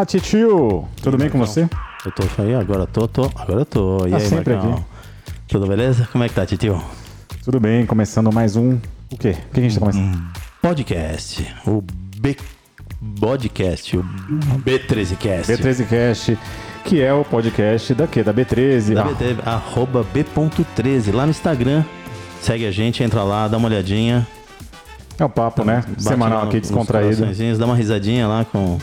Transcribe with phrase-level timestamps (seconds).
[0.00, 0.88] Fala, titio!
[1.02, 1.68] Tudo bem com você?
[2.06, 4.06] Eu tô aí, agora tô, tô, agora tô.
[4.06, 4.72] E Tá aí, sempre Marcão?
[4.72, 4.82] aqui.
[5.46, 6.08] Tudo beleza?
[6.10, 6.82] Como é que tá, titio?
[7.44, 8.78] Tudo bem, começando mais um.
[9.12, 9.36] O quê?
[9.50, 10.22] O que a gente tá começando?
[10.62, 11.84] Podcast, o
[12.16, 12.34] B...
[13.20, 14.02] Podcast, o
[14.64, 15.52] B13Cast.
[15.52, 16.38] B13 Cast,
[16.86, 18.22] que é o podcast da quê?
[18.22, 18.94] Da B13.
[18.94, 21.84] Da Ah, BT, arroba B.13, lá no Instagram.
[22.40, 24.26] Segue a gente, entra lá, dá uma olhadinha.
[25.18, 25.84] é o papo, né?
[25.98, 27.26] Semanal aqui, descontraído.
[27.58, 28.78] Dá uma risadinha lá com...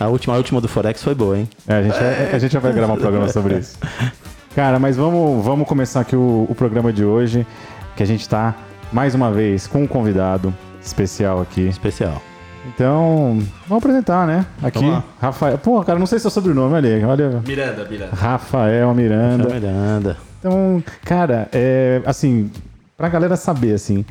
[0.00, 1.46] A última, a última do Forex foi boa, hein?
[1.68, 3.78] É, a gente, vai, a gente já vai gravar um programa sobre isso.
[4.56, 7.46] Cara, mas vamos, vamos começar aqui o, o programa de hoje,
[7.94, 8.56] que a gente tá,
[8.90, 11.68] mais uma vez, com um convidado especial aqui.
[11.68, 12.22] Especial.
[12.66, 14.46] Então, vamos apresentar, né?
[14.62, 14.84] Aqui.
[15.20, 15.58] Rafael.
[15.58, 17.04] Pô, cara, não sei seu sobrenome, olha aí.
[17.04, 17.42] Olha.
[17.46, 18.16] Miranda, Miranda.
[18.16, 19.48] Rafael Miranda.
[19.52, 20.16] Miranda.
[20.38, 22.50] Então, cara, é, assim,
[22.96, 24.02] pra galera saber, assim,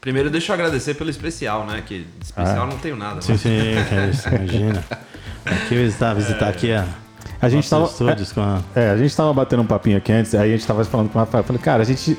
[0.00, 1.82] Primeiro deixa eu agradecer pelo especial, né?
[1.84, 3.20] Que especial não tenho nada.
[3.20, 4.84] Sim, mas- sim, cara, isso, imagina.
[5.44, 6.86] Aqui visitar, visitar aqui a...
[7.40, 8.10] a gente nossos tava.
[8.10, 8.60] estúdios com a...
[8.74, 11.18] É, a gente tava batendo um papinho aqui antes, aí a gente tava falando com
[11.18, 11.40] o Rafael.
[11.42, 12.16] Eu falei, cara, a gente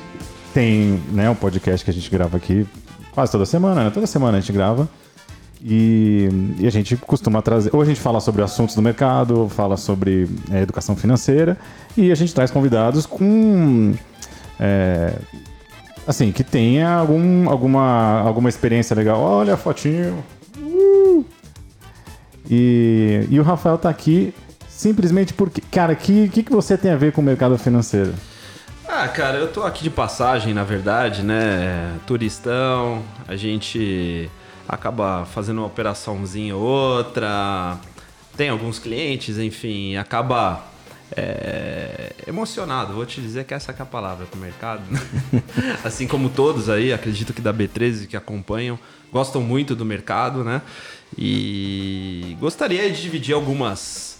[0.52, 2.66] tem né, um podcast que a gente grava aqui
[3.12, 3.90] quase toda semana, né?
[3.90, 4.88] Toda semana a gente grava.
[5.62, 6.28] E,
[6.58, 7.70] e a gente costuma trazer.
[7.74, 11.58] Ou a gente fala sobre assuntos do mercado, fala sobre é, educação financeira,
[11.96, 13.92] e a gente traz convidados com.
[14.58, 15.12] é,
[16.10, 19.20] assim, que tenha algum, alguma, alguma experiência legal.
[19.20, 20.22] Olha a fotinho.
[20.58, 21.24] Uh!
[22.48, 24.34] E, e o Rafael tá aqui
[24.68, 25.60] simplesmente porque.
[25.60, 28.12] Cara, o que, que, que você tem a ver com o mercado financeiro?
[28.88, 31.94] Ah, cara, eu tô aqui de passagem, na verdade, né?
[32.06, 34.28] Turistão, a gente
[34.68, 37.78] acaba fazendo uma operaçãozinha ou outra,
[38.36, 40.64] tem alguns clientes, enfim, acaba
[41.16, 42.94] é, emocionado.
[42.94, 44.82] Vou te dizer que essa que é a palavra pro mercado.
[45.84, 48.78] assim como todos aí, acredito que da B13 que acompanham,
[49.12, 50.62] gostam muito do mercado, né?
[51.16, 54.10] E gostaria de dividir algumas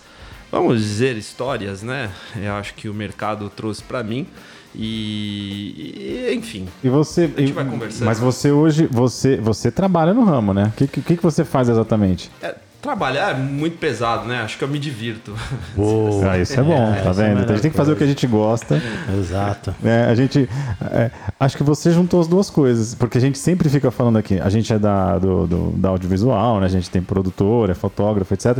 [0.51, 2.11] vamos dizer, histórias, né?
[2.37, 4.27] Eu acho que o mercado trouxe para mim.
[4.75, 7.31] E, e, enfim, E você.
[7.37, 8.07] A gente vai conversando.
[8.07, 10.67] Mas você hoje, você, você trabalha no ramo, né?
[10.67, 12.31] O que, que, que você faz exatamente?
[12.43, 14.41] é, trabalhar é muito pesado, né?
[14.43, 15.35] Acho que eu me divirto.
[15.77, 16.21] Uou.
[16.31, 17.41] Ah, isso é bom, tá essa é a vendo?
[17.41, 18.81] Então a gente tem que fazer o que a gente gosta.
[19.19, 19.75] Exato.
[19.81, 20.07] né?
[20.07, 20.49] a gente.
[20.93, 24.39] é, acho que você juntou as duas coisas, porque a gente sempre fica falando aqui.
[24.41, 26.67] A gente é da, do, do- da audiovisual, né?
[26.67, 28.59] A gente tem produtor, é fotógrafo, etc.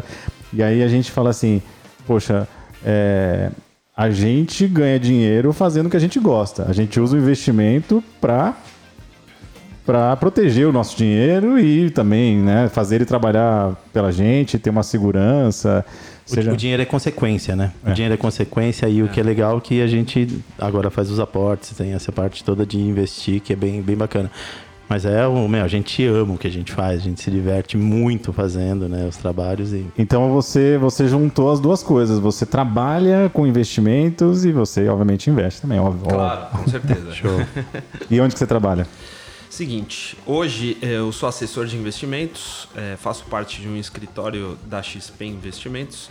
[0.53, 1.63] E aí a gente fala assim,
[2.07, 2.49] poxa,
[2.85, 3.51] é,
[3.97, 6.67] a gente ganha dinheiro fazendo o que a gente gosta.
[6.69, 8.55] A gente usa o investimento para
[9.85, 14.83] para proteger o nosso dinheiro e também né, fazer ele trabalhar pela gente, ter uma
[14.83, 15.85] segurança.
[16.27, 16.53] O, Seja...
[16.53, 17.73] o dinheiro é consequência, né?
[17.85, 21.11] O dinheiro é consequência e o que é legal é que a gente agora faz
[21.11, 24.31] os aportes, tem essa parte toda de investir que é bem, bem bacana.
[24.91, 27.31] Mas é o meu, a gente ama o que a gente faz, a gente se
[27.31, 32.19] diverte muito fazendo, né, os trabalhos e Então você, você juntou as duas coisas.
[32.19, 35.79] Você trabalha com investimentos e você, obviamente, investe também.
[35.79, 37.11] Óbvio, Claro, com certeza.
[37.15, 37.41] show.
[38.11, 38.85] E onde que você trabalha?
[39.61, 44.83] Seguinte, hoje eh, eu sou assessor de investimentos, eh, faço parte de um escritório da
[44.83, 46.09] XP Investimentos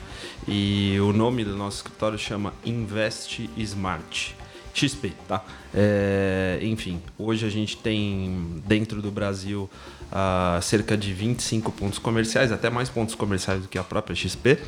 [0.47, 4.35] e o nome do nosso escritório chama Invest Smart.
[4.71, 5.43] XP, tá?
[5.73, 9.67] Eh, enfim, hoje a gente tem dentro do Brasil
[10.11, 14.59] ah, cerca de 25 pontos comerciais, até mais pontos comerciais do que a própria XP.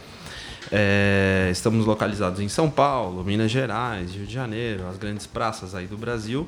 [0.71, 5.85] É, estamos localizados em São Paulo, Minas Gerais, Rio de Janeiro, as grandes praças aí
[5.85, 6.47] do Brasil.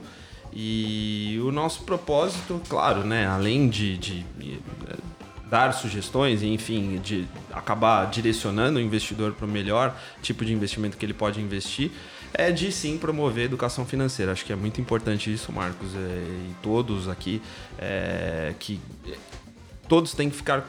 [0.55, 4.97] E o nosso propósito, claro, né, além de, de, eh,
[5.49, 11.05] dar sugestões enfim, de acabar direcionando o investidor para o melhor tipo de investimento que
[11.05, 11.91] ele pode investir,
[12.33, 14.31] é de sim promover educação financeira.
[14.31, 17.41] Acho que é muito importante isso, Marcos, eh, e todos aqui,
[17.77, 18.79] eh, que
[19.87, 20.67] todos têm que ficar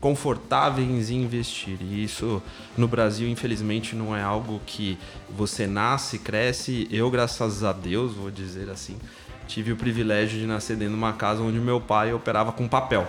[0.00, 1.78] confortáveis em investir.
[1.80, 2.42] E isso
[2.76, 4.98] no Brasil, infelizmente, não é algo que
[5.30, 6.86] você nasce, cresce.
[6.90, 8.96] Eu, graças a Deus, vou dizer assim,
[9.46, 13.06] tive o privilégio de nascer dentro de uma casa onde meu pai operava com papel.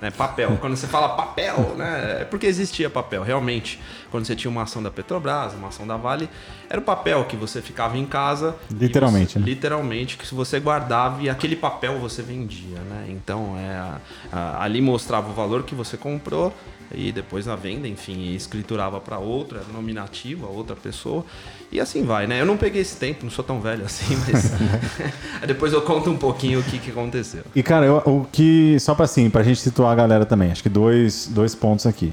[0.00, 0.56] Né, papel.
[0.60, 3.78] Quando você fala papel, né, é porque existia papel, realmente.
[4.10, 6.28] Quando você tinha uma ação da Petrobras, uma ação da Vale,
[6.70, 8.56] era o papel que você ficava em casa.
[8.70, 9.44] Literalmente, você- né?
[9.44, 13.06] literalmente que se você guardava e aquele papel você vendia, né?
[13.10, 13.98] Então é a-
[14.32, 16.52] a- ali mostrava o valor que você comprou
[16.92, 21.24] e depois na venda, enfim, escriturava para outra, era nominativo a outra pessoa
[21.70, 22.40] e assim vai, né?
[22.40, 24.50] Eu não peguei esse tempo, não sou tão velho assim, mas
[25.46, 27.44] depois eu conto um pouquinho o que, que aconteceu.
[27.54, 28.76] E, cara, eu- o que.
[28.80, 32.12] Só pra assim, pra gente situar a galera também, acho que dois, dois pontos aqui.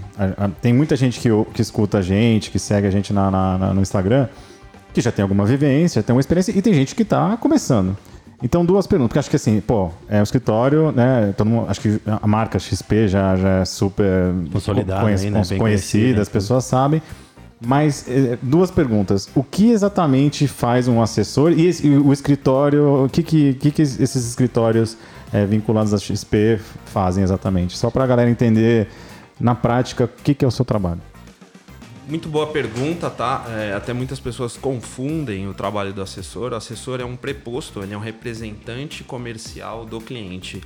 [0.62, 3.74] Tem muita gente que, que escuta a gente, que segue a gente na, na- na-
[3.74, 4.27] no Instagram,
[4.94, 7.95] que já tem alguma vivência, tem uma experiência, e tem gente que tá começando.
[8.41, 11.33] Então, duas perguntas, porque acho que assim, pô, é um escritório, né?
[11.35, 15.31] Todo mundo, acho que a marca XP já, já é super Consolidada aí, né?
[15.31, 16.21] conhecida, conhecida.
[16.21, 17.01] as pessoas sabem.
[17.59, 19.27] Mas eh, duas perguntas.
[19.33, 21.51] O que exatamente faz um assessor?
[21.53, 24.95] E, esse- e o escritório, o que, que, que, que esses escritórios
[25.33, 27.77] eh, vinculados à XP fazem exatamente?
[27.77, 28.88] Só para a galera entender
[29.39, 31.01] na prática o que, que é o seu trabalho.
[32.09, 33.44] Muito boa pergunta, tá?
[33.50, 36.53] É, até muitas pessoas confundem o trabalho do assessor.
[36.53, 40.62] O assessor é um preposto, ele é um representante comercial do cliente.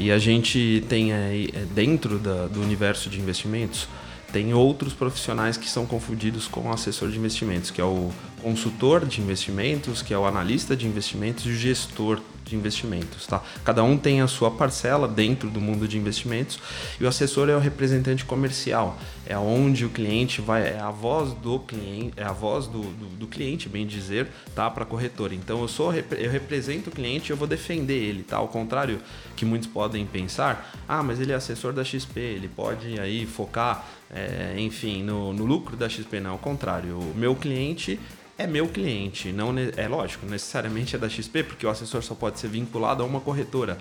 [0.00, 3.86] E a gente tem aí, é, dentro da- do universo de investimentos,
[4.32, 8.10] tem outros profissionais que são confundidos com o assessor de investimentos, que é o
[8.42, 12.20] consultor de investimentos, que é o analista de investimentos e o gestor
[12.50, 13.42] de investimentos, tá?
[13.64, 16.58] Cada um tem a sua parcela dentro do mundo de investimentos
[17.00, 21.32] e o assessor é o representante comercial, é onde o cliente vai, é a voz
[21.32, 24.68] do cliente, é a voz do, do, do cliente, bem dizer, tá?
[24.68, 25.34] Para corretora.
[25.34, 28.38] Então eu sou, eu represento o cliente, eu vou defender ele, tá?
[28.38, 29.00] Ao contrário
[29.36, 33.86] que muitos podem pensar, ah, mas ele é assessor da XP, ele pode aí focar,
[34.10, 37.98] é, enfim, no, no lucro da XP, não, ao contrário, o meu cliente
[38.40, 42.38] é meu cliente, não é lógico, necessariamente é da XP, porque o assessor só pode
[42.38, 43.76] ser vinculado a uma corretora.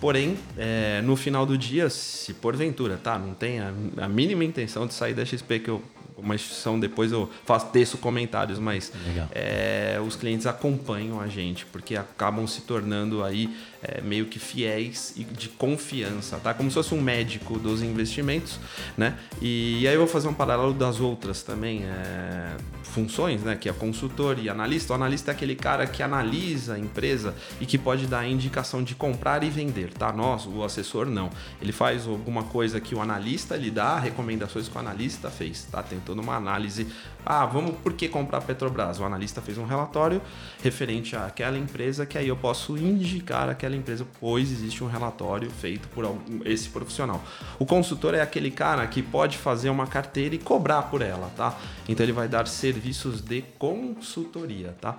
[0.00, 4.86] Porém, é, no final do dia, se porventura, tá, não tem a, a mínima intenção
[4.86, 5.82] de sair da XP, que eu
[6.18, 8.92] uma instituição depois eu faço teço comentários, mas
[9.30, 13.48] é, os clientes acompanham a gente porque acabam se tornando aí
[13.82, 16.52] é, meio que fiéis e de confiança, tá?
[16.52, 18.58] Como se fosse um médico dos investimentos,
[18.96, 19.16] né?
[19.40, 23.56] E, aí eu vou fazer um paralelo das outras também é, funções, né?
[23.56, 24.92] Que é consultor e analista.
[24.92, 28.82] O analista é aquele cara que analisa a empresa e que pode dar a indicação
[28.82, 30.12] de comprar e vender, tá?
[30.12, 31.30] Nós, o assessor, não.
[31.62, 35.82] Ele faz alguma coisa que o analista lhe dá, recomendações que o analista fez, tá?
[35.82, 36.86] Tem toda uma análise.
[37.26, 38.98] Ah, vamos, por que comprar Petrobras?
[39.00, 40.22] O analista fez um relatório
[40.62, 45.86] referente àquela empresa que aí eu posso indicar aquela empresa, pois existe um relatório feito
[45.88, 46.06] por
[46.46, 47.22] esse profissional.
[47.58, 51.54] O consultor é aquele cara que pode fazer uma carteira e cobrar por ela, tá?
[51.86, 54.96] Então ele vai dar serviços de consultoria, tá?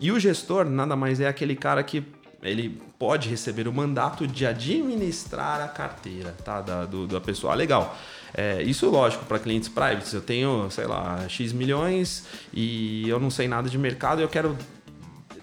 [0.00, 2.02] E o gestor nada mais é aquele cara que
[2.42, 6.60] ele pode receber o mandato de administrar a carteira tá?
[6.60, 7.52] da, do- da pessoa.
[7.52, 7.96] Ah, legal.
[8.36, 10.12] É, isso, lógico, para clientes privates.
[10.12, 14.28] Eu tenho, sei lá, X milhões e eu não sei nada de mercado e eu
[14.28, 14.56] quero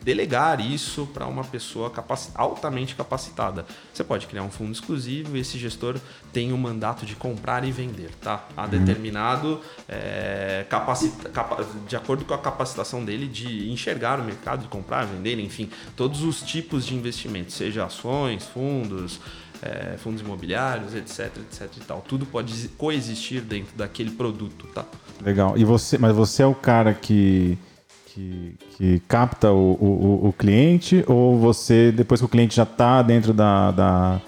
[0.03, 1.91] delegar isso para uma pessoa
[2.35, 3.65] altamente capacitada.
[3.93, 5.97] Você pode criar um fundo exclusivo e esse gestor
[6.33, 8.45] tem o mandato de comprar e vender, tá?
[8.55, 11.31] A determinado, é, capacita-
[11.87, 16.21] de acordo com a capacitação dele de enxergar o mercado, de comprar, vender, enfim, todos
[16.21, 19.21] os tipos de investimentos, seja ações, fundos,
[19.63, 22.01] é, fundos imobiliários, etc, etc e tal.
[22.07, 24.83] Tudo pode coexistir dentro daquele produto, tá?
[25.23, 25.57] Legal.
[25.57, 27.57] E você, mas você é o cara que,
[28.07, 33.01] que, que capta o, o, o- cliente ou você, depois que o cliente já está
[33.01, 34.21] dentro da, da,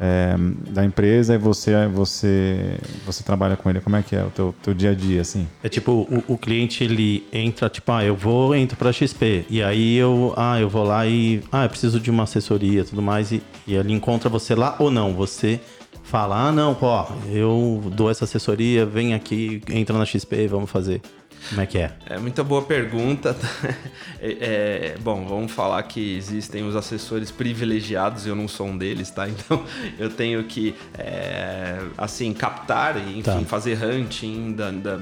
[0.00, 0.34] é,
[0.70, 3.80] da empresa e você, você, você trabalha com ele?
[3.80, 5.46] Como é que é o teu, teu dia a dia, assim?
[5.62, 9.44] É tipo, o, o cliente ele entra, tipo, ah, eu vou, entro pra XP.
[9.50, 13.02] E aí eu, ah, eu vou lá e, ah, eu preciso de uma assessoria tudo
[13.02, 13.30] mais.
[13.30, 15.12] E, e ele encontra você lá ou não.
[15.12, 15.60] Você
[16.02, 21.02] fala, ah, não, pô, eu dou essa assessoria, vem aqui, entra na XP, vamos fazer.
[21.48, 21.92] Como é que é?
[22.06, 23.36] É muita boa pergunta.
[24.22, 29.10] É, é, bom, vamos falar que existem os assessores privilegiados, eu não sou um deles,
[29.10, 29.26] tá?
[29.30, 29.64] Então
[29.98, 33.40] eu tenho que, é, assim, captar e, enfim, Tá.
[33.46, 35.00] fazer hunting da- da-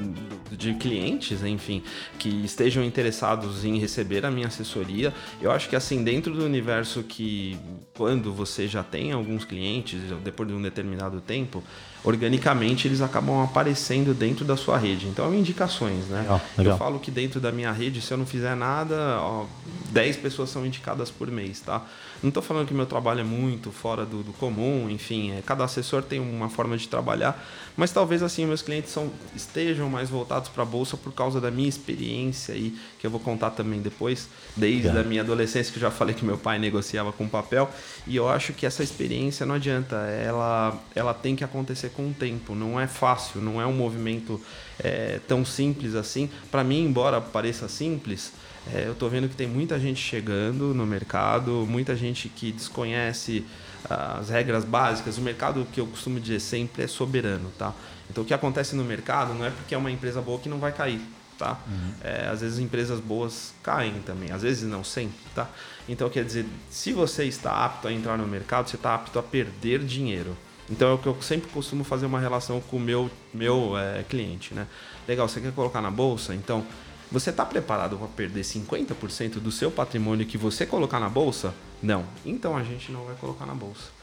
[0.52, 1.82] de clientes, enfim,
[2.16, 5.12] que estejam interessados em receber a minha assessoria.
[5.42, 7.58] Eu acho que, assim, dentro do universo que,
[7.96, 11.62] quando você já tem alguns clientes, depois de um determinado tempo,
[12.04, 15.06] organicamente eles acabam aparecendo dentro da sua rede.
[15.06, 16.22] Então, indicações, né?
[16.22, 16.74] Legal, legal.
[16.74, 19.46] Eu falo que dentro da minha rede, se eu não fizer nada, ó,
[19.90, 21.82] 10 pessoas são indicadas por mês, tá?
[22.22, 25.64] Não estou falando que meu trabalho é muito fora do, do comum, enfim, é, cada
[25.64, 27.46] assessor tem uma forma de trabalhar,
[27.76, 31.50] mas talvez assim meus clientes são, estejam mais voltados para a bolsa por causa da
[31.50, 35.02] minha experiência aí, que eu vou contar também depois, desde Legal.
[35.02, 37.70] a minha adolescência, que eu já falei que meu pai negociava com papel,
[38.06, 42.12] e eu acho que essa experiência não adianta, ela, ela tem que acontecer com o
[42.12, 44.40] tempo, não é fácil, não é um movimento
[44.78, 46.30] é, tão simples assim.
[46.50, 48.32] Para mim, embora pareça simples,
[48.74, 53.44] é, eu estou vendo que tem muita gente chegando no mercado, muita gente que desconhece
[53.88, 55.16] ah, as regras básicas.
[55.18, 57.72] O mercado, que eu costumo dizer sempre, é soberano, tá?
[58.10, 60.58] Então, o que acontece no mercado não é porque é uma empresa boa que não
[60.58, 61.00] vai cair,
[61.38, 61.58] tá?
[62.02, 65.48] É, às vezes, empresas boas caem também, às vezes não sempre, tá?
[65.88, 69.22] Então, quer dizer, se você está apto a entrar no mercado, você está apto a
[69.22, 70.36] perder dinheiro.
[70.70, 74.02] Então é o que eu sempre costumo fazer uma relação com o meu, meu é,
[74.02, 74.66] cliente, né?
[75.06, 76.34] Legal, você quer colocar na bolsa?
[76.34, 76.66] Então,
[77.10, 81.54] Você está preparado para perder 50% do seu patrimônio que você colocar na bolsa?
[81.82, 82.04] Não.
[82.24, 83.98] Então a gente não vai colocar na bolsa.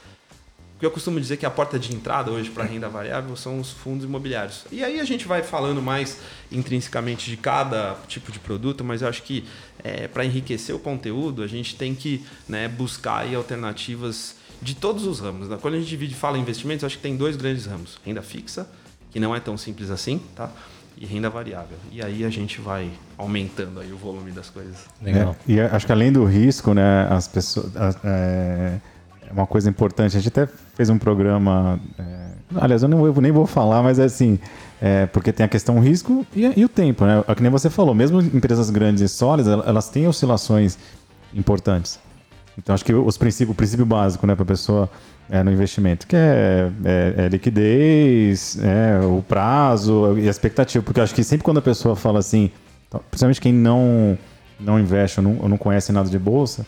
[0.75, 3.71] Porque eu costumo dizer que a porta de entrada hoje para renda variável são os
[3.71, 4.65] fundos imobiliários.
[4.71, 6.19] E aí a gente vai falando mais
[6.51, 9.45] intrinsecamente de cada tipo de produto, mas eu acho que
[9.81, 15.19] é, para enriquecer o conteúdo a gente tem que né, buscar alternativas de todos os
[15.19, 15.47] ramos.
[15.47, 15.57] Né?
[15.62, 18.69] Quando a gente divide fala em investimentos, acho que tem dois grandes ramos: renda fixa,
[19.12, 20.51] que não é tão simples assim, tá?
[20.98, 21.78] E renda variável.
[21.92, 24.75] E aí a gente vai aumentando aí o volume das coisas.
[25.02, 25.36] Legal.
[25.48, 27.72] É, e acho que além do risco, né, as pessoas.
[28.04, 28.78] É,
[29.28, 30.16] é uma coisa importante.
[30.16, 31.80] A gente até fez um programa.
[31.98, 34.40] É, aliás, eu, não, eu nem vou falar, mas é assim.
[34.82, 37.24] É, porque tem a questão risco e, e, o tempo, né?
[37.28, 40.78] É que nem você falou, mesmo empresas grandes e sólidas, elas têm oscilações
[41.34, 42.00] importantes.
[42.58, 44.90] Então acho que os princípios, o princípio básico, né, para a pessoa
[45.29, 51.01] é, no investimento, que é, é, é liquidez, é, o prazo e a expectativa, porque
[51.01, 52.51] acho que sempre quando a pessoa fala assim,
[53.10, 54.17] principalmente quem não
[54.60, 56.65] não investe ou não, ou não conhece nada de bolsa,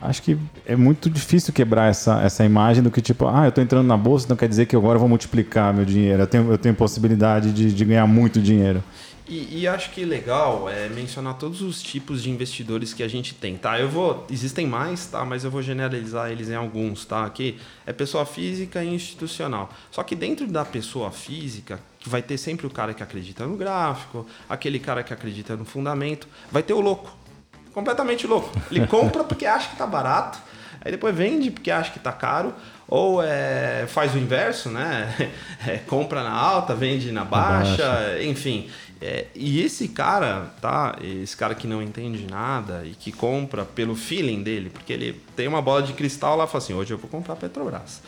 [0.00, 3.62] acho que é muito difícil quebrar essa, essa imagem do que, tipo, ah, eu estou
[3.62, 6.50] entrando na bolsa, então quer dizer que agora eu vou multiplicar meu dinheiro, eu tenho,
[6.50, 8.82] eu tenho possibilidade de, de ganhar muito dinheiro.
[9.28, 13.34] E, e, acho que legal é mencionar todos os tipos de investidores que a gente
[13.34, 13.78] tem, tá?
[13.80, 15.24] Eu vou, existem mais, tá?
[15.24, 17.24] Mas eu vou generalizar eles em alguns, tá?
[17.24, 19.68] Aqui é pessoa física e institucional.
[19.90, 23.56] Só que dentro da pessoa física, que vai ter sempre o cara que acredita no
[23.56, 27.26] gráfico, aquele cara que acredita no fundamento, vai ter o louco
[27.76, 28.50] completamente louco.
[28.70, 30.38] Ele compra porque acha que tá barato,
[30.80, 32.54] aí depois vende porque acha que tá caro,
[32.88, 35.32] ou é, faz o inverso, né?
[35.66, 38.22] É, compra na alta, vende na baixa, baixa.
[38.22, 38.70] enfim.
[39.00, 40.96] É, e esse cara, tá?
[41.02, 45.46] Esse cara que não entende nada e que compra pelo feeling dele, porque ele tem
[45.46, 48.00] uma bola de cristal lá e fala assim: hoje eu vou comprar Petrobras.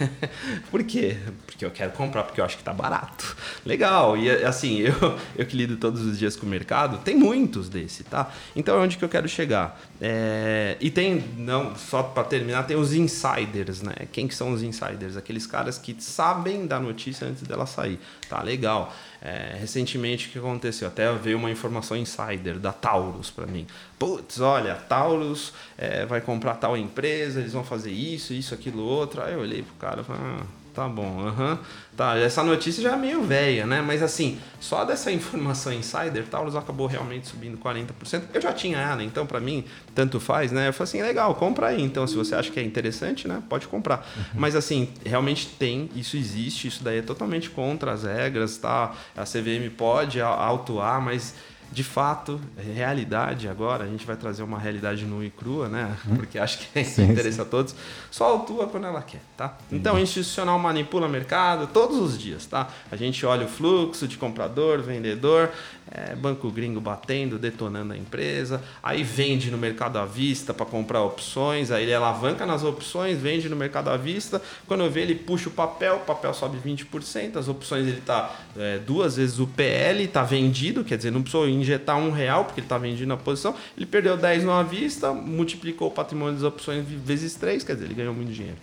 [0.70, 1.16] Por quê?
[1.46, 3.36] Porque eu quero comprar, porque eu acho que tá barato.
[3.64, 4.18] Legal.
[4.18, 8.04] E assim, eu, eu que lido todos os dias com o mercado, tem muitos desse,
[8.04, 8.30] tá?
[8.54, 9.80] Então é onde que eu quero chegar.
[9.98, 13.94] É, e tem, não, só para terminar, tem os insiders, né?
[14.12, 15.16] Quem que são os insiders?
[15.16, 17.98] Aqueles caras que sabem da notícia antes dela sair.
[18.28, 18.94] Tá, legal.
[19.20, 20.88] É, recentemente, o que aconteceu?
[20.88, 23.66] Até veio uma informação insider da Taurus para mim.
[23.98, 29.22] Putz, olha, Taurus é, vai comprar tal empresa, eles vão fazer isso, isso, aquilo, outro.
[29.22, 30.42] Aí eu olhei pro cara e falei, ah,
[30.78, 31.52] tá bom, aham.
[31.52, 31.58] Uhum.
[31.96, 33.82] Tá, essa notícia já é meio velha, né?
[33.82, 38.22] Mas assim, só dessa informação insider, Taurus acabou realmente subindo 40%.
[38.32, 39.64] Eu já tinha ela, então para mim,
[39.96, 40.68] tanto faz, né?
[40.68, 41.82] Eu falei assim, legal, compra aí.
[41.82, 43.42] Então, se você acha que é interessante, né?
[43.48, 44.06] Pode comprar.
[44.16, 44.22] Uhum.
[44.34, 48.94] Mas assim, realmente tem, isso existe, isso daí é totalmente contra as regras, tá?
[49.16, 51.34] A CVM pode autuar, mas
[51.70, 55.96] de fato, realidade agora, a gente vai trazer uma realidade nua e crua, né?
[56.06, 56.16] Hum.
[56.16, 57.42] Porque acho que é sim, interesse sim.
[57.42, 57.74] a todos.
[58.10, 59.56] Só autua quando ela quer, tá?
[59.70, 62.68] Então, o institucional manipula mercado todos os dias, tá?
[62.90, 65.50] A gente olha o fluxo de comprador, vendedor,
[65.90, 71.02] é, banco gringo batendo, detonando a empresa, aí vende no mercado à vista para comprar
[71.02, 75.14] opções, aí ele alavanca nas opções, vende no mercado à vista, quando eu ver ele
[75.14, 79.46] puxa o papel, o papel sobe 20%, as opções ele está é, duas vezes o
[79.46, 83.16] PL, está vendido, quer dizer, não precisou injetar um real porque ele está vendido na
[83.16, 87.74] posição, ele perdeu 10 no à vista, multiplicou o patrimônio das opções vezes 3, quer
[87.74, 88.58] dizer, ele ganhou muito dinheiro.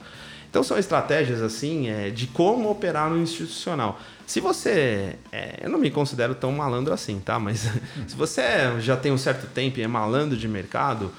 [0.56, 4.00] Então são estratégias assim é, de como operar no institucional.
[4.26, 5.18] Se você.
[5.30, 7.38] É, eu não me considero tão malandro assim, tá?
[7.38, 7.70] Mas
[8.08, 8.42] se você
[8.80, 11.12] já tem um certo tempo e é malandro de mercado,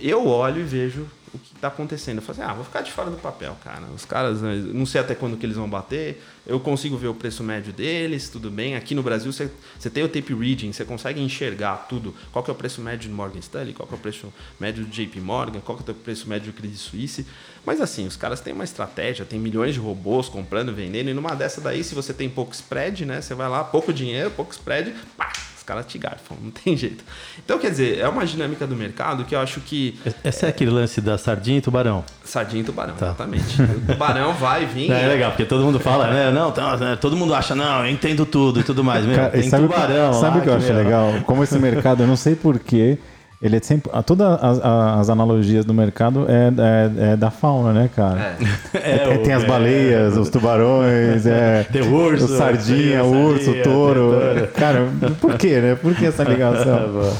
[0.00, 1.06] eu olho e vejo
[1.36, 2.18] o que está acontecendo.
[2.18, 3.84] Eu falo assim, ah, vou ficar de fora do papel, cara.
[3.94, 6.22] Os caras, né, não sei até quando que eles vão bater.
[6.46, 8.76] Eu consigo ver o preço médio deles, tudo bem.
[8.76, 12.14] Aqui no Brasil você, você tem o tape reading, você consegue enxergar tudo.
[12.32, 14.84] Qual que é o preço médio do Morgan Stanley, qual que é o preço médio
[14.84, 17.26] do JP Morgan, qual que é o preço médio do Credit Suisse.
[17.64, 21.34] Mas assim, os caras têm uma estratégia, tem milhões de robôs comprando, vendendo, e numa
[21.34, 23.20] dessa daí, se você tem pouco spread, né?
[23.20, 25.25] Você vai lá, pouco dinheiro, pouco spread, pá,
[25.66, 27.04] caras te garfam, não tem jeito.
[27.44, 29.98] Então, quer dizer, é uma dinâmica do mercado que eu acho que.
[30.24, 32.04] Esse é, é aquele lance da sardinha e tubarão.
[32.24, 33.06] Sardinha e tubarão, tá.
[33.06, 33.60] exatamente.
[33.60, 34.86] o tubarão vai vir.
[34.96, 36.30] É, é, legal, porque todo mundo fala, né?
[36.30, 39.04] Não, tá, né, todo mundo acha, não, eu entendo tudo e tudo mais.
[39.04, 40.10] Meu, Cara, tem sabe tubarão.
[40.10, 41.12] Que, sabe o que eu acho legal?
[41.24, 42.98] Como esse mercado, eu não sei porquê.
[43.40, 43.90] Ele é sempre.
[44.04, 48.36] Todas as, as, analogias do mercado é, é, é, da fauna, né, cara?
[48.72, 48.78] É.
[48.78, 53.50] é, é tem as baleias, os tubarões, é, tem o urso, o sardinha, o urso,
[53.50, 54.12] o touro.
[54.54, 54.88] Cara,
[55.20, 55.74] por quê, né?
[55.74, 57.12] Por que essa ligação?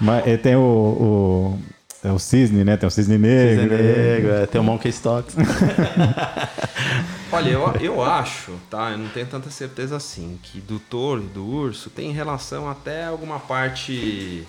[0.00, 1.58] Mas tem o, o,
[2.04, 2.76] é o cisne, né?
[2.76, 3.62] Tem o cisne negro.
[3.62, 5.34] Cisne negro, é, tem o monkey stocks.
[7.32, 8.92] Olha, eu, eu acho, tá?
[8.92, 13.06] Eu não tenho tanta certeza assim, que do touro e do urso tem relação até
[13.06, 14.46] alguma parte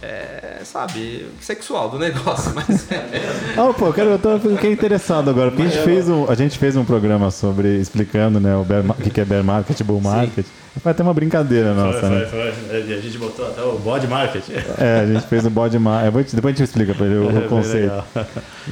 [0.00, 3.60] é, sabe, sexual do negócio, mas é.
[3.60, 6.58] oh, pô, cara, eu tô, fiquei interessado agora, porque a gente, fez um, a gente
[6.58, 10.46] fez um programa sobre explicando né, o, bear, o que é bear market, bull market.
[10.46, 10.61] Sim.
[10.80, 12.26] Foi até uma brincadeira nossa, foi, né?
[12.26, 12.94] Foi, foi.
[12.94, 14.42] A gente botou até o body market.
[14.78, 16.32] É, a gente fez o body market.
[16.32, 18.02] Depois a gente explica pra ele o, o conceito.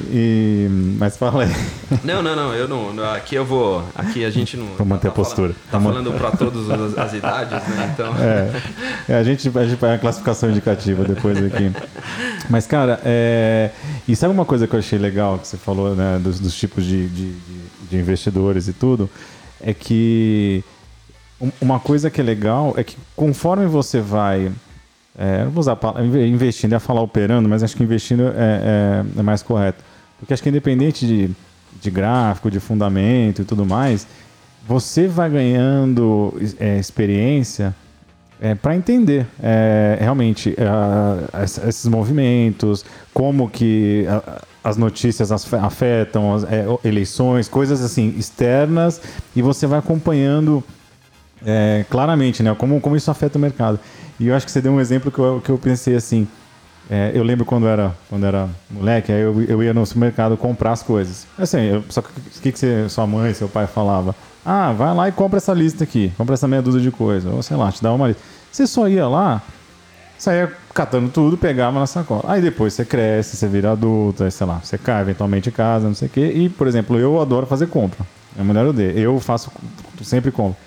[0.09, 0.67] E,
[0.97, 1.55] mas fala aí.
[2.03, 2.53] Não, não, não.
[2.55, 2.91] Eu não.
[3.13, 3.83] Aqui eu vou.
[3.93, 4.65] Aqui a gente não.
[4.77, 5.53] Vou manter tá a postura.
[5.53, 5.93] Falando, tá Vamos...
[5.93, 7.91] falando pra todas as, as, idades, né?
[7.93, 8.13] Então.
[8.17, 8.61] É,
[9.07, 11.71] é, a gente, a gente faz a classificação indicativa depois aqui.
[12.49, 13.69] Mas, cara, é...
[14.07, 16.83] e sabe uma coisa que eu achei legal que você falou, né, dos, dos tipos
[16.83, 17.33] de, de,
[17.89, 19.07] de investidores e tudo?
[19.63, 20.63] É que
[21.59, 24.51] uma coisa que é legal é que conforme você vai.
[25.17, 25.77] É, não vou usar
[26.25, 29.83] investindo, ia falar operando, mas acho que investindo é, é, é, mais correto.
[30.17, 31.29] Porque acho que independente de,
[31.81, 34.07] de gráfico, de fundamento e tudo mais,
[34.67, 37.75] você vai ganhando é, experiência
[38.39, 40.55] é, para entender é, realmente
[41.67, 44.05] esses movimentos, como que
[44.63, 46.45] as notícias afetam as
[46.85, 49.01] eleições, coisas assim externas,
[49.35, 50.63] e você vai acompanhando
[51.45, 52.53] é, claramente, né?
[52.55, 53.79] Como, como isso afeta o mercado.
[54.19, 56.27] E eu acho que você deu um exemplo que eu, que eu pensei assim.
[56.89, 60.71] É, eu lembro quando era, quando era moleque, aí eu, eu ia no supermercado comprar
[60.71, 61.25] as coisas.
[61.37, 64.13] Assim, eu, só que o que, que você, sua mãe, seu pai falava?
[64.45, 67.41] Ah, vai lá e compra essa lista aqui, compra essa meia dúzia de coisas, ou
[67.41, 68.21] sei lá, te dá uma lista.
[68.51, 69.41] Você só ia lá,
[70.17, 72.23] saía catando tudo, pegava na sacola.
[72.27, 75.87] Aí depois você cresce, você vira adulto, aí, sei lá, você cai eventualmente em casa,
[75.87, 76.31] não sei o quê.
[76.35, 78.05] E, por exemplo, eu adoro fazer compra.
[78.35, 78.91] Minha mulher odeia.
[78.91, 79.51] Eu faço,
[80.03, 80.57] sempre compro.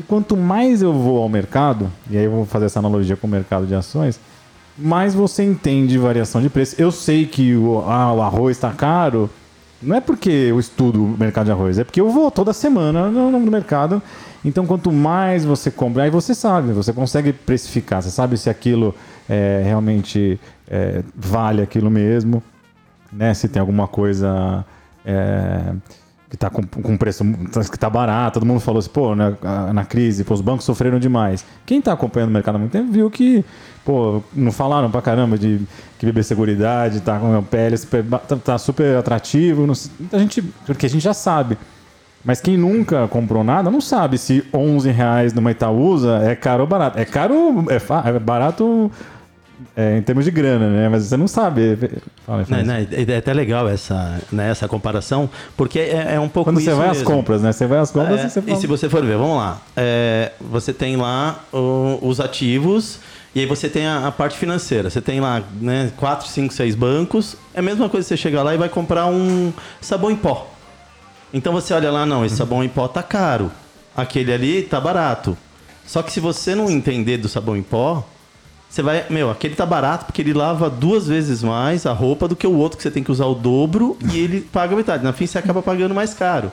[0.00, 3.26] E quanto mais eu vou ao mercado, e aí eu vou fazer essa analogia com
[3.26, 4.18] o mercado de ações,
[4.78, 6.74] mais você entende variação de preço.
[6.78, 9.28] Eu sei que o, ah, o arroz está caro,
[9.82, 13.10] não é porque eu estudo o mercado de arroz, é porque eu vou toda semana
[13.10, 14.00] no, no mercado.
[14.42, 18.94] Então, quanto mais você compra, aí você sabe, você consegue precificar, você sabe se aquilo
[19.28, 22.42] é, realmente é, vale aquilo mesmo,
[23.12, 23.34] né?
[23.34, 24.64] Se tem alguma coisa.
[25.04, 25.74] É,
[26.30, 27.24] que está com, com preço
[27.70, 29.32] que tá barato, todo mundo falou assim, pô, na,
[29.72, 31.44] na crise, pô, os bancos sofreram demais.
[31.66, 33.44] Quem está acompanhando o mercado há muito tempo viu que,
[33.84, 35.60] pô, não falaram pra caramba de
[35.98, 39.74] que beber seguridade, tá com a pele super, tá, tá super atrativo, não,
[40.12, 41.58] a gente, porque a gente já sabe.
[42.24, 46.66] Mas quem nunca comprou nada não sabe se 11 reais numa Itaúsa é caro ou
[46.66, 46.98] barato.
[46.98, 48.90] É caro, é, é barato
[49.76, 50.88] é, em termos de grana, né?
[50.88, 51.76] Mas você não sabe.
[52.26, 52.62] Fala, fala.
[52.62, 56.60] Não, não, é até legal essa, né, essa comparação, porque é, é um pouco Quando
[56.60, 57.02] você vai mesmo.
[57.02, 57.52] às compras, né?
[57.52, 58.56] Você vai às compras é, e você fala...
[58.56, 59.60] E se você for ver, vamos lá.
[59.76, 63.00] É, você tem lá o, os ativos
[63.34, 64.90] e aí você tem a, a, parte financeira.
[64.90, 67.36] Você tem lá né, 4, 5, 6 bancos.
[67.54, 70.50] É a mesma coisa que você chegar lá e vai comprar um sabão em pó.
[71.32, 73.50] Então você olha lá, não, esse sabão em pó tá caro.
[73.96, 75.36] Aquele ali tá barato.
[75.86, 78.06] Só que se você não entender do sabão em pó,
[78.70, 82.36] você vai, meu, aquele tá barato porque ele lava duas vezes mais a roupa do
[82.36, 85.02] que o outro que você tem que usar o dobro e ele paga metade.
[85.02, 86.52] Na fim você acaba pagando mais caro.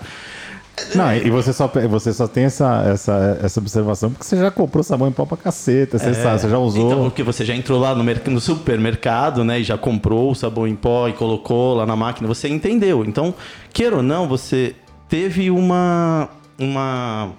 [0.95, 4.83] Não, e você só, você só tem essa, essa, essa observação porque você já comprou
[4.83, 6.87] sabão em pó pra caceta, você, é, sabe, você já usou.
[6.87, 10.67] Então, porque você já entrou lá no, no supermercado, né, e já comprou o sabão
[10.67, 13.03] em pó e colocou lá na máquina, você entendeu.
[13.05, 13.33] Então,
[13.73, 14.75] queira ou não, você
[15.09, 16.29] teve uma.
[16.59, 17.29] uma.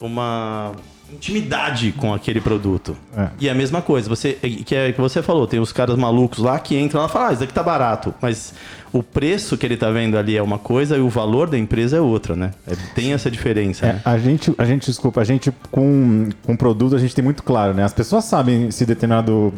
[0.00, 0.72] uma
[1.12, 2.96] intimidade com aquele produto.
[3.16, 3.28] É.
[3.40, 6.38] E é a mesma coisa, você que é que você falou, tem os caras malucos
[6.38, 8.54] lá que entram lá e falam, ah, isso daqui tá barato, mas
[8.92, 11.96] o preço que ele tá vendo ali é uma coisa e o valor da empresa
[11.96, 12.50] é outra, né?
[12.66, 13.86] É, tem essa diferença.
[13.86, 14.02] É, né?
[14.04, 17.72] A gente, a gente, desculpa, a gente com, com produto a gente tem muito claro,
[17.72, 17.84] né?
[17.84, 19.52] As pessoas sabem se determinado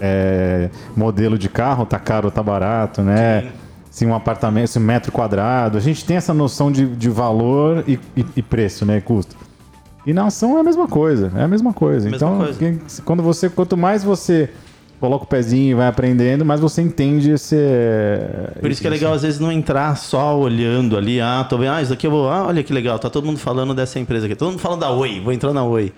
[0.00, 3.42] é, modelo de carro tá caro ou tá barato, né?
[3.42, 3.48] Sim.
[3.90, 7.82] Se um apartamento, se um metro quadrado, a gente tem essa noção de, de valor
[7.88, 9.00] e, e, e preço, né?
[9.00, 9.34] Custo.
[10.06, 12.08] E na ação é a mesma coisa, é a mesma coisa.
[12.08, 12.80] Mesma então, coisa.
[13.04, 14.48] quando você, quanto mais você
[15.00, 17.56] coloca o pezinho e vai aprendendo, mais você entende esse.
[18.60, 21.72] Por isso que é legal às vezes não entrar só olhando ali, ah, tô vendo,
[21.72, 24.26] ah, isso aqui eu vou, ah, olha que legal, tá todo mundo falando dessa empresa
[24.26, 25.92] aqui, todo mundo falando da Oi, vou entrar na Oi.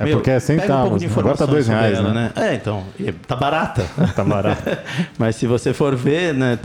[0.00, 1.02] É Meu, porque é centavos.
[1.02, 2.32] Um Agora tá dois reais, ela, né?
[2.34, 2.48] né?
[2.48, 2.84] É, então.
[3.28, 3.84] Tá barata.
[4.16, 4.82] tá barata.
[5.18, 6.58] Mas se você for ver, né,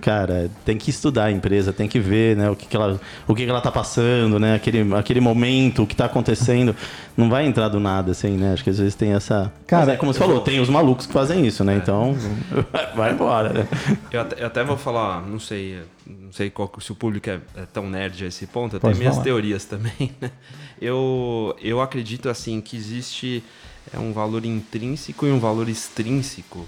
[0.00, 3.34] cara, tem que estudar a empresa, tem que ver, né, o que, que ela, o
[3.34, 6.74] que, que ela tá passando, né, aquele, aquele momento, o que tá acontecendo.
[7.16, 8.54] Não vai entrar do nada, assim, né?
[8.54, 9.52] Acho que às vezes tem essa.
[9.68, 11.74] Cara, Mas é como você falou, tem os malucos que fazem isso, né?
[11.74, 11.76] É.
[11.76, 12.16] Então,
[12.96, 13.68] vai embora, né?
[14.10, 17.40] Eu até, eu até, vou falar, não sei, não sei qual, se o público é,
[17.56, 20.30] é tão nerd a esse ponto, eu tenho minhas teorias também, né?
[20.80, 23.42] Eu, eu acredito assim que existe
[23.92, 26.66] é, um valor intrínseco e um valor extrínseco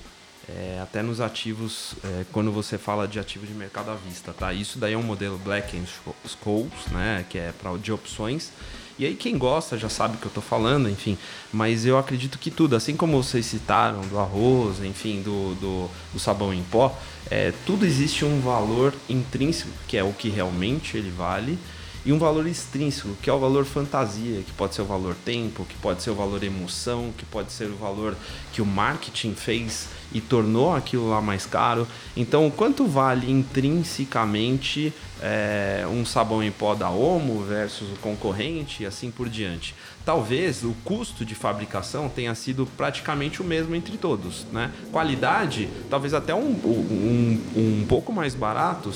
[0.49, 4.53] é, até nos ativos, é, quando você fala de ativo de mercado à vista, tá?
[4.53, 7.25] Isso daí é um modelo Black and Scholes, né?
[7.29, 8.53] Que é para de opções.
[8.99, 11.19] E aí quem gosta já sabe o que eu estou falando, enfim.
[11.53, 16.19] Mas eu acredito que tudo, assim como vocês citaram do arroz, enfim, do, do, do
[16.19, 16.97] sabão em pó,
[17.31, 21.59] é, tudo existe um valor intrínseco, que é o que realmente ele vale
[22.07, 25.65] e um valor extrínseco, que é o valor fantasia, que pode ser o valor tempo,
[25.65, 28.17] que pode ser o valor emoção, que pode ser o valor
[28.53, 31.85] que o marketing fez e tornou aquilo lá mais caro.
[32.17, 38.87] Então, quanto vale intrinsecamente é, um sabão em pó da Omo versus o concorrente e
[38.87, 39.75] assim por diante?
[40.05, 44.47] Talvez o custo de fabricação tenha sido praticamente o mesmo entre todos.
[44.53, 44.71] Né?
[44.93, 48.93] Qualidade, talvez até um, um, um pouco mais barato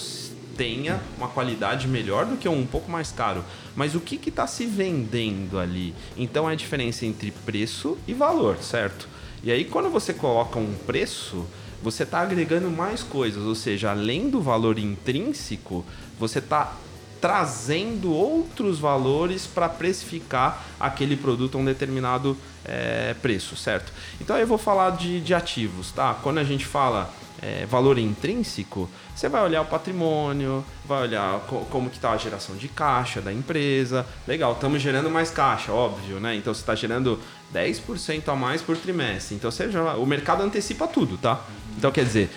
[0.57, 3.43] tenha uma qualidade melhor do que um pouco mais caro.
[3.75, 5.95] Mas o que está se vendendo ali?
[6.19, 9.09] Então é a diferença entre preço e valor, certo?
[9.43, 11.47] E aí, quando você coloca um preço,
[11.83, 15.83] você está agregando mais coisas, ou seja, além do valor intrínseco,
[16.21, 16.75] você está
[17.21, 23.93] trazendo outros valores para precificar aquele produto a um determinado é, preço, certo?
[24.21, 26.15] Então eu vou falar de, de ativos, tá?
[26.23, 31.61] Quando a gente fala é, valor intrínseco, você vai olhar o patrimônio, vai olhar co
[31.71, 34.07] como que está a geração de caixa da empresa.
[34.27, 36.35] Legal, estamos gerando mais caixa, óbvio, né?
[36.37, 37.19] Então você está gerando
[37.53, 39.35] 10% a mais por trimestre.
[39.35, 41.41] Então já, o mercado antecipa tudo, tá?
[41.77, 42.31] Então quer dizer,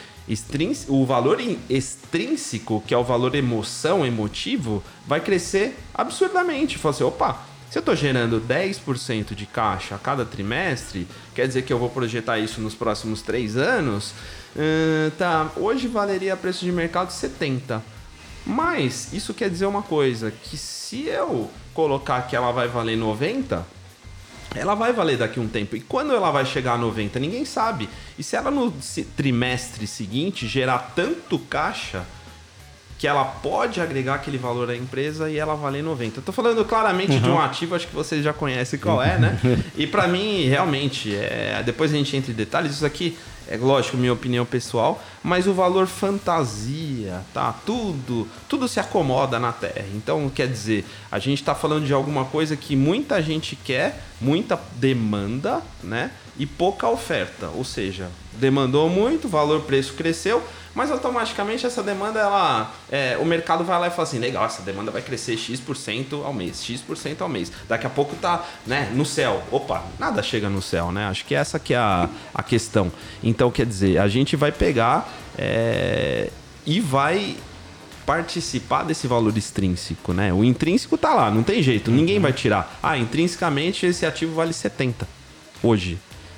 [0.88, 6.78] o valor extrínseco, que é o valor emoção, emotivo, vai crescer absurdamente.
[6.78, 11.64] Fala assim, opa, se eu estou gerando 10% de caixa a cada trimestre, quer dizer
[11.64, 14.14] que eu vou projetar isso nos próximos três anos.
[14.56, 17.84] Uh, tá, hoje valeria preço de mercado 70.
[18.46, 23.66] Mas isso quer dizer uma coisa, que se eu colocar que ela vai valer 90,
[24.56, 25.76] ela vai valer daqui um tempo.
[25.76, 27.90] E quando ela vai chegar a 90, ninguém sabe.
[28.18, 28.74] E se ela no
[29.16, 32.06] trimestre seguinte gerar tanto caixa,
[33.04, 36.20] que ela pode agregar aquele valor à empresa e ela valer 90.
[36.20, 37.20] Estou falando claramente uhum.
[37.20, 37.42] de um uhum.
[37.42, 39.38] ativo, acho que vocês já conhecem qual é, né?
[39.76, 43.98] e para mim, realmente, é, depois a gente entra em detalhes, isso aqui é lógico,
[43.98, 47.54] minha opinião pessoal, mas o valor fantasia, tá?
[47.66, 49.86] Tudo, tudo se acomoda na Terra.
[49.94, 54.60] Então, quer dizer, a gente está falando de alguma coisa que muita gente quer, muita
[54.76, 56.12] demanda, né?
[56.38, 57.50] E pouca oferta.
[57.50, 60.44] Ou seja, demandou muito, valor preço cresceu,
[60.76, 64.64] mas automaticamente essa demanda, ela, é, o mercado vai lá e fala assim, legal, essa
[64.64, 67.52] demanda vai crescer X% ao mês, X% ao mês.
[67.68, 69.44] Daqui a pouco tá né, no céu.
[69.52, 71.06] Opa, nada chega no céu, né?
[71.06, 72.92] Acho que essa que é a, a questão.
[73.34, 76.30] Então, quer dizer, a gente vai pegar é,
[76.68, 77.36] e vai
[78.06, 80.32] participar desse valor extrínseco, né?
[80.32, 82.78] O intrínseco tá lá, não tem jeito, ninguém vai tirar.
[82.84, 85.08] Ah, intrinsecamente esse ativo vale 70
[85.64, 85.98] hoje.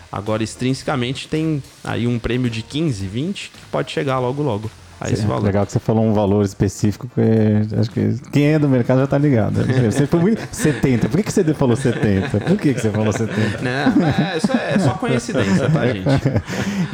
[0.10, 4.71] Agora, extrinsecamente, tem aí um prêmio de 15, 20 que pode chegar logo, logo
[5.06, 5.44] a esse valor.
[5.44, 9.08] Legal que você falou um valor específico que acho que quem é do mercado já
[9.08, 9.56] tá ligado.
[9.91, 11.10] Você foi muito 70.
[11.10, 12.39] Por que, que você falou 70?
[12.39, 13.62] Por que, que você falou 70?
[13.62, 16.06] Não, é, isso é só coincidência, tá, gente?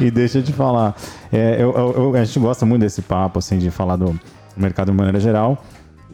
[0.00, 0.96] e deixa eu te falar.
[1.32, 4.18] É, eu, eu, a gente gosta muito desse papo, assim, de falar do
[4.56, 5.62] mercado de maneira geral.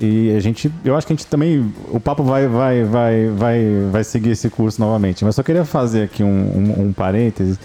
[0.01, 3.89] E a gente, eu acho que a gente também, o papo vai, vai, vai, vai,
[3.91, 5.25] vai seguir esse curso novamente.
[5.25, 7.59] Mas só queria fazer aqui um, um, um parênteses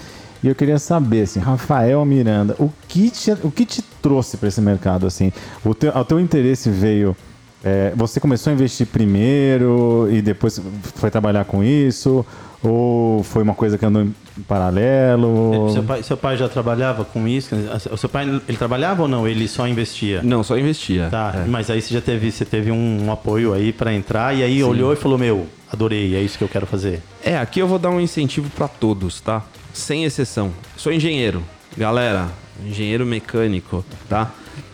[0.44, 4.50] e eu queria saber, assim, Rafael Miranda, o que te, o que te trouxe para
[4.50, 5.32] esse mercado, assim?
[5.64, 7.16] O teu, o teu interesse veio
[7.64, 10.62] é, você começou a investir primeiro e depois
[10.96, 12.26] foi trabalhar com isso?
[12.62, 14.14] Ou foi uma coisa que andou em
[14.48, 15.68] paralelo?
[15.70, 17.56] É, seu, pai, seu pai já trabalhava com isso?
[17.92, 19.26] O seu pai ele trabalhava ou não?
[19.26, 20.22] Ele só investia?
[20.24, 21.08] Não, só investia.
[21.10, 21.48] Tá, é.
[21.48, 24.58] mas aí você já teve, você teve um, um apoio aí para entrar e aí
[24.58, 24.64] Sim.
[24.64, 27.02] olhou e falou: Meu, adorei, é isso que eu quero fazer.
[27.24, 29.42] É, aqui eu vou dar um incentivo para todos, tá?
[29.74, 30.54] Sem exceção.
[30.78, 31.44] Sou engenheiro,
[31.76, 32.30] galera,
[32.64, 34.32] engenheiro mecânico, tá?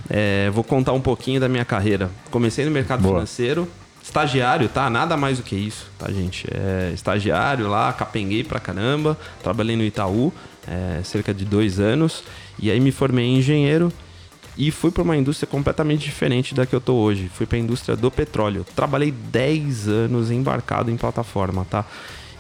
[0.09, 2.11] É, vou contar um pouquinho da minha carreira.
[2.29, 3.15] Comecei no mercado Boa.
[3.15, 3.65] financeiro,
[4.03, 4.89] estagiário, tá?
[4.89, 6.45] Nada mais do que isso, tá, gente?
[6.51, 10.33] É, estagiário lá, capenguei pra caramba, trabalhei no Itaú
[10.67, 12.23] é, cerca de dois anos,
[12.59, 13.93] e aí me formei em engenheiro
[14.57, 17.31] e fui para uma indústria completamente diferente da que eu tô hoje.
[17.33, 18.65] Fui para a indústria do petróleo.
[18.75, 21.85] Trabalhei 10 anos embarcado em plataforma, tá?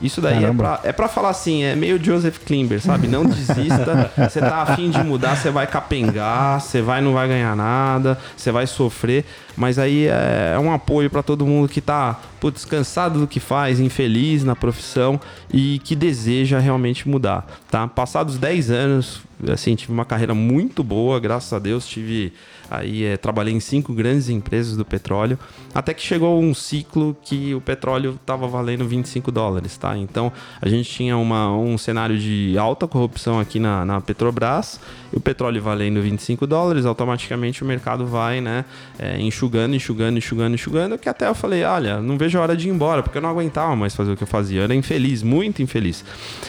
[0.01, 3.07] Isso daí é pra, é pra falar assim, é meio Joseph Klimber, sabe?
[3.07, 4.11] Não desista.
[4.29, 8.51] Você tá afim de mudar, você vai capengar, você vai não vai ganhar nada, você
[8.51, 9.25] vai sofrer.
[9.59, 13.41] Mas aí é, é um apoio para todo mundo que tá putz, cansado do que
[13.41, 15.19] faz, infeliz na profissão
[15.51, 17.85] e que deseja realmente mudar, tá?
[17.85, 22.31] Passados 10 anos, assim, tive uma carreira muito boa, graças a Deus, tive
[22.69, 25.39] Aí é, trabalhei em cinco grandes empresas do petróleo,
[25.73, 29.97] até que chegou um ciclo que o petróleo estava valendo 25 dólares, tá?
[29.97, 34.79] Então a gente tinha uma, um cenário de alta corrupção aqui na, na Petrobras,
[35.11, 38.63] o petróleo valendo 25 dólares, automaticamente o mercado vai né,
[38.99, 42.55] é, enxugando enxugando, enxugando, enxugando, enxugando, que até eu falei, olha, não vejo a hora
[42.55, 44.59] de ir embora, porque eu não aguentava mais fazer o que eu fazia.
[44.59, 46.05] Eu era infeliz, muito infeliz.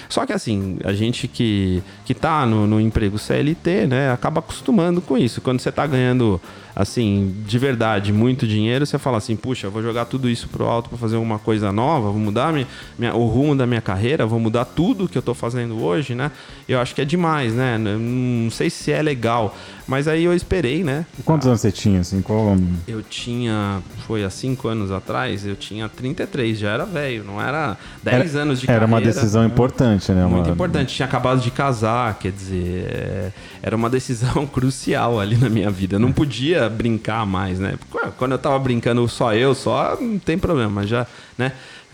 [0.08, 5.00] Só que assim, a gente que, que tá no, no emprego CLT, né, acaba acostumando
[5.00, 5.40] com isso.
[5.40, 6.40] Quando você tá ganhando
[6.74, 10.88] assim, de verdade, muito dinheiro, você fala assim, puxa, vou jogar tudo isso pro alto
[10.88, 12.66] para fazer uma coisa nova, vou mudar minha,
[12.98, 16.30] minha, o rumo da minha carreira, vou mudar tudo que eu tô fazendo hoje, né?
[16.68, 17.78] Eu acho que é demais, né?
[17.78, 19.56] Não sei se é legal,
[19.86, 21.04] mas aí eu esperei, né?
[21.18, 22.22] E quantos anos você tinha, assim?
[22.22, 22.56] Qual...
[22.86, 27.76] Eu tinha, foi há cinco anos atrás, eu tinha 33, já era velho, não era
[28.02, 28.84] 10 era, anos de era carreira.
[28.84, 30.24] Era uma decisão importante, né?
[30.26, 30.54] Muito uma...
[30.54, 35.70] importante, tinha acabado de casar, quer dizer, é, era uma decisão crucial ali na minha
[35.70, 35.96] vida.
[35.96, 37.74] Eu não podia brincar mais, né?
[38.16, 41.52] Quando eu tava brincando só eu, só, não tem problema, já, né?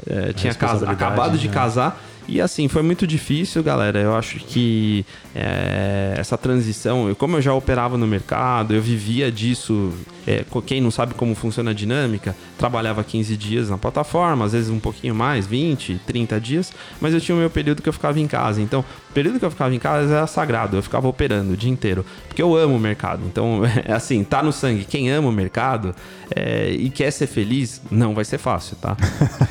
[0.09, 1.55] É, tinha casa, acabado de né?
[1.55, 2.03] casar.
[2.29, 4.01] E assim, foi muito difícil, galera.
[4.01, 9.31] Eu acho que é, essa transição, eu, como eu já operava no mercado, eu vivia
[9.31, 9.93] disso.
[10.27, 14.71] É, quem não sabe como funciona a dinâmica, trabalhava 15 dias na plataforma, às vezes
[14.71, 18.19] um pouquinho mais, 20, 30 dias, mas eu tinha o meu período que eu ficava
[18.19, 18.61] em casa.
[18.61, 21.71] Então, o período que eu ficava em casa era sagrado, eu ficava operando o dia
[21.71, 23.23] inteiro, porque eu amo o mercado.
[23.27, 24.85] Então, é assim, tá no sangue.
[24.85, 25.95] Quem ama o mercado
[26.35, 28.97] é, e quer ser feliz, não vai ser fácil, tá?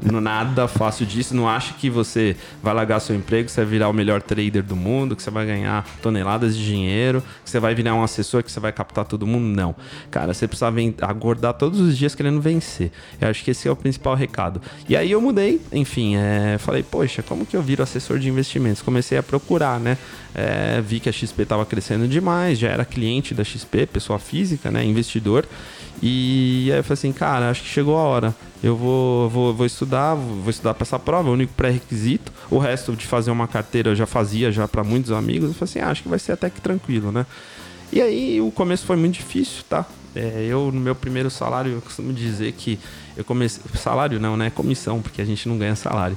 [0.02, 1.34] não, nada fácil disso.
[1.34, 4.76] Não acha que você vai largar seu emprego, você vai virar o melhor trader do
[4.76, 8.50] mundo, que você vai ganhar toneladas de dinheiro, que você vai virar um assessor, que
[8.50, 9.55] você vai captar todo mundo.
[9.56, 9.74] Não.
[10.10, 10.68] Cara, você precisa
[11.00, 12.92] acordar todos os dias querendo vencer.
[13.18, 14.60] Eu acho que esse é o principal recado.
[14.86, 18.82] E aí eu mudei, enfim, é, falei, poxa, como que eu viro assessor de investimentos?
[18.82, 19.96] Comecei a procurar, né?
[20.34, 24.70] É, vi que a XP estava crescendo demais, já era cliente da XP, pessoa física,
[24.70, 24.84] né?
[24.84, 25.46] Investidor.
[26.02, 28.34] E aí eu falei assim, cara, acho que chegou a hora.
[28.62, 32.30] Eu vou, vou, vou estudar, vou estudar para essa prova, é o único pré-requisito.
[32.50, 35.48] O resto de fazer uma carteira eu já fazia já para muitos amigos.
[35.48, 37.24] Eu falei assim, ah, acho que vai ser até que tranquilo, né?
[37.92, 39.86] E aí o começo foi muito difícil, tá?
[40.16, 42.78] É, eu, no meu primeiro salário, eu costumo dizer que
[43.14, 43.62] eu comecei.
[43.74, 44.48] Salário não, né?
[44.48, 46.16] Comissão, porque a gente não ganha salário.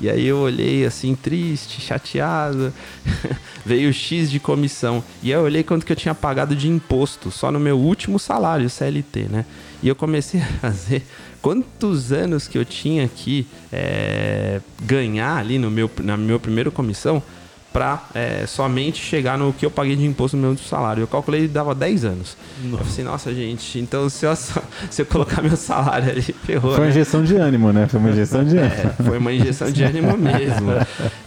[0.00, 2.72] E aí eu olhei assim, triste, chateado.
[3.66, 5.02] Veio X de comissão.
[5.20, 8.20] E aí eu olhei quanto que eu tinha pagado de imposto, só no meu último
[8.20, 9.44] salário, CLT, né?
[9.82, 11.02] E eu comecei a fazer
[11.42, 17.20] quantos anos que eu tinha que é, ganhar ali no meu, na meu primeiro comissão
[17.72, 21.02] para é, somente chegar no que eu paguei de imposto no meu salário.
[21.02, 22.36] Eu calculei dava 10 anos.
[22.64, 22.66] Nossa.
[22.66, 24.34] Eu falei assim, nossa, gente, então se eu,
[24.90, 26.72] se eu colocar meu salário ali, ferrou.
[26.72, 26.90] Foi uma né?
[26.90, 27.86] injeção de ânimo, né?
[27.86, 28.74] Foi uma injeção de ânimo.
[28.74, 30.72] É, foi uma injeção de ânimo mesmo.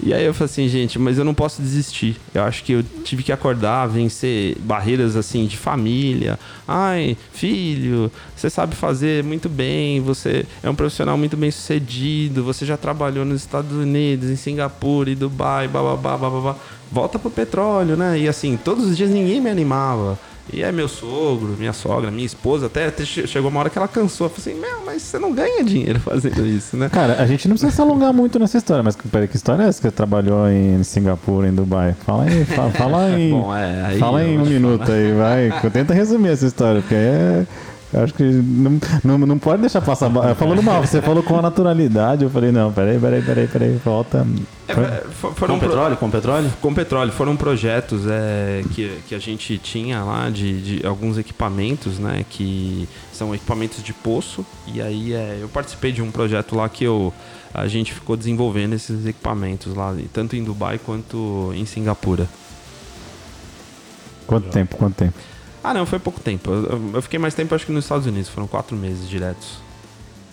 [0.02, 2.18] E aí eu falei assim, gente, mas eu não posso desistir.
[2.34, 6.38] Eu acho que eu tive que acordar, vencer barreiras assim de família.
[6.68, 8.12] Ai, filho,
[8.44, 13.24] você sabe fazer muito bem, você é um profissional muito bem sucedido, você já trabalhou
[13.24, 16.56] nos Estados Unidos, em Singapura e Dubai, babá, babá.
[16.92, 18.20] Volta pro petróleo, né?
[18.20, 20.20] E assim, todos os dias ninguém me animava.
[20.52, 23.88] E é meu sogro, minha sogra, minha esposa, até, até chegou uma hora que ela
[23.88, 24.28] cansou.
[24.28, 26.90] Falei assim, meu, mas você não ganha dinheiro fazendo isso, né?
[26.90, 29.68] Cara, a gente não precisa se alongar muito nessa história, mas peraí, que história é
[29.68, 31.96] essa que você trabalhou em Singapura, em Dubai?
[32.06, 33.30] Fala aí, fala, fala em.
[33.30, 34.98] Bom, é, aí fala em um minuto falar.
[34.98, 35.62] aí, vai.
[35.72, 37.46] Tenta resumir essa história, porque é.
[37.94, 40.10] Eu acho que não, não, não pode deixar passar.
[40.36, 42.24] Falando mal, você falou com a naturalidade.
[42.24, 44.26] Eu falei, não, peraí, peraí, peraí, peraí, volta.
[44.68, 45.98] É, foram com petróleo?
[45.98, 46.54] Com petróleo?
[46.60, 47.12] Com petróleo.
[47.12, 52.26] Foram projetos é, que, que a gente tinha lá de, de alguns equipamentos, né?
[52.28, 54.44] Que são equipamentos de poço.
[54.66, 57.14] E aí é, eu participei de um projeto lá que eu,
[57.54, 62.28] a gente ficou desenvolvendo esses equipamentos lá, tanto em Dubai quanto em Singapura.
[64.26, 64.78] Quanto tempo?
[64.78, 65.33] Quanto tempo?
[65.64, 66.52] Ah, não, foi pouco tempo.
[66.52, 68.30] Eu, eu, fiquei mais tempo, acho que nos Estados Unidos.
[68.30, 69.64] Foram quatro meses diretos.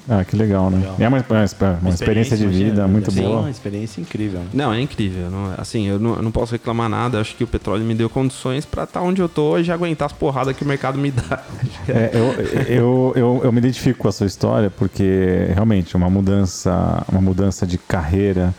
[0.08, 0.78] Ah, que legal, né?
[0.78, 0.96] Legal.
[0.98, 3.40] É uma, uma, uma experiência, experiência, de vida muito sim, boa.
[3.40, 4.40] uma experiência incrível.
[4.52, 5.30] Não, é incrível.
[5.30, 7.20] Não, assim, eu não, eu não, posso reclamar nada.
[7.20, 9.72] Acho que o petróleo me deu condições para estar tá onde eu tô hoje e
[9.72, 11.42] aguentar as porradas que o mercado me dá.
[11.88, 12.32] É, eu,
[12.68, 17.66] eu, eu, eu, me identifico com a sua história porque realmente uma mudança, uma mudança
[17.66, 18.54] de carreira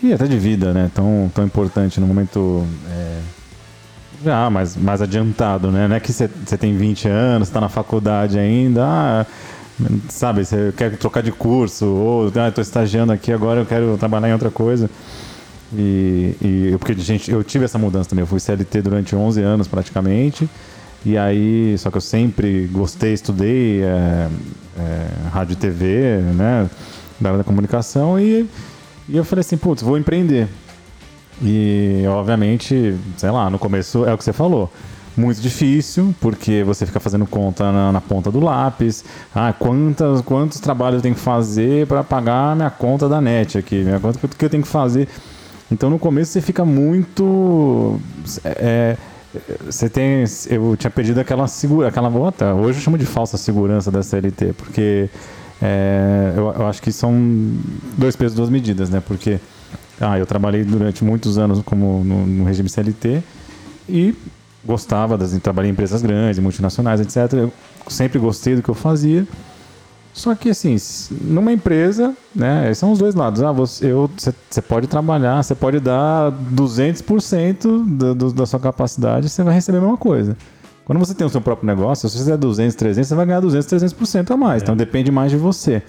[0.00, 0.88] e até de vida, né?
[0.94, 2.64] Tão, tão importante no momento.
[2.88, 3.20] É,
[4.22, 5.88] já mais, mais adiantado, né?
[5.88, 6.28] Não é que você
[6.58, 9.26] tem 20 anos, está na faculdade ainda, ah,
[10.08, 14.28] sabe, você quer trocar de curso, ou ah, estou estagiando aqui, agora eu quero trabalhar
[14.28, 14.90] em outra coisa.
[15.72, 18.22] E, e porque, gente, eu tive essa mudança também.
[18.22, 20.48] Eu fui CLT durante 11 anos praticamente.
[21.04, 24.28] E aí, só que eu sempre gostei, estudei é,
[24.78, 26.68] é, rádio e TV, né?
[27.20, 28.18] Da área da comunicação.
[28.18, 28.48] E,
[29.08, 30.48] e eu falei assim, putz, vou empreender.
[31.42, 34.72] E, obviamente, sei lá, no começo é o que você falou.
[35.16, 39.04] Muito difícil, porque você fica fazendo conta na, na ponta do lápis.
[39.34, 43.82] Ah, quantas, quantos trabalhos eu tenho que fazer para pagar minha conta da net aqui?
[43.82, 45.08] Minha conta que eu tenho que fazer.
[45.70, 48.00] Então, no começo, você fica muito.
[48.44, 48.96] É,
[49.66, 50.24] você tem.
[50.48, 52.54] Eu tinha pedido aquela segura, aquela volta.
[52.54, 55.10] Hoje eu chamo de falsa segurança da CLT, porque
[55.60, 57.12] é, eu, eu, acho que são
[57.96, 59.02] dois pesos, duas medidas, né?
[59.04, 59.38] Porque
[60.00, 63.22] ah, eu trabalhei durante muitos anos como no, no regime CLT
[63.88, 64.14] e
[64.64, 65.32] gostava das.
[65.38, 67.32] Trabalhei em empresas grandes, multinacionais, etc.
[67.34, 67.52] Eu
[67.88, 69.26] sempre gostei do que eu fazia.
[70.12, 70.76] Só que assim,
[71.22, 73.40] numa empresa, né, são os dois lados.
[73.42, 74.10] Ah, você, eu,
[74.50, 79.78] você, pode trabalhar, você pode dar 200% do, do, da sua capacidade, você vai receber
[79.78, 80.36] a mesma coisa.
[80.84, 83.40] Quando você tem o seu próprio negócio, se você fizer 200, 300, você vai ganhar
[83.40, 84.62] 200, 300% a mais.
[84.62, 84.64] É.
[84.64, 85.82] Então depende mais de você.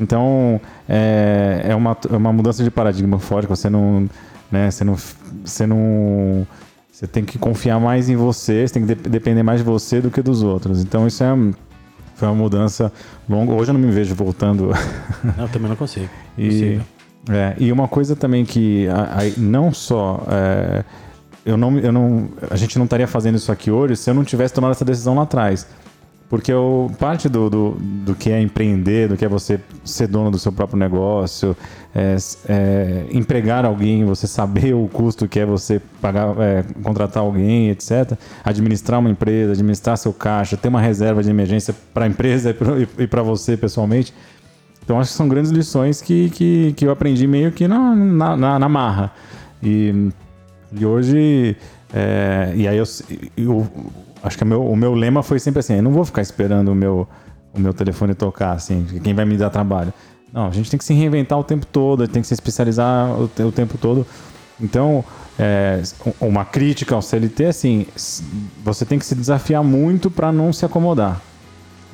[0.00, 3.46] Então é, é, uma, é uma mudança de paradigma forte.
[3.46, 4.08] Você não,
[4.50, 4.96] né, você não,
[5.44, 6.46] você não,
[6.90, 8.66] você tem que confiar mais em você.
[8.66, 10.82] Você tem que de, depender mais de você do que dos outros.
[10.82, 11.28] Então isso é
[12.14, 12.92] foi uma mudança
[13.28, 13.52] longa.
[13.52, 14.70] Hoje eu não me vejo voltando.
[15.38, 16.08] Não, também não consigo.
[16.36, 16.78] e,
[17.30, 20.22] é, e uma coisa também que a, a, não só.
[20.28, 20.84] É,
[21.44, 24.22] eu não, eu não, a gente não estaria fazendo isso aqui hoje se eu não
[24.22, 25.66] tivesse tomado essa decisão lá atrás.
[26.30, 30.30] Porque eu, parte do, do, do, que é empreender, do que é você ser dono
[30.30, 31.56] do seu próprio negócio,
[31.92, 32.16] é,
[32.48, 38.16] é, empregar alguém, você saber o custo que é você pagar, é, contratar alguém, etc.
[38.44, 42.56] Administrar uma empresa, administrar seu caixa, ter uma reserva de emergência para a empresa
[42.96, 44.14] e para você pessoalmente.
[44.84, 48.36] Então, acho que são grandes lições que, que, que eu aprendi meio que na, na,
[48.36, 49.12] na, na marra.
[49.60, 50.12] E,
[50.72, 51.56] e hoje.
[51.92, 52.84] É, e aí eu,
[53.36, 53.66] eu
[54.22, 56.70] acho que o meu, o meu lema foi sempre assim: eu não vou ficar esperando
[56.70, 57.08] o meu,
[57.52, 59.92] o meu telefone tocar, assim, quem vai me dar trabalho.
[60.32, 63.24] Não, a gente tem que se reinventar o tempo todo, tem que se especializar o,
[63.24, 64.06] o tempo todo.
[64.60, 65.04] Então,
[65.38, 65.82] é,
[66.20, 67.86] uma crítica ao CLT é assim:
[68.62, 71.20] você tem que se desafiar muito para não se acomodar.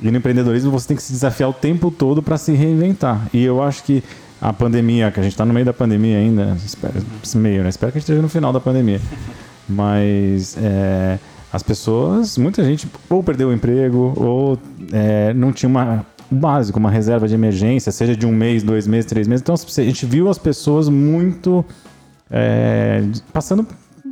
[0.01, 3.27] E no empreendedorismo você tem que se desafiar o tempo todo para se reinventar.
[3.33, 4.03] E eu acho que
[4.39, 6.93] a pandemia, que a gente está no meio da pandemia ainda, espero,
[7.35, 7.69] meio, né?
[7.69, 9.01] Espero que a gente esteja no final da pandemia.
[9.67, 11.17] Mas é,
[11.51, 14.59] as pessoas, muita gente ou perdeu o emprego ou
[14.91, 19.05] é, não tinha uma básico, uma reserva de emergência, seja de um mês, dois meses,
[19.05, 19.41] três meses.
[19.41, 21.65] Então a gente viu as pessoas muito
[22.29, 23.65] é, passando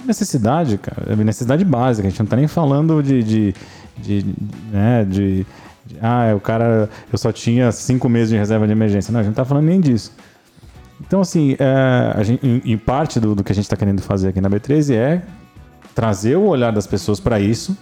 [0.05, 2.07] necessidade, cara, necessidade básica.
[2.07, 3.55] A gente não está nem falando de, de,
[3.97, 4.25] de,
[4.71, 5.45] né, de,
[5.85, 9.11] de, ah, o cara, eu só tinha cinco meses de reserva de emergência.
[9.11, 10.11] Não, a gente não está falando nem disso.
[11.01, 14.29] Então, assim, é, gente, em, em, parte do, do que a gente está querendo fazer
[14.29, 15.21] aqui na B13 é
[15.95, 17.75] trazer o olhar das pessoas para isso,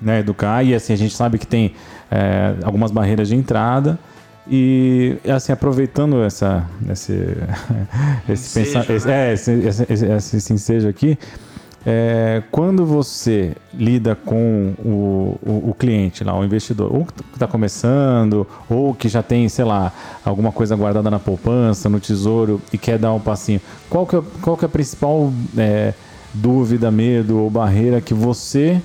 [0.00, 1.74] né, educar, e assim, a gente sabe que tem
[2.10, 3.98] é, algumas barreiras de entrada,
[4.46, 7.12] e assim, aproveitando essa, esse,
[8.28, 9.30] esse, pensa, esse, né?
[9.30, 11.18] é, esse, esse, esse, esse ensejo aqui,
[11.86, 17.46] é, quando você lida com o, o, o, cliente lá, o investidor, ou que está
[17.46, 19.92] começando, ou que já tem, sei lá,
[20.24, 24.22] alguma coisa guardada na poupança, no tesouro e quer dar um passinho, qual que é,
[24.42, 25.94] qual que é a principal é,
[26.38, 28.80] dúvida, medo ou barreira que você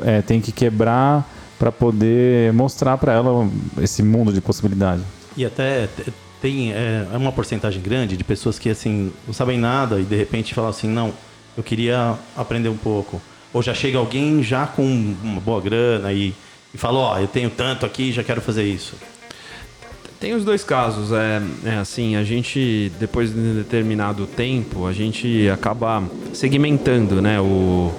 [0.00, 1.28] é, tem que quebrar
[1.58, 3.48] para poder mostrar para ela
[3.80, 5.02] esse mundo de possibilidade.
[5.36, 5.88] E até
[6.40, 10.54] tem é, uma porcentagem grande de pessoas que assim não sabem nada e de repente
[10.54, 11.12] falam assim, não,
[11.56, 13.20] eu queria aprender um pouco.
[13.52, 14.82] Ou já chega alguém já com
[15.22, 16.34] uma boa grana e,
[16.74, 18.96] e fala, ó, oh, eu tenho tanto aqui, já quero fazer isso.
[20.18, 21.12] Tem os dois casos.
[21.12, 26.02] É, é, assim, a gente, depois de um determinado tempo, a gente acaba
[26.32, 27.92] segmentando né, o,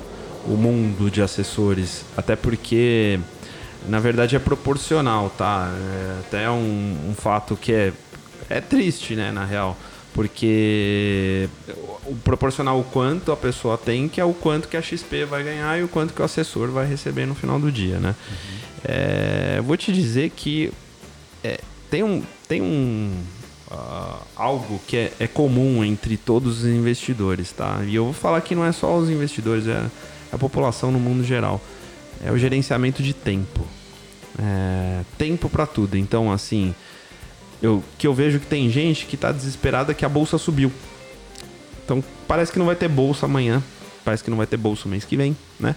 [0.46, 2.06] o mundo de assessores.
[2.16, 3.20] Até porque,
[3.88, 5.72] na verdade, é proporcional, tá?
[5.72, 7.94] É até um, um fato que é,
[8.50, 9.78] é triste, né, na real.
[10.14, 11.48] Porque
[12.08, 15.44] o proporcional o quanto a pessoa tem, que é o quanto que a XP vai
[15.44, 18.16] ganhar e o quanto que o assessor vai receber no final do dia, né?
[18.28, 18.58] Uhum.
[18.84, 20.72] É, vou te dizer que
[21.44, 23.12] é, tem um, tem um
[23.72, 27.82] uh, algo que é, é, comum entre todos os investidores, tá?
[27.86, 29.86] E eu vou falar que não é só os investidores, é
[30.32, 31.62] a população no mundo geral.
[32.24, 33.66] É o gerenciamento de tempo.
[34.40, 35.98] É, tempo para tudo.
[35.98, 36.74] Então, assim,
[37.62, 40.72] eu, que eu vejo que tem gente que está desesperada que a bolsa subiu.
[41.84, 43.64] Então, parece que não vai ter bolsa amanhã,
[44.04, 45.76] parece que não vai ter bolsa mês que vem, né?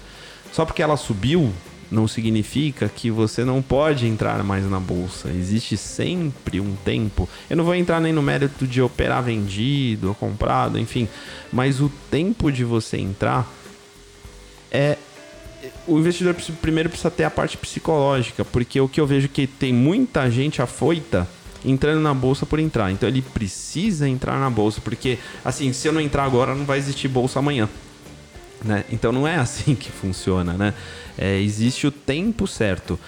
[0.53, 1.53] Só porque ela subiu,
[1.91, 5.29] não significa que você não pode entrar mais na bolsa.
[5.29, 7.29] Existe sempre um tempo.
[7.49, 11.09] Eu não vou entrar nem no mérito de operar vendido ou comprado, enfim,
[11.53, 13.51] mas o tempo de você entrar
[14.71, 14.97] é
[15.87, 19.73] o investidor primeiro precisa ter a parte psicológica, porque o que eu vejo que tem
[19.73, 21.29] muita gente afoita
[21.65, 22.91] entrando na bolsa por entrar.
[22.91, 26.79] Então ele precisa entrar na bolsa, porque assim, se eu não entrar agora, não vai
[26.79, 27.69] existir bolsa amanhã.
[28.65, 28.85] Né?
[28.91, 30.75] Então não é assim que funciona, né?
[31.21, 32.99] É, existe o tempo certo.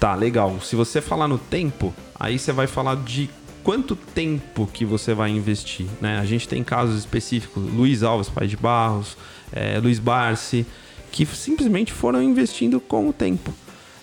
[0.00, 0.60] Tá, legal.
[0.60, 3.30] Se você falar no tempo, aí você vai falar de
[3.62, 6.18] quanto tempo que você vai investir, né?
[6.18, 9.16] A gente tem casos específicos, Luiz Alves, pai de Barros,
[9.52, 10.66] é, Luiz Barsi,
[11.12, 13.54] que simplesmente foram investindo com o tempo.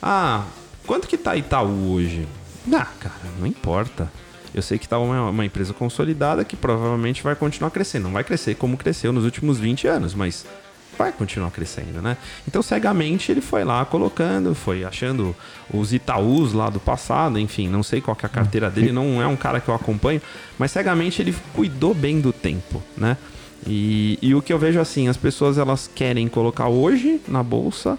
[0.01, 0.45] Ah,
[0.87, 2.25] quanto que tá Itaú hoje?
[2.71, 4.09] Ah, cara, não importa.
[4.53, 8.03] Eu sei que uma, uma, empresa consolidada que provavelmente vai continuar crescendo.
[8.03, 10.45] Não vai crescer como cresceu nos últimos 20 anos, mas
[10.99, 12.17] vai continuar crescendo, né?
[12.45, 15.33] Então, cegamente, ele foi lá colocando, foi achando
[15.73, 19.25] os Itaús lá do passado, enfim, não sei qual é a carteira dele, não é
[19.25, 20.21] um cara que eu acompanho,
[20.57, 23.15] mas cegamente ele cuidou bem do tempo, né?
[23.65, 27.97] E, e o que eu vejo assim, as pessoas elas querem colocar hoje na bolsa,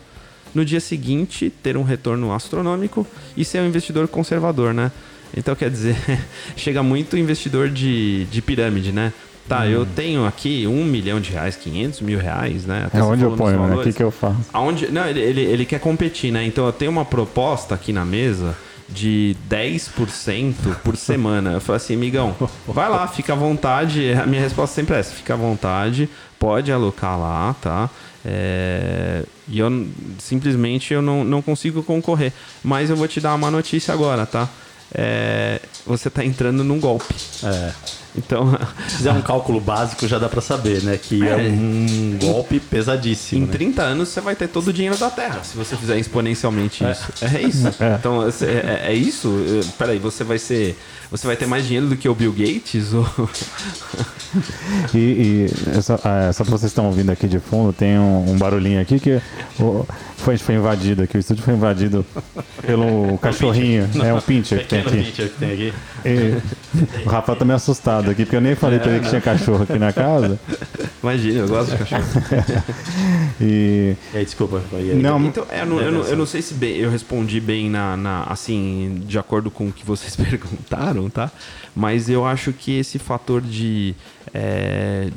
[0.54, 4.92] no dia seguinte ter um retorno astronômico e ser um investidor conservador, né?
[5.34, 5.96] Então, quer dizer,
[6.54, 9.10] chega muito investidor de, de pirâmide, né?
[9.48, 9.64] Tá, hum.
[9.64, 12.84] eu tenho aqui um milhão de reais, 500 mil reais, né?
[12.86, 13.76] Até é onde eu ponho, né?
[13.76, 14.36] O que, que eu faço?
[14.52, 16.44] Aonde, não, ele, ele, ele quer competir, né?
[16.44, 18.56] Então, eu tenho uma proposta aqui na mesa
[18.90, 21.52] de 10% por semana.
[21.52, 22.34] Eu falei assim, amigão,
[22.66, 24.12] vai lá, fica à vontade.
[24.12, 27.88] A minha resposta sempre é essa, fica à vontade, pode alocar lá, tá?
[28.24, 29.24] É...
[29.48, 29.86] E eu
[30.18, 32.32] simplesmente eu não, não consigo concorrer.
[32.62, 34.48] Mas eu vou te dar uma notícia agora, tá?
[34.92, 35.60] É...
[35.86, 37.14] Você está entrando num golpe.
[37.44, 37.72] É.
[38.16, 38.50] Então,
[38.88, 40.98] se fizer um cálculo básico, já dá para saber, né?
[41.00, 43.44] Que é, é um golpe pesadíssimo.
[43.44, 43.52] Em né?
[43.52, 46.92] 30 anos, você vai ter todo o dinheiro da Terra, se você fizer exponencialmente é.
[46.92, 47.24] isso.
[47.24, 47.68] É, isso.
[47.80, 47.96] É.
[47.98, 49.30] Então, é, é, é isso?
[49.78, 50.76] Peraí, você vai ser.
[51.10, 52.92] Você vai ter mais dinheiro do que o Bill Gates?
[52.94, 53.04] Ou...
[54.94, 55.46] e,
[55.76, 58.80] e só, é, só pra vocês estão ouvindo aqui de fundo, tem um, um barulhinho
[58.80, 59.20] aqui que
[59.58, 59.84] o,
[60.18, 62.06] foi, foi invadido aqui, o estúdio foi invadido
[62.64, 63.90] pelo cachorrinho.
[64.04, 64.90] É um pincher que tem aqui.
[64.90, 65.74] Pincher que tem aqui.
[66.04, 69.20] E, o Rafa tá meio assustado aqui, porque eu nem falei pra ele que tinha
[69.20, 70.38] cachorro aqui na casa.
[71.02, 72.04] Imagina, eu gosto de cachorro.
[73.40, 73.96] e...
[74.14, 74.62] aí, desculpa.
[74.94, 77.68] Não, então, é, eu, não, eu, não, eu, não, sei se bem, eu respondi bem
[77.68, 81.30] na, na, assim, de acordo com o que vocês perguntaram, tá?
[81.74, 83.94] Mas eu acho que esse fator de...
[84.32, 85.08] É,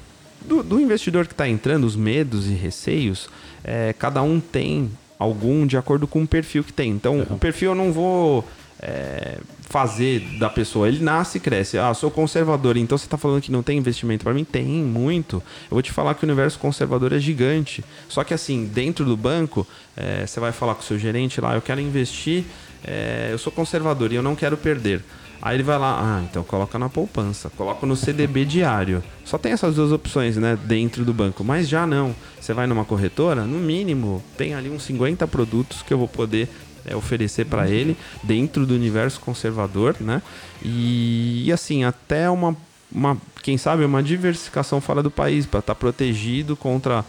[0.42, 3.30] do, do, investidor que está entrando, os medos e receios,
[3.64, 6.92] é, cada um tem algum de acordo com o perfil que tem.
[6.92, 7.36] Então, uhum.
[7.36, 8.46] o perfil eu não vou
[8.84, 9.38] é,
[9.70, 10.88] fazer da pessoa.
[10.88, 11.78] Ele nasce e cresce.
[11.78, 14.26] Ah, sou conservador, então você está falando que não tem investimento.
[14.26, 15.38] Para mim, tem muito.
[15.38, 17.84] Eu vou te falar que o universo conservador é gigante.
[18.10, 19.66] Só que, assim, dentro do banco,
[19.96, 22.44] é, você vai falar com o seu gerente lá: eu quero investir,
[22.84, 25.02] é, eu sou conservador e eu não quero perder.
[25.42, 29.04] Aí ele vai lá, ah, então coloca na poupança, coloca no CDB diário.
[29.26, 31.44] Só tem essas duas opções, né, dentro do banco.
[31.44, 32.16] Mas já não.
[32.40, 36.48] Você vai numa corretora, no mínimo, tem ali uns 50 produtos que eu vou poder
[36.86, 40.22] é, oferecer para ele dentro do universo conservador, né?
[40.64, 42.56] E, assim, até uma,
[42.92, 47.04] uma, quem sabe, uma diversificação fora do país para estar tá protegido contra,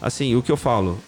[0.00, 0.98] assim, o que eu falo.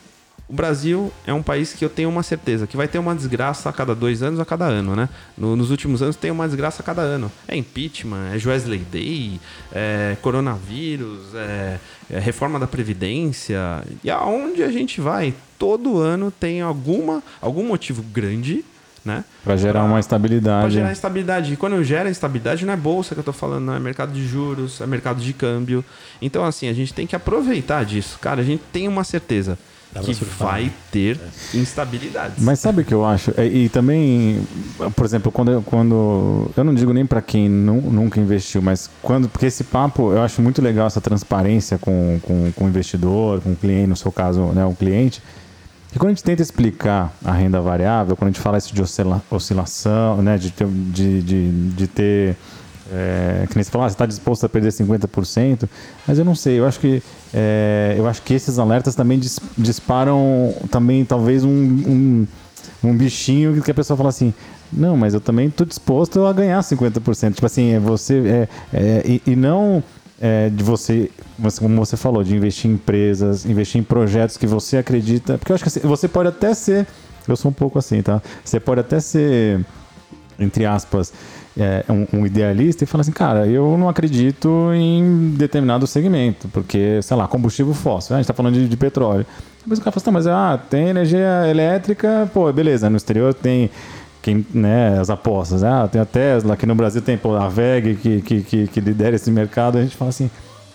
[0.49, 3.69] O Brasil é um país que eu tenho uma certeza que vai ter uma desgraça
[3.69, 5.07] a cada dois anos, a cada ano, né?
[5.37, 7.31] No, nos últimos anos tem uma desgraça a cada ano.
[7.47, 9.39] É impeachment, é Wesley Day,
[9.71, 13.59] é coronavírus, é, é reforma da Previdência.
[14.03, 18.65] E aonde a gente vai, todo ano tem alguma, algum motivo grande
[19.05, 19.25] né?
[19.43, 20.61] Para gerar pra, uma estabilidade.
[20.61, 21.53] Para gerar estabilidade.
[21.55, 24.27] E quando gera estabilidade, não é bolsa que eu estou falando, não é mercado de
[24.27, 25.85] juros, é mercado de câmbio.
[26.21, 28.19] Então, assim, a gente tem que aproveitar disso.
[28.21, 29.59] Cara, a gente tem uma certeza
[30.05, 31.19] que vai ter
[31.55, 32.35] instabilidade.
[32.39, 33.33] Mas sabe o que eu acho?
[33.39, 34.47] É, e, também,
[34.95, 39.29] por exemplo, quando, quando eu não digo nem para quem nu, nunca investiu, mas quando
[39.31, 43.53] porque esse papo eu acho muito legal essa transparência com, com, com o investidor, com
[43.53, 45.23] o cliente, no seu caso, né, o cliente.
[45.95, 48.83] E quando a gente tenta explicar a renda variável, quando a gente fala isso de
[48.83, 52.37] oscila, oscilação, né, de ter, de, de, de ter
[52.93, 55.69] é, que nem você falou, ah, você está disposto a perder 50%,
[56.07, 57.03] mas eu não sei, eu acho que
[57.35, 62.27] é, eu acho que esses alertas também dis, disparam também talvez um, um,
[62.83, 64.33] um, bichinho que a pessoa fala assim,
[64.73, 67.35] não, mas eu também estou disposto a ganhar 50%.
[67.35, 69.83] Tipo assim, é você é, é, e, e, não
[70.21, 71.11] é, de você,
[71.59, 75.55] como você falou, de investir em empresas, investir em projetos que você acredita, porque eu
[75.55, 76.87] acho que assim, você pode até ser,
[77.27, 78.21] eu sou um pouco assim, tá?
[78.45, 79.65] Você pode até ser,
[80.39, 81.13] entre aspas,
[81.57, 87.01] é, um, um, idealista e fala assim, cara, eu não acredito em determinado segmento, porque,
[87.03, 89.27] sei lá, combustível fóssil, a gente está falando de, de, petróleo.
[89.61, 93.71] Depois o cara fala assim, mas ah, tem energia elétrica, pô, beleza, no exterior tem
[94.29, 98.21] quem, né, as apostas, ah, tem a Tesla, aqui no Brasil tem a VEG que,
[98.21, 100.31] que, que, que lidera esse mercado, a gente fala assim,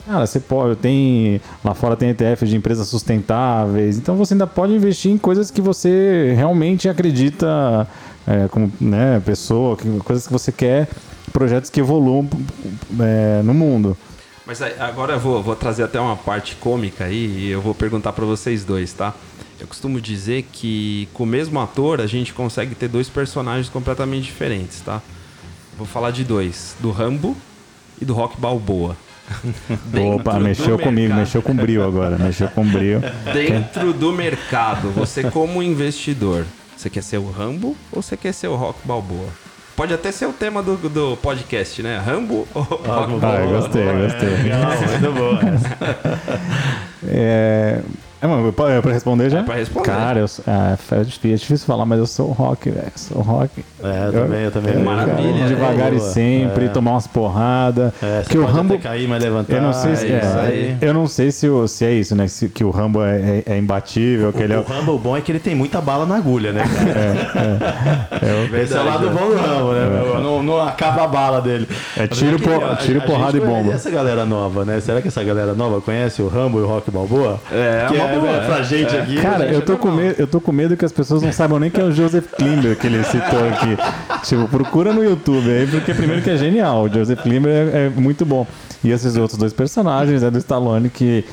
[0.05, 4.73] Cara, você pode, tem lá fora tem ETF de empresas sustentáveis, então você ainda pode
[4.73, 7.87] investir em coisas que você realmente acredita
[8.27, 10.89] é, como né, pessoa, que, coisas que você quer,
[11.31, 12.27] projetos que evoluam
[12.99, 13.95] é, no mundo.
[14.45, 18.11] Mas agora eu vou, vou trazer até uma parte cômica aí e eu vou perguntar
[18.11, 19.13] para vocês dois, tá?
[19.59, 24.25] Eu costumo dizer que com o mesmo ator a gente consegue ter dois personagens completamente
[24.25, 25.01] diferentes, tá?
[25.77, 27.35] Vou falar de dois, do Rambo
[28.01, 28.95] e do Rock Balboa.
[30.15, 31.19] Opa, mexeu comigo, mercado.
[31.19, 33.01] mexeu com brio agora, mexeu com brio.
[33.33, 36.45] Dentro do mercado, você como investidor,
[36.75, 39.29] você quer ser o Rambo ou você quer ser o Rock Balboa?
[39.75, 41.97] Pode até ser o tema do, do podcast, né?
[41.97, 43.29] Rambo ou Rock Balboa?
[43.29, 44.29] Ah, gostei, gostei.
[44.29, 45.39] É, legal, muito bom
[47.07, 47.81] é...
[48.23, 49.39] É, mano, pra, pra responder já?
[49.39, 49.85] É pra responder.
[49.85, 52.89] Cara, eu, é, é, difícil, é difícil falar, mas eu sou rock, velho.
[52.95, 53.65] Sou rock.
[53.83, 54.77] É, eu, também, eu também.
[54.77, 55.33] Maravilha.
[55.33, 56.67] Cara, devagar é, e sempre, é.
[56.69, 57.91] tomar umas porradas.
[58.01, 59.57] É, que o Rambo cair, mas levantar.
[59.57, 62.29] Eu não sei se é, eu não sei se, o, se é isso, né?
[62.29, 64.29] Se, que o Rambo é, é, imbatível.
[64.29, 66.63] O, que ele o Rambo bom é que ele tem muita bala na agulha, né?
[68.55, 70.21] é, Esse é o lado bom do Rambo, né?
[70.23, 71.67] Não, não acaba a bala dele.
[71.97, 73.73] É tiro, por, tiro a, porrada e bomba.
[73.73, 74.79] essa galera nova, né?
[74.79, 77.37] Será que essa galera nova conhece o Rambo e o Rock Balboa?
[77.51, 79.01] É, é, boa, pra gente é.
[79.01, 79.21] aqui.
[79.21, 81.69] Cara, eu tô, com medo, eu tô com medo que as pessoas não saibam nem
[81.69, 83.77] quem é o Joseph Klimber que ele citou aqui.
[84.23, 86.83] tipo, procura no YouTube aí, porque primeiro que é genial.
[86.83, 88.47] O Joseph Klimber é, é muito bom.
[88.83, 91.25] E esses outros dois personagens, né, do Stallone, que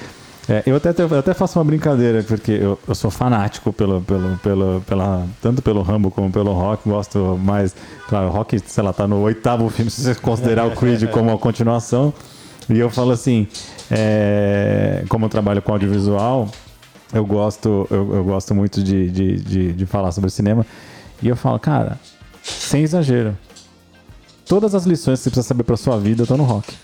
[0.51, 4.37] é, eu, até, eu até faço uma brincadeira, porque eu, eu sou fanático pelo, pelo,
[4.39, 6.89] pelo, pela, tanto pelo Rambo como pelo Rock.
[6.89, 7.75] Gosto mais.
[8.09, 11.33] Claro, o Rock, sei lá, tá no oitavo filme, se você considerar o Creed como
[11.33, 12.13] a continuação.
[12.69, 13.47] E eu falo assim:
[13.91, 16.49] é, como eu trabalho com audiovisual,
[17.13, 20.65] eu gosto, eu, eu gosto muito de, de, de, de, falar sobre cinema.
[21.23, 21.99] E eu falo, cara,
[22.43, 23.37] sem exagero.
[24.47, 26.75] Todas as lições que você precisa saber pra sua vida estão no rock.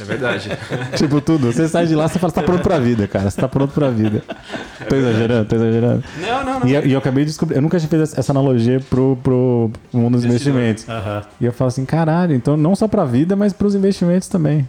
[0.00, 0.48] É verdade.
[0.96, 1.52] tipo, tudo.
[1.52, 3.30] Você sai de lá, você fala, você tá pronto pra vida, cara.
[3.30, 4.22] Você tá pronto pra vida.
[4.80, 6.04] É tô exagerando, tô exagerando.
[6.20, 6.66] Não, não, não.
[6.66, 10.14] E, e, eu acabei de descobrir, eu nunca tinha feito essa analogia pro, pro mundo
[10.14, 10.86] dos investimentos.
[11.40, 14.66] E eu falo assim, caralho, então não só pra vida, mas pros investimentos também.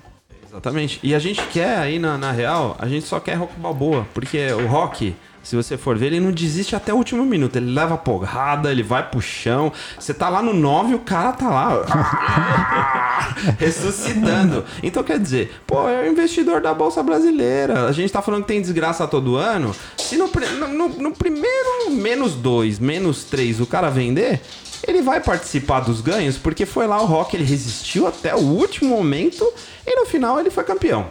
[0.53, 0.99] Exatamente.
[1.01, 4.51] E a gente quer aí na, na real, a gente só quer rock balboa, porque
[4.51, 7.55] o rock, se você for ver, ele não desiste até o último minuto.
[7.55, 9.73] Ele leva porrada, ele vai pro chão.
[9.97, 11.81] Você tá lá no 9 o cara tá lá
[13.57, 14.63] ressuscitando.
[14.83, 17.87] Então quer dizer, pô, é o investidor da Bolsa Brasileira.
[17.87, 19.75] A gente tá falando que tem desgraça todo ano.
[19.97, 24.39] Se no, no, no primeiro menos 2, menos 3 o cara vender,
[24.87, 28.89] ele vai participar dos ganhos porque foi lá o Rock, ele resistiu até o último
[28.95, 29.45] momento
[29.85, 31.07] e no final ele foi campeão.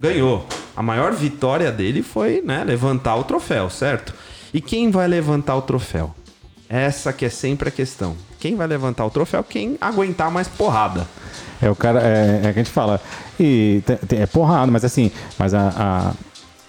[0.00, 0.46] Ganhou.
[0.76, 4.14] A maior vitória dele foi né, levantar o troféu, certo?
[4.54, 6.14] E quem vai levantar o troféu?
[6.68, 8.16] Essa que é sempre a questão.
[8.38, 9.42] Quem vai levantar o troféu?
[9.42, 11.06] Quem aguentar mais porrada.
[11.60, 13.00] É o cara, é, é que a gente fala.
[13.40, 16.14] E é porrada, mas assim, mas a,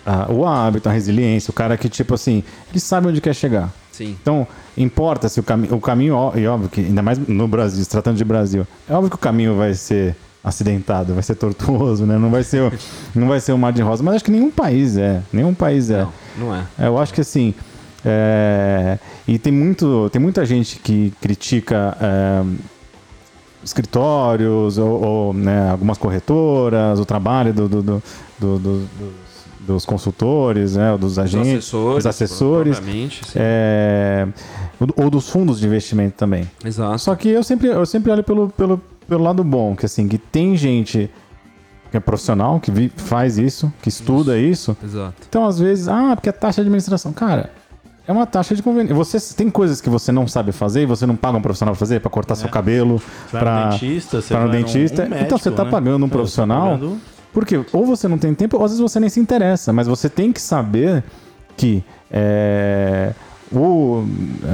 [0.06, 3.36] a, a, o hábito, a resiliência, o cara que, tipo assim, ele sabe onde quer
[3.36, 3.72] chegar.
[4.00, 4.16] Sim.
[4.22, 4.48] Então,
[4.78, 8.16] importa se o, cami o caminho, e óbvio que, ainda mais no Brasil, se tratando
[8.16, 12.18] de Brasil, é óbvio que o caminho vai ser acidentado, vai ser tortuoso, né?
[12.18, 12.72] Não vai ser,
[13.14, 14.02] não vai ser um mar de rosa.
[14.02, 15.22] Mas acho que nenhum país é.
[15.34, 16.04] Nenhum país é.
[16.04, 16.64] Não, não é.
[16.80, 17.54] é eu acho que assim.
[18.06, 18.98] É,
[19.28, 22.44] e tem, muito, tem muita gente que critica é,
[23.62, 28.88] escritórios ou, ou né, algumas corretoras, o trabalho do, do, do, do
[29.60, 32.82] dos consultores, né, dos agentes, assessores, dos assessores,
[33.36, 34.28] é,
[34.96, 36.50] ou dos fundos de investimento também.
[36.64, 37.00] Exato.
[37.00, 40.18] Só que eu sempre, eu sempre olho pelo, pelo, pelo lado bom, que assim, que
[40.18, 41.10] tem gente
[41.92, 44.72] que é profissional, que vi, faz isso, que estuda isso.
[44.72, 44.86] isso.
[44.86, 45.16] Exato.
[45.28, 47.12] Então, às vezes, ah, porque a taxa de administração.
[47.12, 47.52] Cara,
[48.08, 48.96] é uma taxa de conveniência.
[48.96, 51.80] Você tem coisas que você não sabe fazer e você não paga um profissional para
[51.80, 52.38] fazer, para cortar é.
[52.38, 53.02] seu cabelo,
[53.32, 55.02] para dentista, para um dentista.
[55.04, 55.72] Um médico, então você está né?
[55.72, 56.78] pagando um é, profissional.
[56.78, 56.88] Tá
[57.34, 60.10] porque ou você não tem tempo, ou às vezes você nem se interessa, mas você
[60.10, 61.04] tem que saber
[61.56, 63.14] que é,
[63.52, 64.06] o,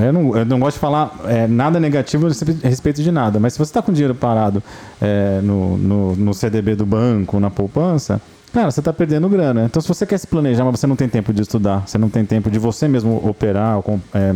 [0.03, 3.53] eu, não, eu não gosto de falar é, nada negativo a respeito de nada, mas
[3.53, 4.63] se você está com dinheiro parado
[5.01, 8.21] é, no, no, no, CDB do banco, na poupança,
[8.53, 9.65] cara, você está perdendo grana.
[9.65, 12.09] Então, se você quer se planejar, mas você não tem tempo de estudar, você não
[12.09, 14.33] tem tempo de você mesmo operar ou, é,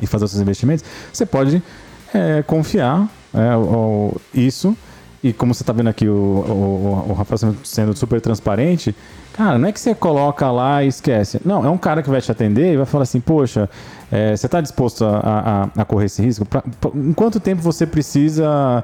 [0.00, 1.62] e fazer os seus investimentos, você pode
[2.12, 3.52] é, confiar é,
[4.34, 4.76] isso
[5.22, 8.92] e como você está vendo aqui o, o, o Rafael sendo super transparente,
[9.32, 11.40] cara, não é que você coloca lá e esquece.
[11.44, 13.70] Não, é um cara que vai te atender e vai falar assim, poxa,
[14.10, 16.44] é, você está disposto a, a, a, correr esse risco?
[16.44, 18.82] Pra, pra, em quanto tempo você precisa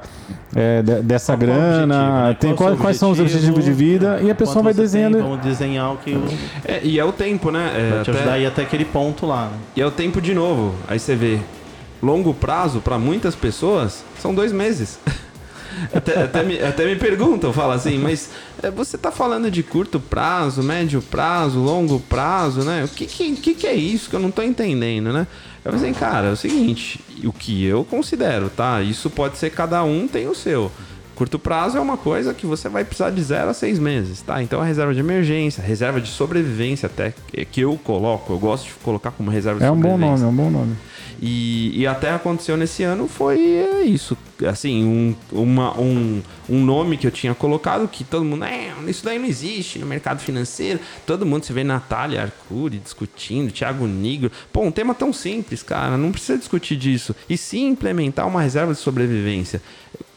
[0.55, 1.83] é, de, dessa Qual grana?
[1.83, 2.37] Objetivo, né?
[2.39, 4.21] tem, qual, quais são os objetivos de vida?
[4.23, 5.15] E a pessoa vai desenhando.
[5.15, 6.17] Tem, vamos desenhar o que.
[6.63, 7.69] É, e é o tempo, né?
[7.75, 8.19] É, vai te até...
[8.19, 9.47] ajudar a ir até aquele ponto lá.
[9.47, 9.57] Né?
[9.75, 10.73] E é o tempo de novo.
[10.87, 11.39] Aí você vê,
[12.01, 14.99] longo prazo para muitas pessoas são dois meses.
[15.93, 18.29] até, até, me, até me perguntam, fala assim, mas
[18.61, 22.83] é, você está falando de curto prazo, médio prazo, longo prazo, né?
[22.83, 25.27] O que, que, que é isso que eu não estou entendendo, né?
[25.63, 28.81] Eu falei assim, cara, é o seguinte, o que eu considero, tá?
[28.81, 30.71] Isso pode ser cada um tem o seu.
[31.15, 34.41] Curto prazo é uma coisa que você vai precisar de zero a seis meses, tá?
[34.41, 37.13] Então a reserva de emergência, reserva de sobrevivência até
[37.51, 40.05] que eu coloco, eu gosto de colocar como reserva de é sobrevivência.
[40.05, 40.77] É um bom nome, é um bom nome.
[41.21, 44.17] E, e até aconteceu nesse ano foi é isso
[44.47, 49.03] assim, um, uma, um, um nome que eu tinha colocado que todo mundo, é, isso
[49.03, 50.79] daí não existe no mercado financeiro.
[51.05, 54.31] Todo mundo se vê Natália Arcuri discutindo, Thiago Negro.
[54.51, 57.15] Pô, um tema tão simples, cara, não precisa discutir disso.
[57.29, 59.61] E sim implementar uma reserva de sobrevivência.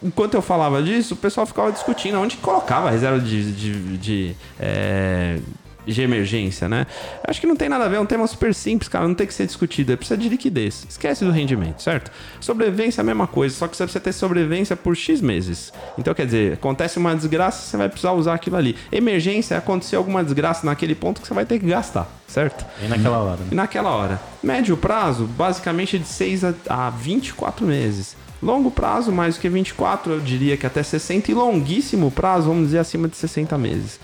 [0.01, 4.35] Enquanto eu falava disso, o pessoal ficava discutindo onde colocava a reserva de, de, de
[4.59, 5.39] é,
[5.85, 6.85] de emergência, né?
[7.27, 9.27] Acho que não tem nada a ver, é um tema super simples, cara, não tem
[9.27, 10.85] que ser discutido, é precisa de liquidez.
[10.89, 12.11] Esquece do rendimento, certo?
[12.39, 15.73] Sobrevivência é a mesma coisa, só que você precisa ter sobrevivência por X meses.
[15.97, 18.75] Então, quer dizer, acontece uma desgraça, você vai precisar usar aquilo ali.
[18.91, 22.65] Emergência é acontecer alguma desgraça naquele ponto que você vai ter que gastar, certo?
[22.83, 23.37] E naquela hora.
[23.37, 23.47] Né?
[23.51, 24.21] E naquela hora.
[24.41, 28.15] Médio prazo, basicamente de 6 a 24 meses.
[28.43, 31.31] Longo prazo, mais do que 24, eu diria que até 60.
[31.31, 33.99] E longuíssimo prazo, vamos dizer, acima de 60 meses.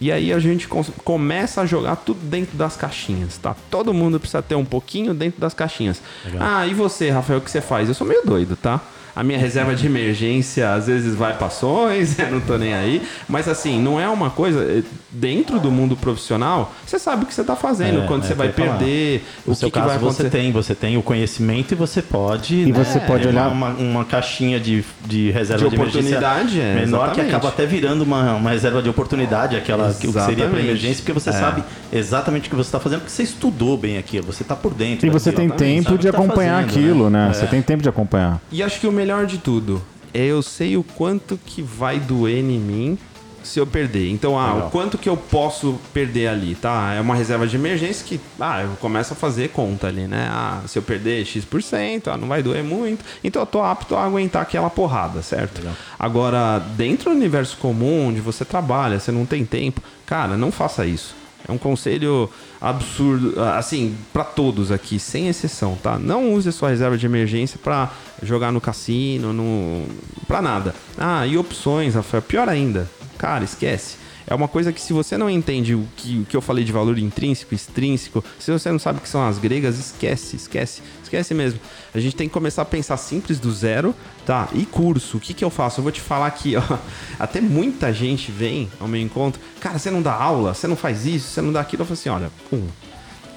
[0.00, 3.54] E aí a gente começa a jogar tudo dentro das caixinhas, tá?
[3.70, 6.00] Todo mundo precisa ter um pouquinho dentro das caixinhas.
[6.24, 6.40] Legal.
[6.42, 7.86] Ah, e você, Rafael, o que você faz?
[7.86, 8.80] Eu sou meio doido, tá?
[9.14, 13.02] A minha reserva de emergência às vezes vai para ações, eu não tô nem aí.
[13.28, 14.60] Mas assim, não é uma coisa.
[14.60, 18.28] Eh, dentro do mundo profissional, você sabe o que você tá fazendo, é, quando é,
[18.28, 20.22] você vai perder, o que, que, vai acontecer.
[20.24, 22.54] Você tem, você tem o conhecimento e você pode.
[22.54, 23.48] E né, você pode olhar.
[23.50, 27.14] Uma, uma caixinha de, de reserva de, de oportunidade é, menor exatamente.
[27.14, 31.12] que acaba até virando uma, uma reserva de oportunidade, aquela que seria para emergência, porque
[31.12, 31.32] você é.
[31.32, 34.72] sabe exatamente o que você está fazendo, porque você estudou bem aquilo, você está por
[34.74, 35.06] dentro.
[35.06, 37.28] E você tem tempo de tá acompanhar tá fazendo, aquilo, né?
[37.28, 37.34] né?
[37.34, 37.48] Você é.
[37.48, 38.40] tem tempo de acompanhar.
[38.50, 39.82] E acho que o melhor de tudo
[40.12, 42.98] é eu sei o quanto que vai doer em mim
[43.42, 44.10] se eu perder.
[44.10, 44.68] Então, ah, Legal.
[44.68, 46.92] o quanto que eu posso perder ali, tá?
[46.92, 50.28] É uma reserva de emergência que, ah, eu começo a fazer conta ali, né?
[50.30, 53.02] Ah, se eu perder X%, ah, não vai doer muito.
[53.24, 55.60] Então, eu tô apto a aguentar aquela porrada, certo?
[55.60, 55.74] Legal.
[55.98, 60.84] Agora, dentro do universo comum, onde você trabalha, você não tem tempo, cara, não faça
[60.84, 61.14] isso.
[61.48, 62.28] É um conselho
[62.60, 65.98] absurdo, assim, para todos aqui, sem exceção, tá?
[65.98, 67.90] Não use a sua reserva de emergência para
[68.22, 69.86] jogar no cassino, no
[70.26, 70.74] para nada.
[70.98, 72.88] Ah, e opções, Rafael, pior ainda.
[73.16, 73.99] Cara, esquece.
[74.30, 76.70] É uma coisa que se você não entende o que, o que eu falei de
[76.70, 81.34] valor intrínseco, extrínseco, se você não sabe o que são as gregas, esquece, esquece, esquece
[81.34, 81.58] mesmo.
[81.92, 83.92] A gente tem que começar a pensar simples do zero,
[84.24, 84.48] tá?
[84.52, 85.80] E curso, o que, que eu faço?
[85.80, 86.62] Eu vou te falar aqui, ó.
[87.18, 91.06] Até muita gente vem ao meu encontro, cara, você não dá aula, você não faz
[91.06, 91.82] isso, você não dá aquilo.
[91.82, 92.68] Eu falo assim, olha, um,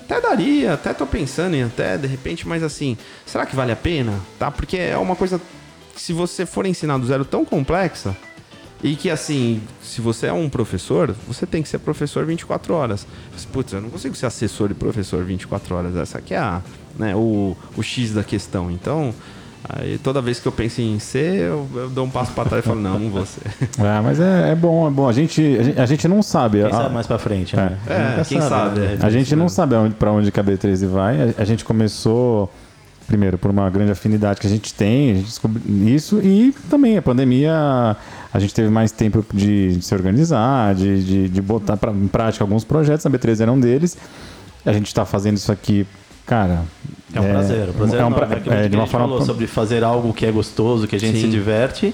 [0.03, 3.75] até daria, até tô pensando em até, de repente, mas assim, será que vale a
[3.75, 4.19] pena?
[4.37, 4.51] Tá?
[4.51, 5.41] Porque é uma coisa
[5.95, 8.15] se você for ensinar do zero tão complexa,
[8.83, 13.07] e que assim, se você é um professor, você tem que ser professor 24 horas.
[13.51, 15.95] Putz, eu não consigo ser assessor e professor 24 horas.
[15.95, 16.61] Essa aqui é a,
[16.99, 18.69] né, o, o X da questão.
[18.69, 19.13] Então,
[19.69, 22.65] Aí toda vez que eu penso em ser, eu, eu dou um passo para trás
[22.65, 23.47] e falo, não, não vou ser.
[23.79, 25.07] É, mas é, é bom, é bom.
[25.07, 26.59] A gente, a gente, a gente não sabe.
[26.59, 27.77] Quem a, sabe mais para frente, né?
[27.87, 28.49] É, é quem sabe.
[28.49, 28.99] sabe né?
[29.01, 31.21] A gente não sabe para onde a B13 vai.
[31.21, 32.51] A, a, gente começou,
[33.07, 36.97] primeiro, por uma grande afinidade que a gente tem, a gente descobriu isso, e também
[36.97, 37.95] a pandemia
[38.33, 42.07] a gente teve mais tempo de, de se organizar, de, de, de botar pra, em
[42.07, 43.95] prática alguns projetos, a B13 era um deles.
[44.65, 45.85] A gente está fazendo isso aqui,
[46.25, 46.63] cara.
[47.13, 49.21] É um é, prazer, o prazer é, um pra, é, é de uma forma falou
[49.23, 51.25] sobre fazer algo que é gostoso, que a gente Sim.
[51.25, 51.93] se diverte.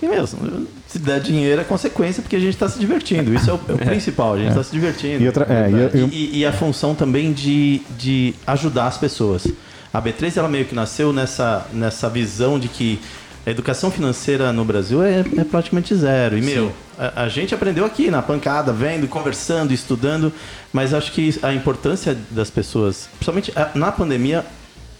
[0.00, 3.34] E mesmo, se der dinheiro é consequência porque a gente está se divertindo.
[3.34, 3.84] Isso é o, é o é.
[3.84, 5.24] principal, a gente está se divertindo.
[5.24, 5.46] E, outra,
[5.92, 9.46] e, e, e, a função também de, de ajudar as pessoas.
[9.92, 13.00] A B3 ela meio que nasceu nessa, nessa visão de que
[13.44, 16.36] a educação financeira no Brasil é, é praticamente zero.
[16.36, 20.32] E, meu, a, a, gente aprendeu aqui na pancada, vendo, conversando, estudando,
[20.72, 24.44] mas acho que a importância das pessoas, principalmente na pandemia,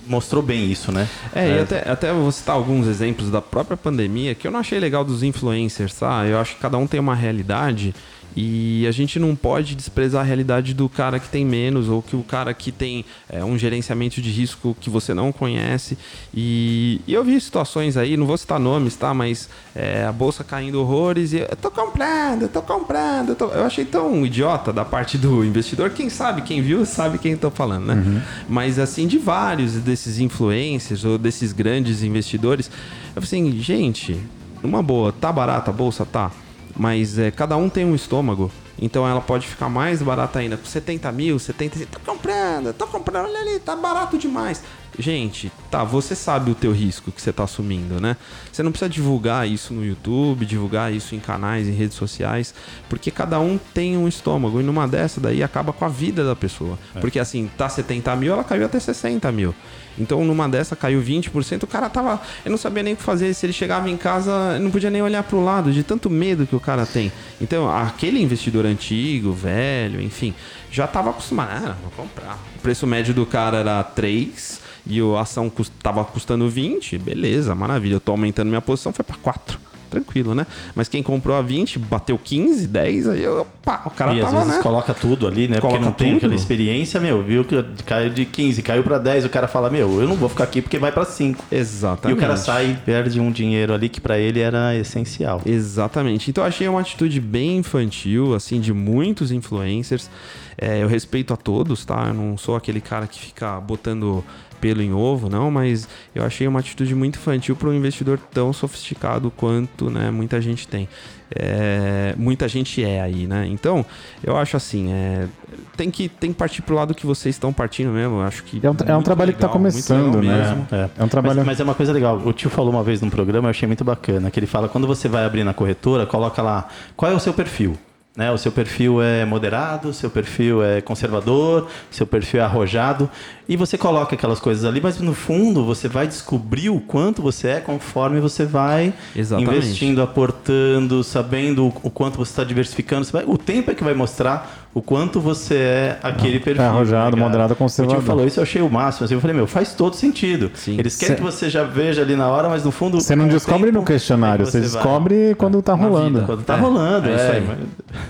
[0.06, 1.08] mostrou bem isso, né?
[1.34, 1.56] É, é.
[1.56, 5.04] e até, até vou citar alguns exemplos da própria pandemia que eu não achei legal
[5.04, 6.24] dos influencers, tá?
[6.26, 7.94] Eu acho que cada um tem uma realidade
[8.36, 12.14] e a gente não pode desprezar a realidade do cara que tem menos ou que
[12.14, 15.98] o cara que tem é, um gerenciamento de risco que você não conhece.
[16.32, 19.12] E, e eu vi situações aí, não vou citar nomes, tá?
[19.12, 23.30] Mas é, a bolsa caindo horrores e eu tô comprando, eu tô comprando.
[23.30, 23.46] Eu, tô...
[23.48, 25.90] eu, achei tão idiota da parte do investidor.
[25.90, 27.94] Quem sabe, quem viu, sabe quem eu tô falando, né?
[27.94, 28.20] Uhum.
[28.48, 32.70] Mas assim, de vários desses influencers ou desses grandes investidores,
[33.14, 34.20] eu falei assim, gente,
[34.62, 36.04] numa boa, tá barata a bolsa?
[36.04, 36.30] Tá.
[36.76, 38.50] Mas é, cada um tem um estômago.
[38.80, 40.56] Então ela pode ficar mais barata ainda.
[40.56, 44.62] Com 70 mil, 70 Tô comprando, tô comprando, olha ali, tá barato demais.
[45.00, 48.16] Gente, tá, você sabe o teu risco que você tá assumindo, né?
[48.52, 52.54] Você não precisa divulgar isso no YouTube, divulgar isso em canais, em redes sociais,
[52.88, 54.60] porque cada um tem um estômago.
[54.60, 56.78] E numa dessa daí acaba com a vida da pessoa.
[56.94, 57.00] É.
[57.00, 59.54] Porque assim, tá 70 mil, ela caiu até 60 mil.
[59.98, 62.20] Então, numa dessa caiu 20%, o cara tava.
[62.44, 63.34] Eu não sabia nem o que fazer.
[63.34, 66.46] Se ele chegava em casa, não podia nem olhar para o lado, de tanto medo
[66.46, 67.12] que o cara tem.
[67.40, 70.34] Então, aquele investidor antigo, velho, enfim,
[70.70, 71.70] já estava acostumado.
[71.70, 72.38] Ah, vou comprar.
[72.56, 77.94] O preço médio do cara era 3 e a ação estava custando 20, beleza, maravilha.
[77.94, 80.46] Eu tô aumentando minha posição, foi para 4 tranquilo, né?
[80.74, 84.28] Mas quem comprou a 20, bateu 15, 10, aí eu, pá, o cara e tava,
[84.28, 84.62] às vezes né?
[84.62, 85.58] coloca tudo ali, né?
[85.58, 89.24] Coloca porque não tem aquela experiência, meu, viu que caiu de 15, caiu pra 10,
[89.24, 91.44] o cara fala, meu, eu não vou ficar aqui porque vai pra 5.
[91.50, 92.16] E Exatamente.
[92.16, 95.42] o cara sai e perde um dinheiro ali que pra ele era essencial.
[95.44, 96.30] Exatamente.
[96.30, 100.08] Então eu achei uma atitude bem infantil, assim, de muitos influencers.
[100.56, 102.06] É, eu respeito a todos, tá?
[102.08, 104.22] Eu não sou aquele cara que fica botando
[104.60, 108.52] pelo em ovo, não, mas eu achei uma atitude muito infantil para um investidor tão
[108.52, 110.88] sofisticado quanto né, muita gente tem.
[111.32, 113.46] É, muita gente é aí, né?
[113.46, 113.86] Então,
[114.22, 115.28] eu acho assim, é,
[115.76, 118.16] tem, que, tem que partir pro lado que vocês estão partindo mesmo.
[118.16, 120.48] Eu acho que É um, é um trabalho que tá legal, muito começando, legal né?
[120.48, 120.66] mesmo.
[120.72, 120.90] É.
[120.98, 121.36] É um trabalho.
[121.36, 122.20] Mas, mas é uma coisa legal.
[122.24, 124.86] O tio falou uma vez num programa, eu achei muito bacana, que ele fala, quando
[124.88, 127.78] você vai abrir na corretora, coloca lá, qual é o seu perfil?
[128.16, 128.30] Né?
[128.32, 133.08] O seu perfil é moderado, o seu perfil é conservador, seu perfil é arrojado.
[133.48, 137.48] E você coloca aquelas coisas ali, mas no fundo você vai descobrir o quanto você
[137.48, 139.56] é conforme você vai Exatamente.
[139.56, 143.06] investindo, aportando, sabendo o, quanto você está diversificando.
[143.12, 146.62] Vai- o tempo é que vai mostrar o quanto você é aquele perfil.
[146.62, 147.98] arrojado, né, moderado, O conservador.
[148.00, 149.04] tio falou isso, eu achei o máximo.
[149.04, 150.50] Assim, eu falei, meu, faz todo sentido.
[150.54, 150.78] Sim.
[150.78, 153.00] Eles querem Cê- que você já veja ali na hora, mas no fundo.
[153.00, 154.68] Você não o descobre tempo no questionário, que você vai.
[154.70, 156.14] descobre quando tá Na rolando.
[156.14, 156.26] vida.
[156.26, 157.14] Quando tá É, rolando, é é.
[157.16, 157.58] isso aí.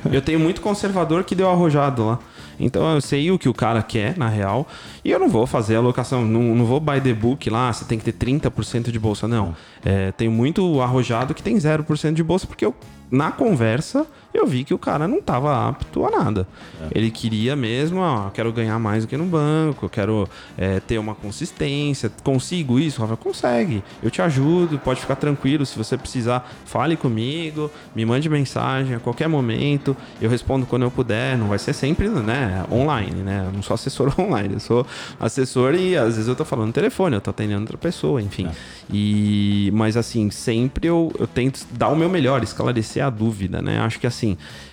[0.05, 2.19] mas- Eu tenho muito conservador que deu arrojado lá.
[2.63, 4.69] Então eu sei o que o cara quer, na real.
[5.03, 7.99] E eu não vou fazer alocação, não, não vou buy the book lá, você tem
[7.99, 9.27] que ter 30% de bolsa.
[9.27, 9.55] Não.
[9.83, 12.75] É, tenho muito arrojado que tem 0% de bolsa, porque eu,
[13.11, 16.47] na conversa eu vi que o cara não estava apto a nada.
[16.95, 21.15] Ele queria mesmo, ó, quero ganhar mais do que no banco, quero é, ter uma
[21.15, 22.11] consistência.
[22.23, 23.17] Consigo isso, Rafa?
[23.17, 23.83] Consegue.
[24.03, 25.67] Eu te ajudo, pode ficar tranquilo.
[25.67, 29.97] Se você precisar, fale comigo, me mande mensagem a qualquer momento.
[30.21, 31.37] Eu respondo quando eu puder.
[31.37, 33.45] Não vai ser sempre né, online, né?
[33.47, 34.87] Eu não sou assessor online, eu sou
[35.19, 38.49] assessor e às vezes eu tô falando no telefone, eu tô atendendo outra pessoa, enfim.
[38.93, 43.81] E, mas assim, sempre eu, eu tento dar o meu melhor, esclarecer a dúvida, né?
[43.81, 44.20] Acho que assim,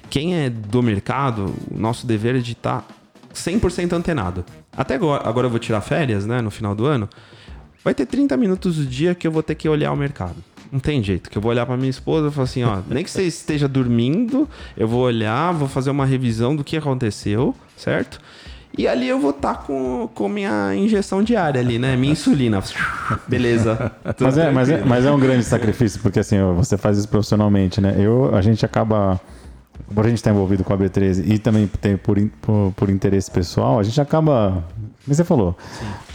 [0.09, 2.85] quem é do mercado, o nosso dever é de estar
[3.33, 4.45] 100% antenado.
[4.75, 7.09] Até agora, agora eu vou tirar férias, né, no final do ano.
[7.83, 10.35] Vai ter 30 minutos do dia que eu vou ter que olhar o mercado.
[10.71, 13.03] Não tem jeito, que eu vou olhar pra minha esposa e falar assim, ó, nem
[13.03, 18.19] que você esteja dormindo, eu vou olhar, vou fazer uma revisão do que aconteceu, certo?
[18.77, 21.95] E ali eu vou estar com, com minha injeção diária ali, né?
[21.95, 22.61] Minha insulina.
[23.27, 23.91] Beleza.
[24.19, 27.81] Mas é, mas, é, mas é um grande sacrifício, porque assim, você faz isso profissionalmente,
[27.81, 27.95] né?
[27.97, 29.19] Eu, a gente acaba.
[29.93, 33.31] Por a gente estar envolvido com a B13 e também tem por, por, por interesse
[33.31, 34.63] pessoal, a gente acaba.
[35.05, 35.55] Como você falou,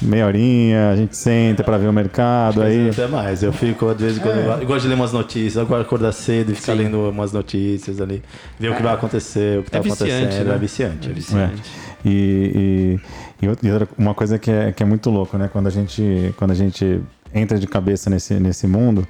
[0.02, 2.90] meia horinha, a gente senta pra ver o mercado, aí.
[2.90, 3.42] Até mais.
[3.42, 5.56] Eu fico, às vezes, quando eu, eu gosto de ler umas notícias.
[5.56, 6.80] Eu gosto de acordar cedo e ficar Sim.
[6.80, 8.22] lendo umas notícias ali.
[8.60, 10.48] Ver o que vai acontecer, o que tá É viciante, acontecendo.
[10.48, 10.54] né?
[10.54, 11.10] É viciante.
[11.10, 11.62] É viciante.
[12.04, 13.00] E,
[13.40, 15.48] e, e e uma coisa que é, que é muito louco, né?
[15.50, 17.00] Quando a gente, quando a gente
[17.34, 19.06] entra de cabeça nesse, nesse mundo,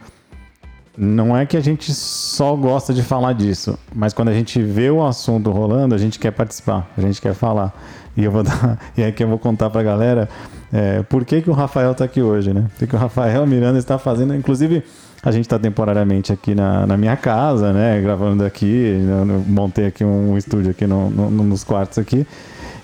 [0.97, 4.91] não é que a gente só gosta de falar disso, mas quando a gente vê
[4.91, 7.73] o assunto rolando, a gente quer participar, a gente quer falar.
[8.17, 10.29] E eu vou dar, e aí que eu vou contar pra galera
[10.73, 12.67] é, por que, que o Rafael tá aqui hoje, né?
[12.79, 14.83] Porque o Rafael Miranda está fazendo, inclusive.
[15.25, 18.01] A gente está temporariamente aqui na, na minha casa, né?
[18.01, 18.99] Gravando aqui.
[19.09, 22.27] Eu montei aqui um estúdio aqui no- no- nos quartos aqui.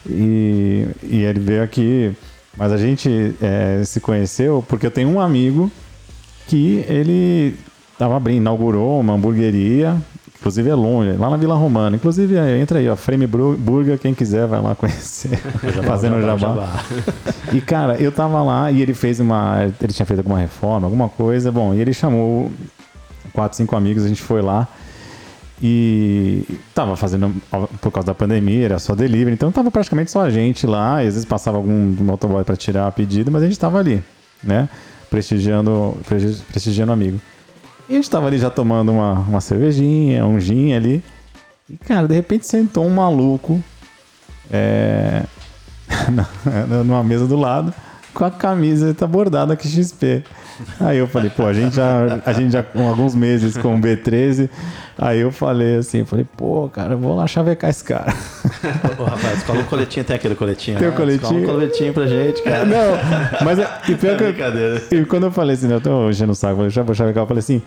[0.08, 2.12] E, e ele veio aqui.
[2.56, 5.68] Mas a gente é, se conheceu porque eu tenho um amigo
[6.46, 7.56] que ele
[7.98, 9.96] tava abrindo, inaugurou uma hamburgueria.
[10.40, 11.96] Inclusive é longe, lá na Vila Romana.
[11.96, 15.36] Inclusive, é, entra aí, ó, Frame Burger, quem quiser vai lá conhecer.
[15.84, 16.84] Fazendo jabá.
[17.52, 19.64] E, cara, eu tava lá e ele fez uma.
[19.82, 21.50] Ele tinha feito alguma reforma, alguma coisa.
[21.50, 22.52] Bom, e ele chamou
[23.32, 24.68] quatro, cinco amigos, a gente foi lá.
[25.60, 26.44] E
[26.74, 27.34] tava fazendo,
[27.80, 31.08] por causa da pandemia, era só delivery, então tava praticamente só a gente lá, e
[31.08, 34.00] às vezes passava algum motoboy para tirar pedido, mas a gente tava ali,
[34.42, 34.68] né?
[35.10, 37.18] Prestigiando, presti- prestigiando amigo.
[37.88, 41.02] E a gente ali já tomando uma, uma cervejinha, um gin ali.
[41.68, 43.62] E, cara, de repente sentou um maluco
[44.50, 45.24] é,
[46.84, 47.72] numa mesa do lado
[48.12, 50.24] com a camiseta bordada aqui XP.
[50.80, 53.80] Aí eu falei, pô, a gente já, a gente já com alguns meses com o
[53.80, 54.48] B13.
[54.96, 58.12] Aí eu falei assim, eu falei, pô, cara, eu vou lá chavecar esse cara.
[58.98, 60.78] Ô, rapaz, cola um coletinho, tem aquele coletinho?
[60.78, 60.96] Tem o né?
[60.96, 61.28] coletinho.
[61.30, 62.64] Cola um coletinho pra gente, cara.
[62.64, 64.82] Não, mas é, e pior que eu- Brincadeira.
[64.90, 66.94] E quando eu falei assim, né, eu tô enchendo o saco, eu falei, "Já vou
[66.94, 67.62] chavecar, eu falei assim,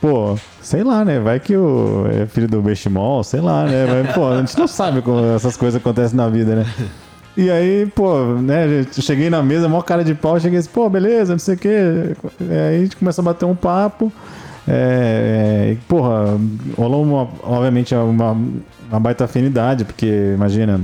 [0.00, 1.18] pô, sei lá, né?
[1.18, 3.84] Vai que o é filho do Bechimol, sei lá, né?
[4.04, 6.66] Mas, pô, a gente não sabe como essas coisas acontecem na vida, né?
[7.36, 11.32] E aí, pô, né, cheguei na mesa, maior cara de pau, cheguei assim, pô, beleza,
[11.32, 12.16] não sei o quê.
[12.40, 14.10] Aí a gente começou a bater um papo.
[14.66, 16.38] É, é, porra,
[16.76, 18.32] rolou uma, obviamente uma,
[18.90, 20.80] uma baita afinidade, porque imagina,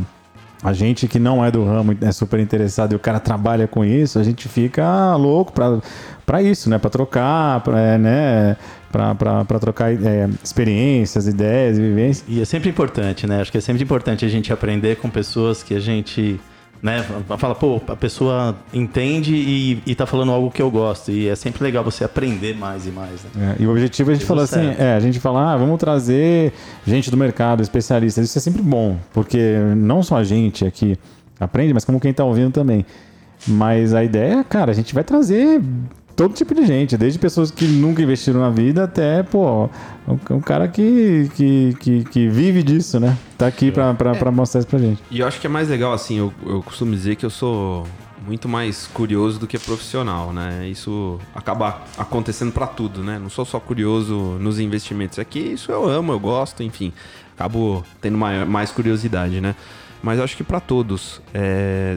[0.62, 3.84] a gente que não é do ramo é super interessado e o cara trabalha com
[3.84, 5.52] isso, a gente fica louco
[6.24, 6.78] para isso, né?
[6.78, 8.56] Para trocar, pra, é, né?
[8.90, 12.24] para trocar é, experiências, ideias, vivências.
[12.28, 13.40] E é sempre importante, né?
[13.40, 16.38] Acho que é sempre importante a gente aprender com pessoas que a gente
[16.82, 17.04] né?
[17.38, 21.12] Fala, pô, a pessoa entende e, e tá falando algo que eu gosto.
[21.12, 23.22] E é sempre legal você aprender mais e mais.
[23.22, 23.56] Né?
[23.56, 25.78] É, e o objetivo é a gente falar assim, é, a gente falar, ah, vamos
[25.78, 26.52] trazer
[26.84, 28.24] gente do mercado, especialistas.
[28.28, 30.98] Isso é sempre bom, porque não só a gente aqui
[31.38, 32.84] aprende, mas como quem tá ouvindo também.
[33.46, 35.62] Mas a ideia, cara, a gente vai trazer
[36.16, 39.68] todo tipo de gente, desde pessoas que nunca investiram na vida até, pô,
[40.06, 43.16] um, cara que, que, que, que, vive disso, né?
[43.38, 44.14] Tá aqui pra, pra, é.
[44.14, 45.02] pra mostrar isso pra gente.
[45.10, 47.86] E eu acho que é mais legal, assim, eu, eu costumo dizer que eu sou
[48.26, 50.68] muito mais curioso do que profissional, né?
[50.68, 53.18] Isso acaba acontecendo para tudo, né?
[53.18, 56.92] Não sou só curioso nos investimentos aqui, isso eu amo, eu gosto, enfim,
[57.34, 59.54] acabo tendo mais, mais curiosidade, né?
[60.02, 61.96] Mas eu acho que para todos, é,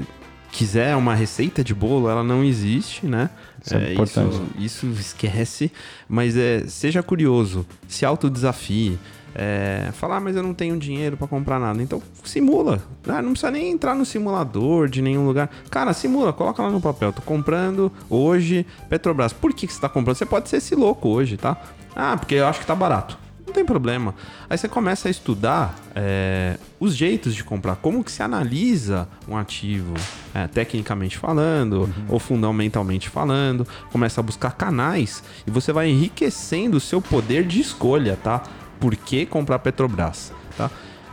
[0.52, 3.30] quiser uma receita de bolo, ela não existe, né?
[3.66, 4.36] Isso é, é importante.
[4.58, 5.72] Isso, isso, esquece,
[6.08, 9.00] mas é, seja curioso, se autodesafie.
[9.38, 11.84] É, falar, ah, mas eu não tenho dinheiro para comprar nada.
[11.84, 12.82] Então simula.
[13.06, 15.50] Ah, não precisa nem entrar no simulador de nenhum lugar.
[15.70, 17.12] Cara, simula, coloca lá no papel.
[17.12, 19.34] Tô comprando hoje Petrobras.
[19.34, 20.16] Por que, que você tá comprando?
[20.16, 21.62] Você pode ser esse louco hoje, tá?
[21.94, 24.14] Ah, porque eu acho que tá barato tem problema.
[24.50, 29.36] Aí você começa a estudar é, os jeitos de comprar, como que se analisa um
[29.38, 29.94] ativo,
[30.34, 32.06] é, tecnicamente falando, uhum.
[32.10, 33.68] ou fundamentalmente falando.
[33.92, 38.44] Começa a buscar canais e você vai enriquecendo o seu poder de escolha, tá?
[38.80, 40.70] Por que comprar Petrobras, tá?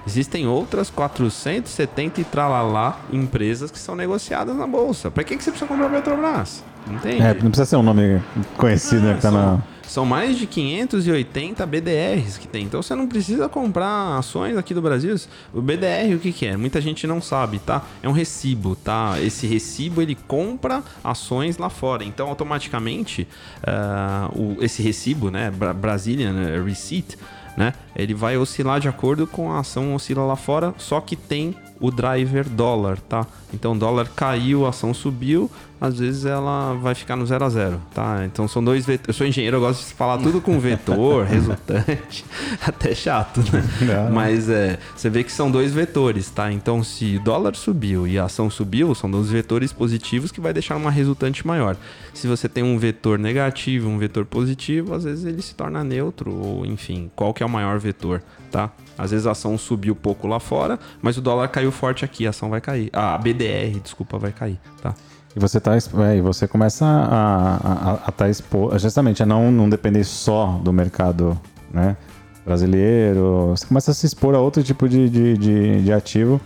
[0.06, 5.10] Existem outras 470 e tralalá empresas que são negociadas na bolsa.
[5.10, 6.64] Para que, que você precisa comprar Petrobras?
[6.88, 7.22] Entende?
[7.22, 8.20] É, não precisa ser um nome
[8.56, 9.60] conhecido, né, que tá na...
[9.92, 12.64] São mais de 580 BDRs que tem.
[12.64, 15.14] Então você não precisa comprar ações aqui do Brasil.
[15.52, 16.56] O BDR, o que, que é?
[16.56, 17.82] Muita gente não sabe, tá?
[18.02, 19.20] É um recibo, tá?
[19.20, 22.04] Esse recibo ele compra ações lá fora.
[22.04, 23.28] Então automaticamente
[23.58, 25.50] uh, o, esse recibo, né?
[25.50, 27.18] Brazilian Receipt,
[27.54, 27.74] né?
[27.94, 31.90] Ele vai oscilar de acordo com a ação oscila lá fora, só que tem o
[31.90, 33.26] driver dólar, tá?
[33.52, 35.50] Então, dólar caiu, a ação subiu,
[35.82, 38.24] às vezes ela vai ficar no zero a zero, tá?
[38.24, 39.08] Então, são dois vetores.
[39.08, 42.24] Eu sou engenheiro, eu gosto de falar tudo com vetor, resultante,
[42.64, 43.64] até chato, né?
[43.80, 44.12] Não.
[44.12, 46.52] Mas é, você vê que são dois vetores, tá?
[46.52, 50.76] Então, se dólar subiu e a ação subiu, são dois vetores positivos que vai deixar
[50.76, 51.76] uma resultante maior.
[52.14, 56.32] Se você tem um vetor negativo, um vetor positivo, às vezes ele se torna neutro,
[56.32, 58.22] ou enfim, qual que é o maior vetor,
[58.52, 58.70] tá?
[58.96, 62.30] Às vezes a ação subiu pouco lá fora, mas o dólar caiu forte aqui, a
[62.30, 62.88] ação vai cair.
[62.92, 64.94] Ah, a BDR, desculpa, vai cair, tá?
[65.34, 69.68] E você tá, é, você começa a estar a, tá exposto, justamente a não, não
[69.68, 71.40] depender só do mercado
[71.72, 71.96] né,
[72.44, 73.48] brasileiro.
[73.50, 76.40] Você começa a se expor a outro tipo de, de, de, de ativo.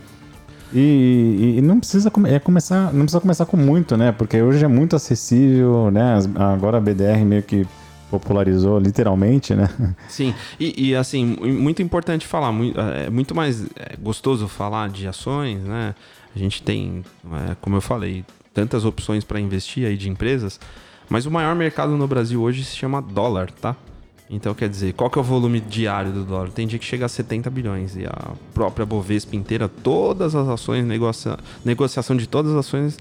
[0.73, 4.11] E, e, não precisa é começar, não precisa começar com muito, né?
[4.11, 6.19] Porque hoje é muito acessível, né?
[6.35, 7.65] Agora a BDR meio que
[8.09, 9.69] popularizou literalmente, né?
[10.09, 15.07] Sim, e, e, assim, muito importante falar, muito, é muito mais é, gostoso falar de
[15.07, 15.95] ações, né?
[16.35, 17.03] A gente tem,
[17.49, 18.25] é, como eu falei,
[18.57, 20.59] tantas opções para investir aí de empresas,
[21.07, 23.75] mas o maior mercado no Brasil hoje se chama dólar, tá?
[24.27, 26.49] Então, quer dizer, qual que é o volume diário do dólar?
[26.49, 30.83] Tem dia que chega a 70 bilhões e a própria Bovespa inteira, todas as ações,
[30.83, 31.37] negocia...
[31.63, 32.97] negociação de todas as ações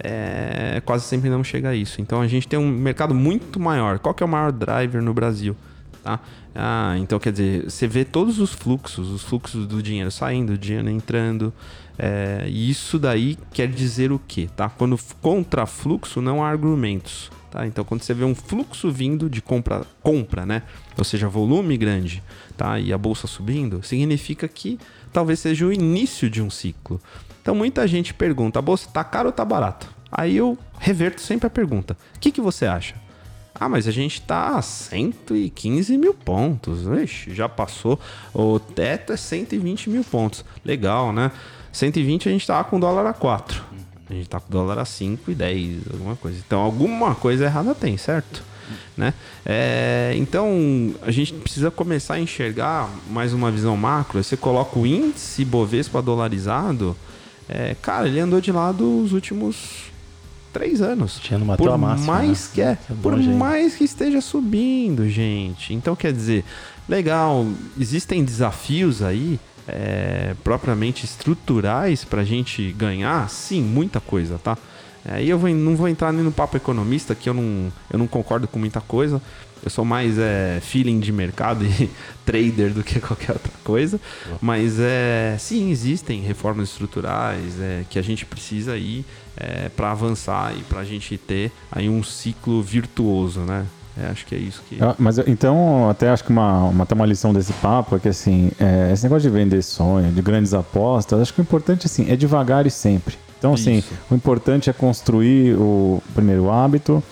[0.00, 2.02] é, quase sempre não chega a isso.
[2.02, 3.98] Então a gente tem um mercado muito maior.
[3.98, 5.56] Qual que é o maior driver no Brasil?
[6.04, 6.20] Tá?
[6.54, 10.58] Ah, então quer dizer, você vê todos os fluxos, os fluxos do dinheiro saindo, o
[10.58, 11.52] dinheiro entrando.
[11.98, 14.48] É, e isso daí quer dizer o quê?
[14.56, 14.68] Tá?
[14.68, 17.30] Quando contra fluxo não há argumentos.
[17.50, 17.66] Tá?
[17.66, 20.62] Então quando você vê um fluxo vindo de compra, compra, né?
[20.96, 22.22] Ou seja, volume grande,
[22.56, 22.78] tá?
[22.78, 24.78] E a bolsa subindo, significa que
[25.12, 27.00] talvez seja o início de um ciclo.
[27.42, 29.88] Então muita gente pergunta: a bolsa tá caro ou tá barato?
[30.12, 32.94] Aí eu reverto sempre a pergunta: o que, que você acha?
[33.60, 36.86] Ah, mas a gente tá a 115 mil pontos.
[36.86, 38.00] Ixi, já passou.
[38.32, 40.42] O teto é 120 mil pontos.
[40.64, 41.30] Legal, né?
[41.70, 43.62] 120 a gente tava com dólar a 4.
[44.08, 46.38] A gente tá com dólar a 5 e 10, alguma coisa.
[46.44, 48.42] Então alguma coisa errada tem, certo?
[48.96, 49.12] Né?
[49.44, 54.22] É, então a gente precisa começar a enxergar mais uma visão macro.
[54.22, 56.96] Você coloca o índice Bovespa dolarizado
[57.52, 59.89] é, cara, ele andou de lado os últimos
[60.52, 61.18] três anos.
[61.18, 62.50] Tinha no por máxima, mais né?
[62.54, 63.34] que é, é por gente.
[63.34, 65.74] mais que esteja subindo, gente.
[65.74, 66.44] Então quer dizer,
[66.88, 67.46] legal,
[67.78, 74.56] existem desafios aí é, propriamente estruturais para a gente ganhar, sim, muita coisa, tá?
[75.04, 78.06] Aí eu vou, não vou entrar nem no papo economista, que eu não, eu não
[78.06, 79.20] concordo com muita coisa.
[79.62, 81.90] Eu sou mais é, feeling de mercado e
[82.24, 84.00] trader do que qualquer outra coisa.
[84.40, 89.04] Mas é, sim, existem reformas estruturais é, que a gente precisa ir
[89.40, 93.66] é, para avançar e para a gente ter aí um ciclo virtuoso, né?
[93.98, 94.80] É, acho que é isso que.
[94.80, 98.08] Ah, mas então, até acho que uma, uma, até uma lição desse papo é que
[98.08, 102.10] assim, é, esse negócio de vender sonho, de grandes apostas, acho que o importante assim,
[102.10, 103.16] é devagar e sempre.
[103.40, 103.94] Então, assim, Isso.
[104.10, 107.02] o importante é construir o primeiro hábito.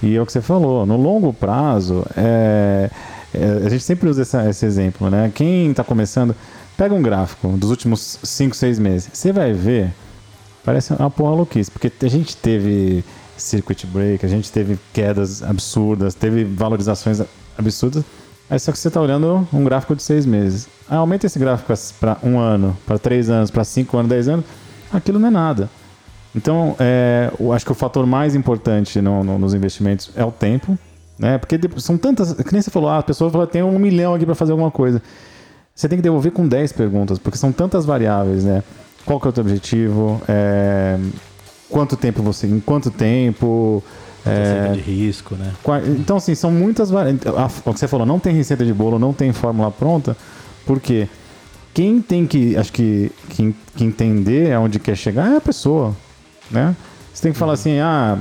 [0.00, 2.88] E é o que você falou, no longo prazo, é,
[3.34, 5.30] é, a gente sempre usa essa, esse exemplo, né?
[5.34, 6.36] Quem está começando,
[6.76, 9.10] pega um gráfico dos últimos 5, 6 meses.
[9.12, 9.92] Você vai ver,
[10.64, 13.04] parece uma porra louquice, porque a gente teve
[13.36, 17.20] circuit break, a gente teve quedas absurdas, teve valorizações
[17.58, 18.04] absurdas.
[18.48, 20.68] Aí só que você está olhando um gráfico de seis meses.
[20.88, 24.44] Aí aumenta esse gráfico para um ano, para três anos, para cinco anos, dez anos
[24.92, 25.70] aquilo não é nada.
[26.34, 30.30] Então, é, eu acho que o fator mais importante no, no, nos investimentos é o
[30.30, 30.78] tempo,
[31.18, 31.38] né?
[31.38, 34.24] Porque são tantas, que nem você falou, ah, a pessoa fala, tem um milhão aqui
[34.24, 35.02] para fazer alguma coisa.
[35.74, 38.62] Você tem que devolver com 10 perguntas, porque são tantas variáveis, né?
[39.04, 40.20] Qual que é o teu objetivo?
[40.28, 40.98] É,
[41.68, 43.82] quanto tempo você, em quanto tempo?
[44.24, 45.52] É, de risco, né?
[45.98, 47.26] Então, assim, são muitas variáveis.
[47.64, 50.16] O que você falou, não tem receita de bolo, não tem fórmula pronta?
[50.64, 51.08] Porque
[51.74, 55.96] quem tem que, acho que, que, que entender aonde quer chegar é a pessoa,
[56.50, 56.76] né?
[57.12, 58.18] Você tem que falar assim, ah,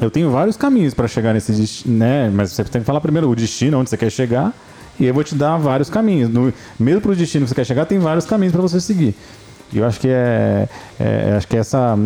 [0.00, 2.30] eu tenho vários caminhos para chegar nesse destino, né?
[2.32, 4.52] Mas você tem que falar primeiro o destino, onde você quer chegar,
[4.98, 6.28] e eu vou te dar vários caminhos.
[6.28, 9.14] No, mesmo para o destino que você quer chegar, tem vários caminhos para você seguir.
[9.72, 11.96] E eu acho que é, é, acho que essa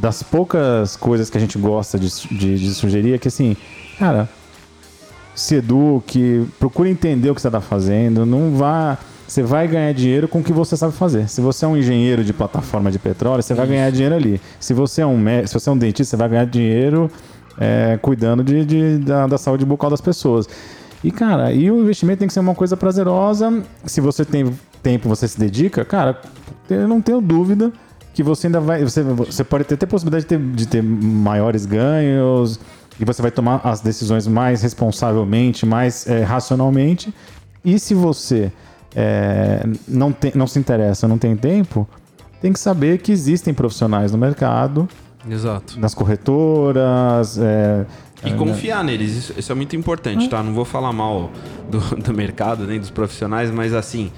[0.00, 3.56] das poucas coisas que a gente gosta de, de, de sugerir é que assim,
[3.98, 4.28] cara,
[5.34, 10.26] se eduque, procure entender o que você está fazendo, não vá você vai ganhar dinheiro
[10.26, 11.28] com o que você sabe fazer.
[11.28, 14.40] Se você é um engenheiro de plataforma de petróleo, você vai ganhar dinheiro ali.
[14.58, 17.10] Se você é um, se você é um dentista, você vai ganhar dinheiro
[17.58, 20.48] é, cuidando de, de da, da, saúde bucal das pessoas.
[21.04, 23.62] E, cara, e o investimento tem que ser uma coisa prazerosa.
[23.84, 26.20] Se você tem tempo, você se dedica, cara,
[26.70, 27.72] eu não tenho dúvida
[28.14, 28.82] que você ainda vai.
[28.82, 32.58] Você, você pode ter, ter possibilidade de ter, de ter maiores ganhos
[32.98, 37.14] e você vai tomar as decisões mais responsavelmente, mais é, racionalmente.
[37.64, 38.50] E se você
[38.94, 41.88] é, não, tem, não se interessa, não tem tempo,
[42.40, 44.88] tem que saber que existem profissionais no mercado.
[45.28, 45.78] Exato.
[45.78, 47.38] Nas corretoras.
[47.38, 47.86] É,
[48.24, 50.42] e é, confiar neles, isso, isso, é muito importante, tá?
[50.42, 51.30] Não vou falar mal
[51.70, 54.10] do, do mercado nem dos profissionais, mas assim,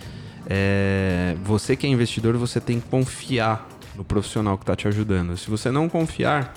[0.52, 5.36] é, você que é investidor, você tem que confiar no profissional que está te ajudando.
[5.36, 6.52] Se você não confiar,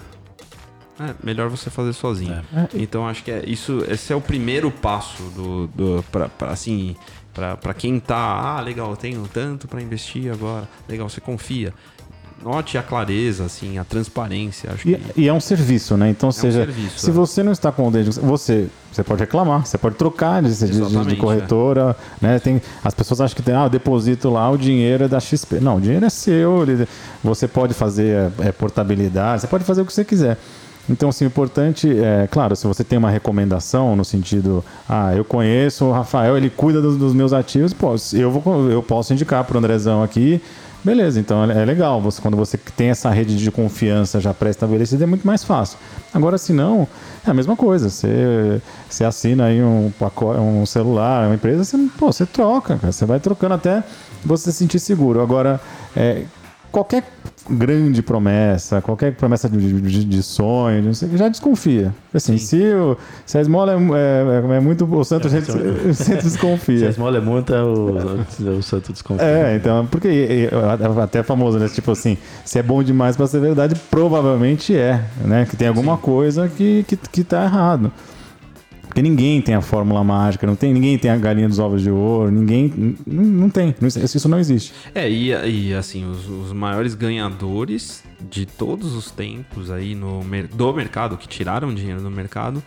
[1.00, 2.44] é melhor você fazer sozinho.
[2.52, 2.68] É.
[2.74, 3.86] Então acho que é isso.
[3.88, 6.96] Esse é o primeiro passo do, do para assim
[7.34, 8.16] para quem tá,
[8.58, 11.74] ah, legal, eu tenho tanto para investir agora, legal, você confia.
[12.44, 14.72] Note a clareza, assim, a transparência.
[14.74, 15.22] Acho e, que...
[15.22, 16.10] e é um serviço, né?
[16.10, 17.14] Então, é seja, um serviço, se é.
[17.14, 21.06] você não está com o dedo, você, você pode reclamar, você pode trocar de, de,
[21.06, 22.28] de corretora, é.
[22.28, 22.40] né?
[22.40, 25.62] Tem, as pessoas acham que tem, ah, eu deposito lá, o dinheiro é da XP.
[25.62, 26.66] Não, o dinheiro é seu,
[27.24, 30.38] você pode fazer é, portabilidade, você pode fazer o que você quiser.
[30.90, 35.24] Então, assim, o importante é, claro, se você tem uma recomendação no sentido, ah, eu
[35.24, 39.46] conheço o Rafael, ele cuida dos, dos meus ativos, pô, eu, vou, eu posso indicar
[39.46, 40.42] para o Andrezão aqui,
[40.84, 42.02] beleza, então é, é legal.
[42.02, 45.78] Você, quando você tem essa rede de confiança já pré-estabelecida, é muito mais fácil.
[46.14, 46.88] Agora, se não,
[47.26, 47.90] é a mesma coisa.
[47.90, 49.92] Você, você assina aí um,
[50.40, 52.92] um celular, uma empresa, você, pô, você troca, cara.
[52.92, 53.84] Você vai trocando até
[54.24, 55.22] você se sentir seguro.
[55.22, 55.60] Agora,
[55.96, 56.24] é,
[56.74, 57.04] qualquer
[57.48, 61.94] grande promessa, qualquer promessa de, de, de sonho, já desconfia.
[62.12, 64.86] Assim, se, o, se a esmola é, é, é muito.
[64.86, 66.80] O santo é, sempre, sempre desconfia.
[66.80, 69.24] Se a esmola é muita, o, o santo desconfia.
[69.24, 70.50] É, então, porque
[71.02, 71.70] até é famoso, né?
[71.70, 75.46] Tipo assim, se é bom demais para ser verdade, provavelmente é, né?
[75.48, 76.02] Que tem alguma Sim.
[76.02, 77.92] coisa que, que, que tá errado.
[78.94, 81.90] Porque ninguém tem a fórmula mágica, não tem, ninguém tem a galinha dos ovos de
[81.90, 82.96] ouro, ninguém.
[83.08, 83.74] Não, não tem.
[83.82, 84.72] Isso não existe.
[84.94, 90.22] É, e, e assim, os, os, maiores ganhadores de todos os tempos aí no,
[90.54, 92.62] do mercado, que tiraram dinheiro do mercado,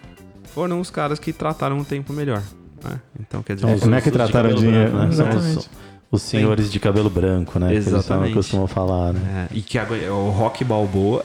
[0.53, 2.43] foram os caras que trataram o tempo melhor.
[2.83, 3.01] Né?
[3.21, 5.09] Então, quer dizer, é, não é que trataram dinheiro, né?
[5.09, 5.71] Exatamente
[6.11, 7.75] os senhores de cabelo branco, né?
[7.75, 8.33] Exatamente.
[8.33, 9.49] Que eles costumam falar, né?
[9.51, 11.23] É, e que é o Rock Balboa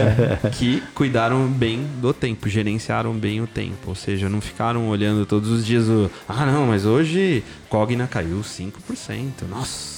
[0.56, 3.88] que cuidaram bem do tempo, gerenciaram bem o tempo.
[3.88, 6.10] Ou seja, não ficaram olhando todos os dias o.
[6.28, 8.72] Ah, não, mas hoje Cogna caiu 5%.
[9.48, 9.91] Nossa.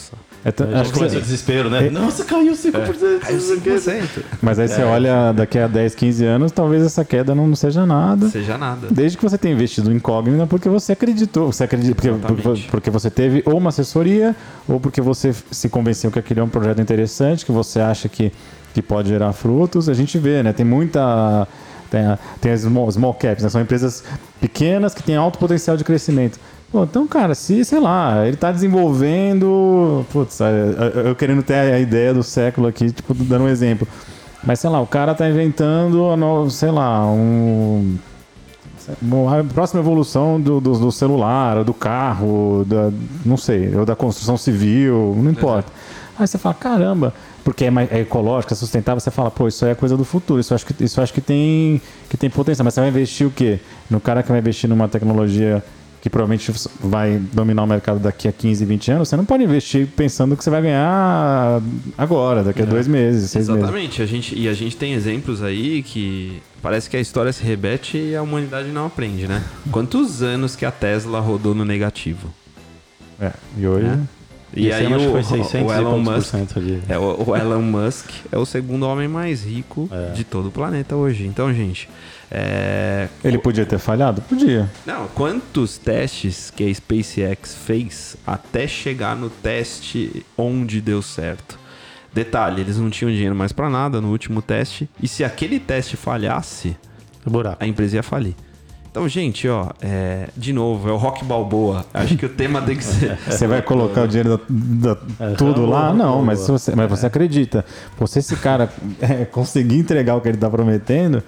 [0.44, 0.62] É t...
[0.62, 1.86] Acho que começa o desespero, né?
[1.86, 1.90] É...
[1.90, 2.74] Nossa, caiu 5%.
[2.74, 3.18] É.
[3.18, 4.22] Caiu 5%.
[4.42, 4.84] Mas aí você é.
[4.84, 8.28] olha daqui a 10, 15 anos, talvez essa queda não seja nada.
[8.28, 8.88] Seja nada.
[8.90, 11.50] Desde que você tenha investido em incógnita porque você acreditou.
[11.50, 14.36] Você acredita, porque, porque você teve ou uma assessoria,
[14.68, 18.30] ou porque você se convenceu que aquele é um projeto interessante, que você acha que
[18.74, 19.88] que pode gerar frutos.
[19.88, 20.52] A gente vê, né?
[20.52, 21.46] Tem muita.
[21.88, 22.02] Tem,
[22.40, 23.48] tem as small, small caps, né?
[23.48, 24.02] São empresas
[24.40, 26.40] pequenas que têm alto potencial de crescimento.
[26.74, 30.04] Pô, então, cara, se, sei lá, ele tá desenvolvendo.
[30.10, 30.40] Putz,
[31.04, 33.86] eu querendo ter a ideia do século aqui, tipo, dando um exemplo.
[34.42, 36.04] Mas, sei lá, o cara tá inventando,
[36.50, 37.96] sei lá, um.
[39.30, 42.90] A próxima evolução do, do, do celular, do carro, da,
[43.24, 45.70] não sei, ou da construção civil, não importa.
[46.18, 47.14] Aí você fala, caramba,
[47.44, 50.04] porque é, mais, é ecológico, é sustentável, você fala, pô, isso aí é coisa do
[50.04, 52.64] futuro, isso acho que, isso acho que tem, que tem potencial.
[52.64, 53.60] Mas você vai investir o quê?
[53.88, 55.62] No cara que vai investir numa tecnologia
[56.04, 59.86] que provavelmente vai dominar o mercado daqui a 15, 20 anos, você não pode investir
[59.96, 61.62] pensando que você vai ganhar
[61.96, 62.66] agora, daqui a é.
[62.66, 63.72] dois meses, seis Exatamente.
[63.72, 64.00] meses.
[64.00, 67.96] A gente, e a gente tem exemplos aí que parece que a história se repete
[67.96, 69.42] e a humanidade não aprende, né?
[69.72, 72.28] Quantos anos que a Tesla rodou no negativo?
[73.18, 73.86] É, e hoje...
[73.86, 74.23] É.
[74.56, 76.34] E aí o, o, Elon Musk,
[76.88, 80.12] é, o, o, Elon Musk é o segundo homem mais rico é.
[80.12, 81.26] de todo o planeta hoje.
[81.26, 81.88] Então, gente,
[82.30, 83.08] é...
[83.22, 84.20] Ele podia ter falhado?
[84.22, 84.70] Podia.
[84.86, 91.58] Não, quantos testes que a SpaceX fez até chegar no teste onde deu certo?
[92.12, 94.88] Detalhe, eles não tinham dinheiro mais para nada no último teste.
[95.02, 96.76] E se aquele teste falhasse,
[97.58, 98.34] a empresa ia falir.
[98.94, 101.84] Então, gente, ó, é, de novo, é o rock balboa.
[101.92, 103.18] Acho que o tema tem que ser.
[103.26, 105.92] Você vai colocar o dinheiro da, da é, tudo lá?
[105.92, 107.64] Não, mas você, mas você acredita.
[107.96, 111.24] Pô, se esse cara é, conseguir entregar o que ele está prometendo,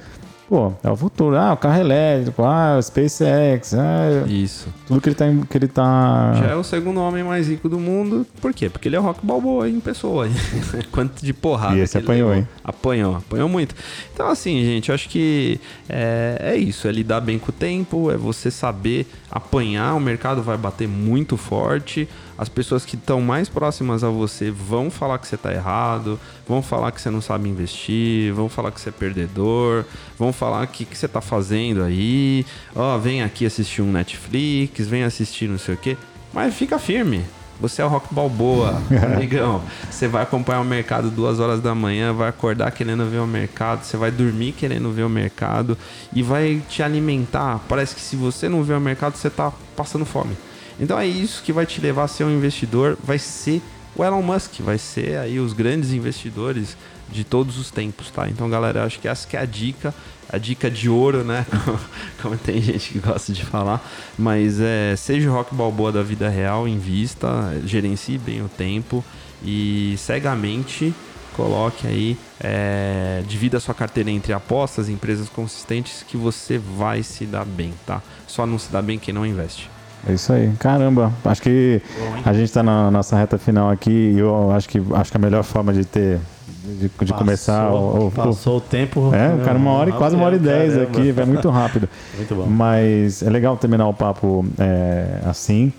[0.49, 1.37] Pô, é o futuro.
[1.37, 4.73] Ah, o carro elétrico, ah, o SpaceX, ah, Isso.
[4.87, 6.35] Tudo que ele, tá, que ele tá.
[6.35, 8.25] Já é o segundo homem mais rico do mundo.
[8.41, 8.71] Por quê?
[8.71, 10.29] Porque ele é o Rock Balboa em pessoa.
[10.93, 11.77] Quanto de porrada.
[11.77, 12.47] E esse apanhou, hein?
[12.63, 13.75] Apanhou, apanhou muito.
[14.15, 16.87] Então, assim, gente, eu acho que é, é isso.
[16.87, 19.95] É lidar bem com o tempo, é você saber apanhar.
[19.95, 24.91] O mercado vai bater muito forte as pessoas que estão mais próximas a você vão
[24.91, 28.80] falar que você está errado, vão falar que você não sabe investir, vão falar que
[28.80, 29.84] você é perdedor,
[30.18, 34.87] vão falar que que você está fazendo aí, ó, oh, vem aqui assistir um Netflix,
[34.87, 35.97] vem assistir não sei o quê.
[36.32, 37.24] Mas fica firme.
[37.59, 38.82] Você é o Rock Balboa,
[39.14, 39.62] amigão.
[39.91, 43.82] Você vai acompanhar o mercado duas horas da manhã, vai acordar querendo ver o mercado,
[43.82, 45.78] você vai dormir querendo ver o mercado
[46.12, 47.61] e vai te alimentar.
[47.66, 50.37] Parece que se você não vê o mercado, você está passando fome.
[50.79, 53.62] Então é isso que vai te levar a ser um investidor, vai ser
[53.95, 56.77] o Elon Musk, vai ser aí os grandes investidores
[57.11, 58.29] de todos os tempos, tá?
[58.29, 59.95] Então, galera, acho que essa que é a dica,
[60.29, 61.47] a dica de ouro, né?
[62.20, 63.83] Como tem gente que gosta de falar,
[64.18, 67.29] mas é, seja o rock balboa da vida real, invista,
[67.64, 69.05] gerencie bem o tempo
[69.43, 70.95] e cegamente
[71.35, 77.45] coloque aí, é, divida sua carteira entre apostas, empresas consistentes que você vai se dar
[77.45, 78.03] bem, tá?
[78.27, 79.76] Só não se dá bem quem não investe.
[80.09, 80.53] É isso aí.
[80.59, 81.81] Caramba, acho que
[82.25, 85.21] a gente está na nossa reta final aqui e eu acho que, acho que a
[85.21, 86.21] melhor forma de ter
[86.67, 87.71] de, de passou, começar.
[87.71, 89.13] O, o, passou o tempo.
[89.15, 90.99] É, cara, uma hora e quase uma hora e dez caramba.
[90.99, 91.89] aqui, vai muito rápido.
[92.17, 92.47] muito bom.
[92.47, 95.73] Mas é legal terminar o papo é, assim.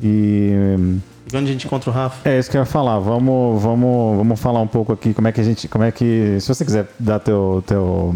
[0.00, 0.52] E.
[1.32, 2.28] E onde a gente encontra o Rafa?
[2.28, 3.00] É isso que eu ia falar.
[3.00, 5.66] Vamos, vamos, vamos falar um pouco aqui como é que a gente.
[5.66, 6.38] Como é que.
[6.40, 8.14] Se você quiser dar teu, teu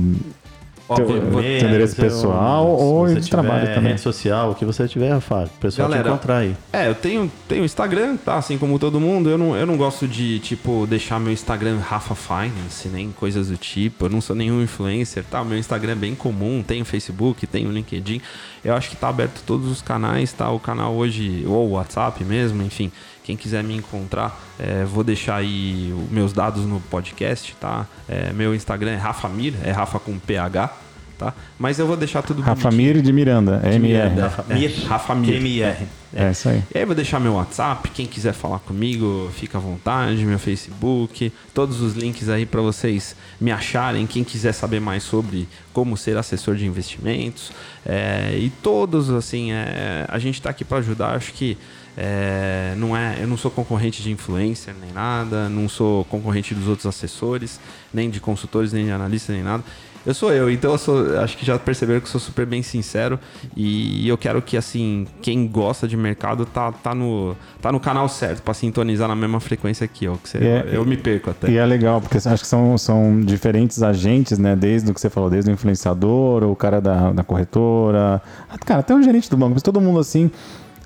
[0.95, 3.93] teu, endereço pessoal ou de trabalho também.
[3.93, 5.45] Rede social, o que você tiver, Rafa.
[5.45, 6.57] O pessoal Galera, te encontrar aí.
[6.72, 8.36] É, eu tenho, tenho Instagram, tá?
[8.36, 9.30] Assim como todo mundo.
[9.30, 13.57] Eu não, eu não gosto de, tipo, deixar meu Instagram Rafa Finance, nem coisas do
[13.57, 14.07] tipo.
[14.07, 15.45] Eu não sou nenhum influencer, tá?
[15.45, 16.62] Meu Instagram é bem comum.
[16.66, 18.20] Tenho Facebook, tenho LinkedIn.
[18.64, 20.51] Eu acho que tá aberto todos os canais, tá?
[20.51, 22.91] O canal hoje, ou o WhatsApp mesmo, enfim.
[23.31, 27.87] Quem quiser me encontrar, é, vou deixar aí os meus dados no podcast, tá?
[28.09, 30.76] É, meu Instagram é Rafa Mir, é Rafa com PH,
[31.16, 31.33] tá?
[31.57, 34.20] Mas eu vou deixar tudo Rafa Mir de Miranda, é MR.
[34.20, 35.35] Rafa Mir, é, Rafa Mir.
[35.37, 35.87] MR.
[36.12, 36.24] É.
[36.24, 36.64] é isso aí.
[36.74, 40.41] E aí eu vou deixar meu WhatsApp, quem quiser falar comigo, fica à vontade, meu
[40.41, 45.97] Facebook, todos os links aí para vocês me acharem, quem quiser saber mais sobre como
[45.97, 47.53] ser assessor de investimentos,
[47.87, 51.57] é, e todos assim, é, a gente está aqui para ajudar, acho que
[52.03, 56.67] é, não é, eu não sou concorrente de influencer nem nada, não sou concorrente dos
[56.67, 57.61] outros assessores,
[57.93, 59.63] nem de consultores, nem de analistas, nem nada.
[60.07, 62.63] Eu sou eu, então eu sou, acho que já perceberam que eu sou super bem
[62.63, 63.21] sincero
[63.55, 68.09] e eu quero que assim, quem gosta de mercado tá, tá, no, tá no canal
[68.09, 71.51] certo para sintonizar na mesma frequência aqui, ó, que você, é, eu me perco até.
[71.51, 75.11] E é legal, porque acho que são, são diferentes agentes, né, desde o que você
[75.11, 78.22] falou, desde o influenciador, o cara da, da corretora,
[78.64, 80.31] cara, até o gerente do banco, mas todo mundo assim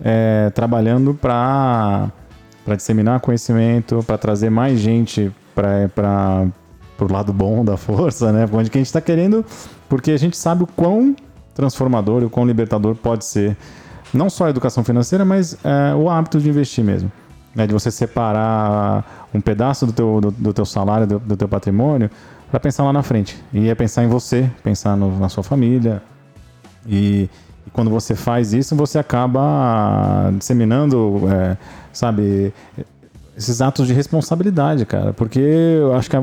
[0.05, 2.13] é, trabalhando para
[2.77, 6.47] disseminar conhecimento, para trazer mais gente para
[7.01, 8.47] o lado bom da força, né?
[8.53, 9.43] Onde que a gente está querendo,
[9.89, 11.17] porque a gente sabe o quão
[11.55, 13.57] transformador e o quão libertador pode ser
[14.13, 17.11] não só a educação financeira, mas é, o hábito de investir mesmo.
[17.55, 21.49] né, de você separar um pedaço do teu, do, do teu salário, do, do teu
[21.49, 22.11] patrimônio,
[22.51, 23.43] para pensar lá na frente.
[23.53, 26.03] E é pensar em você, pensar no, na sua família.
[26.87, 27.29] E,
[27.67, 31.57] e, quando você faz isso, você acaba disseminando, é,
[31.93, 32.53] sabe,
[33.37, 35.13] esses atos de responsabilidade, cara.
[35.13, 36.21] Porque eu acho que a,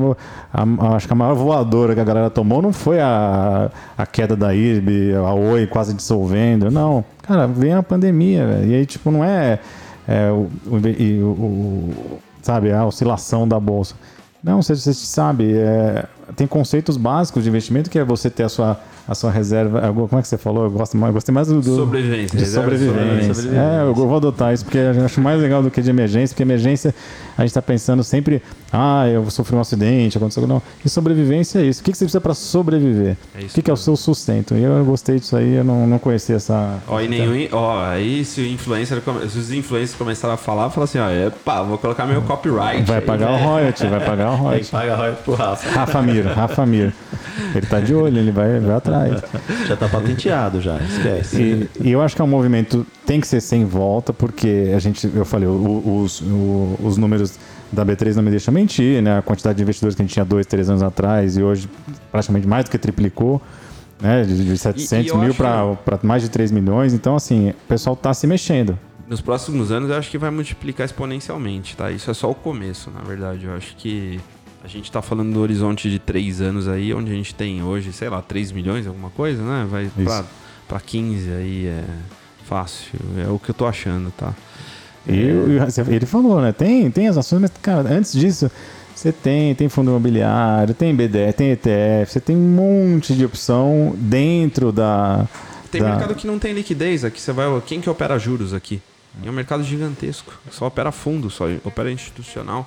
[0.53, 4.35] a, acho que a maior voadora que a galera tomou não foi a, a queda
[4.35, 6.71] da IRB, a Oi quase dissolvendo.
[6.71, 7.03] Não.
[7.21, 8.61] Cara, vem a pandemia.
[8.65, 9.59] E aí, tipo, não é,
[10.07, 13.95] é o, o, o, sabe, a oscilação da bolsa.
[14.43, 16.05] Não, você, você sabe, é,
[16.35, 18.79] tem conceitos básicos de investimento que é você ter a sua
[19.11, 19.79] a sua reserva.
[19.79, 20.63] É, como é que você falou?
[20.63, 21.61] Eu gosto eu gostei mais do.
[21.61, 22.39] do sobrevivência.
[22.39, 23.33] De sobrevivência.
[23.33, 23.59] sobrevivência.
[23.59, 26.43] É, eu vou adotar isso porque eu acho mais legal do que de emergência, porque
[26.43, 26.95] emergência
[27.37, 30.47] a gente está pensando sempre, ah, eu sofri um acidente, aconteceu.
[30.47, 30.61] Não.
[30.83, 31.81] E sobrevivência é isso.
[31.81, 33.17] O que, que você precisa para sobreviver?
[33.35, 34.55] É o que, que é o seu sustento?
[34.55, 36.79] E eu gostei disso aí, eu não, não conhecia essa.
[36.87, 37.49] Ó, e nenhum.
[37.51, 41.63] Ó, aí se o influencer, se os influencers começaram a falar, fala assim, ó, epa,
[41.63, 42.83] vou colocar meu copyright.
[42.83, 43.41] Vai aí, pagar né?
[43.41, 44.61] o royalty, vai pagar o royalty.
[44.61, 45.69] Tem que pagar royalty pro Rafa.
[45.69, 46.93] Rafa Mir, Rafa Mir.
[47.55, 49.00] Ele tá de olho, ele vai, vai atrás.
[49.67, 51.41] Já tá patenteado já, esquece.
[51.41, 54.79] E, e, eu acho que é um movimento tem que ser sem volta, porque a
[54.79, 57.37] gente, eu falei, o, os, o, os números
[57.71, 59.17] da B3 não me deixam mentir, né?
[59.17, 61.69] A quantidade de investidores que a gente tinha dois, três anos atrás e hoje
[62.11, 63.41] praticamente mais do que triplicou.
[63.99, 66.91] Né, de, de 700 e, e mil para mais de 3 milhões.
[66.91, 68.75] Então, assim, o pessoal está se mexendo.
[69.07, 71.91] Nos próximos anos, eu acho que vai multiplicar exponencialmente, tá?
[71.91, 73.45] Isso é só o começo, na verdade.
[73.45, 74.19] Eu acho que
[74.63, 77.91] a gente está falando do horizonte de três anos aí, onde a gente tem hoje,
[77.91, 79.67] sei lá, 3 milhões, alguma coisa, né?
[79.69, 79.91] Vai
[80.67, 81.83] para 15 aí, é
[82.45, 82.99] fácil.
[83.25, 84.33] É o que eu tô achando, tá?
[85.07, 85.93] E é...
[85.95, 86.51] ele falou, né?
[86.51, 88.51] Tem, tem as ações, mas, cara, antes disso,
[88.93, 93.95] você tem, tem fundo imobiliário, tem BDR, tem ETF, você tem um monte de opção
[93.97, 95.27] dentro da.
[95.71, 95.89] Tem da...
[95.89, 97.19] mercado que não tem liquidez aqui.
[97.19, 97.47] Você vai.
[97.65, 98.79] Quem que opera juros aqui?
[99.25, 100.31] É um mercado gigantesco.
[100.51, 102.65] Só opera fundo, só opera institucional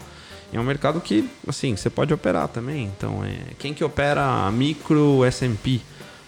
[0.55, 2.91] é um mercado que, assim, você pode operar também.
[2.97, 5.81] Então, é, quem que opera micro S&P?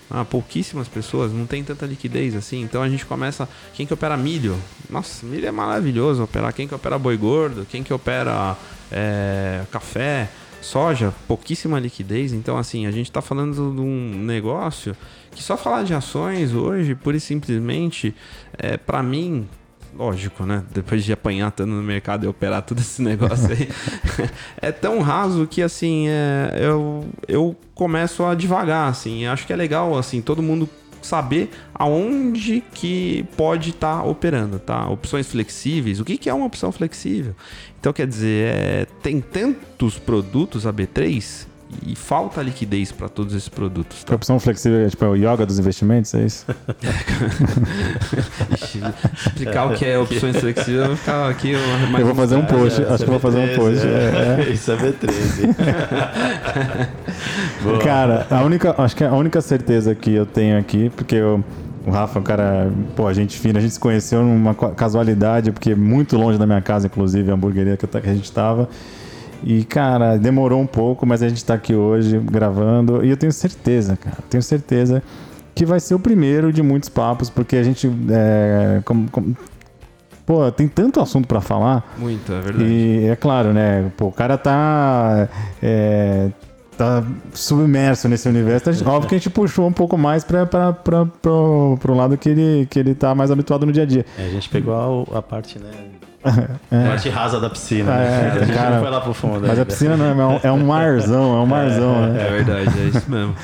[0.08, 2.62] Ah, pouquíssimas pessoas, não tem tanta liquidez assim.
[2.62, 3.48] Então a gente começa.
[3.74, 4.56] Quem que opera milho?
[4.88, 6.52] Nossa, milho é maravilhoso operar.
[6.52, 7.66] Quem que opera boi gordo?
[7.68, 8.56] Quem que opera
[8.90, 10.28] é, café?
[10.62, 12.32] Soja, pouquíssima liquidez.
[12.32, 14.96] Então, assim, a gente está falando de um negócio
[15.32, 18.14] que só falar de ações hoje, pura e simplesmente,
[18.56, 19.48] é, para mim,
[19.96, 20.62] lógico, né?
[20.72, 23.68] Depois de apanhar tanto no mercado e operar todo esse negócio aí,
[24.60, 29.26] é tão raso que assim, é, eu, eu começo a devagar, assim.
[29.26, 30.68] Acho que é legal, assim, todo mundo
[31.02, 34.88] saber aonde que pode estar tá operando, tá?
[34.88, 36.00] Opções flexíveis.
[36.00, 37.34] O que, que é uma opção flexível?
[37.78, 41.46] Então, quer dizer, é, tem tantos produtos a B3
[41.84, 44.04] e falta liquidez para todos esses produtos.
[44.04, 44.12] Tá?
[44.12, 46.46] A opção flexível é tipo é o yoga dos investimentos, é isso?
[49.26, 51.52] Explicar o que é opções flexíveis, eu vou ficar aqui.
[51.52, 53.86] Eu vou fazer um post, acho que vou fazer um post.
[53.86, 54.50] É, é.
[54.52, 55.56] Isso é B13.
[57.82, 61.44] cara, a única, acho que a única certeza que eu tenho aqui, porque eu,
[61.84, 65.50] o Rafa, é um cara, pô, a gente fina, a gente se conheceu numa casualidade,
[65.52, 68.68] porque muito longe da minha casa, inclusive, a hamburgueria que a gente estava.
[69.44, 73.04] E, cara, demorou um pouco, mas a gente está aqui hoje gravando.
[73.04, 75.02] E eu tenho certeza, cara, tenho certeza
[75.54, 77.90] que vai ser o primeiro de muitos papos, porque a gente.
[78.10, 79.36] É, como, como,
[80.24, 81.94] pô, tem tanto assunto para falar.
[81.96, 82.64] Muito, é verdade.
[82.64, 83.90] E é claro, né?
[83.96, 85.28] Pô, o cara tá.
[85.62, 86.30] É,
[86.76, 87.02] tá
[87.32, 88.70] submerso nesse universo.
[88.70, 90.44] Então, óbvio que a gente puxou um pouco mais para
[90.74, 94.04] pro, pro lado que ele, que ele tá mais habituado no dia a dia.
[94.18, 95.70] É, a gente pegou a, a parte, né?
[96.70, 96.88] É.
[96.88, 97.92] Parte rasa da piscina.
[97.92, 98.32] É, né?
[98.34, 99.40] A gente cara, não foi lá pro fundo.
[99.40, 99.62] Mas ainda.
[99.62, 102.04] a piscina não, é um, é um marzão, é um marzão.
[102.04, 102.26] É, né?
[102.26, 103.34] é verdade, é isso mesmo.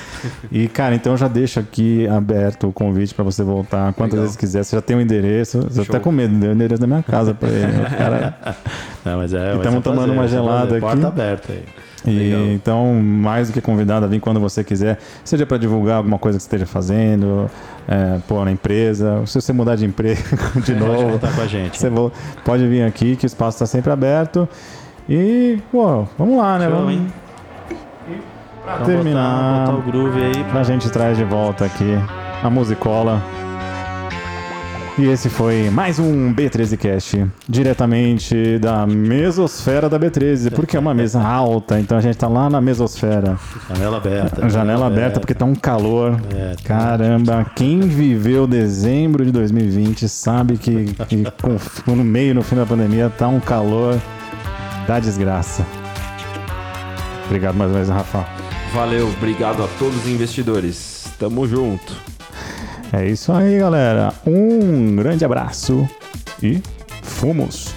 [0.51, 4.23] E, cara, então já deixo aqui aberto o convite para você voltar quantas Legal.
[4.25, 4.65] vezes quiser.
[4.65, 5.61] Você já tem o um endereço.
[5.71, 7.73] Você tá com medo, deu o endereço da minha casa para ele.
[7.73, 7.95] Né?
[7.97, 8.35] Cara...
[9.05, 9.57] Não, mas é.
[9.57, 10.81] Estamos tomando uma gelada aqui.
[10.81, 11.65] Porta aberta aí.
[12.07, 16.19] E, então, mais do que convidado a vir quando você quiser, seja para divulgar alguma
[16.19, 17.49] coisa que você esteja fazendo,
[17.87, 20.21] é, pô, na empresa, se você mudar de emprego
[20.65, 21.79] de novo, pode com a gente.
[21.79, 21.91] Você
[22.45, 24.49] pode vir aqui, que o espaço está sempre aberto.
[25.09, 26.67] E, pô, vamos lá, né?
[26.67, 26.93] Show, vamos...
[26.93, 27.07] Hein?
[28.65, 30.45] Pra então terminar, botar, botar o groove aí.
[30.45, 30.61] Pra...
[30.61, 31.99] A gente traz de volta aqui
[32.43, 33.23] a musicola.
[34.99, 41.19] E esse foi mais um B13Cast, diretamente da mesosfera da B13, porque é uma mesa
[41.23, 43.39] alta, então a gente tá lá na mesosfera.
[43.71, 44.37] Janela aberta.
[44.37, 46.21] Janela, janela aberta, aberta, porque tá um calor.
[46.37, 52.43] É, tá Caramba, quem viveu dezembro de 2020 sabe que, que com, no meio, no
[52.43, 53.99] fim da pandemia, tá um calor
[54.87, 55.67] da desgraça.
[57.25, 58.27] Obrigado mais uma vez, Rafa.
[58.75, 61.07] Valeu, obrigado a todos os investidores.
[61.19, 62.12] Tamo junto.
[62.93, 64.13] É isso aí, galera.
[64.27, 65.89] Um grande abraço
[66.43, 66.61] e
[67.03, 67.75] fomos!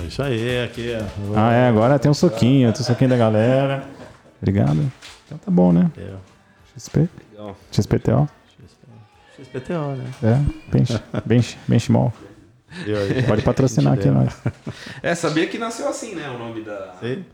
[0.00, 0.92] É Isso aí, aqui.
[0.96, 1.34] ó.
[1.36, 3.84] Ah, é, agora tem um soquinho, tem um soquinho da galera.
[4.40, 4.90] Obrigado.
[5.26, 5.90] Então tá bom, né?
[5.98, 6.14] É,
[6.76, 7.08] XP.
[7.70, 8.28] XPTO.
[9.36, 10.10] XPTO, né?
[10.22, 12.12] É, bench, bench, benchmall.
[13.26, 14.40] Pode patrocinar aqui nós.
[15.02, 16.28] É, sabia que nasceu assim, né?
[16.30, 16.94] O nome da.
[17.00, 17.24] Sim.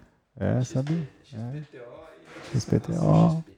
[0.41, 1.07] É, sabe?
[1.25, 1.99] XPTO
[2.55, 3.45] XPTO.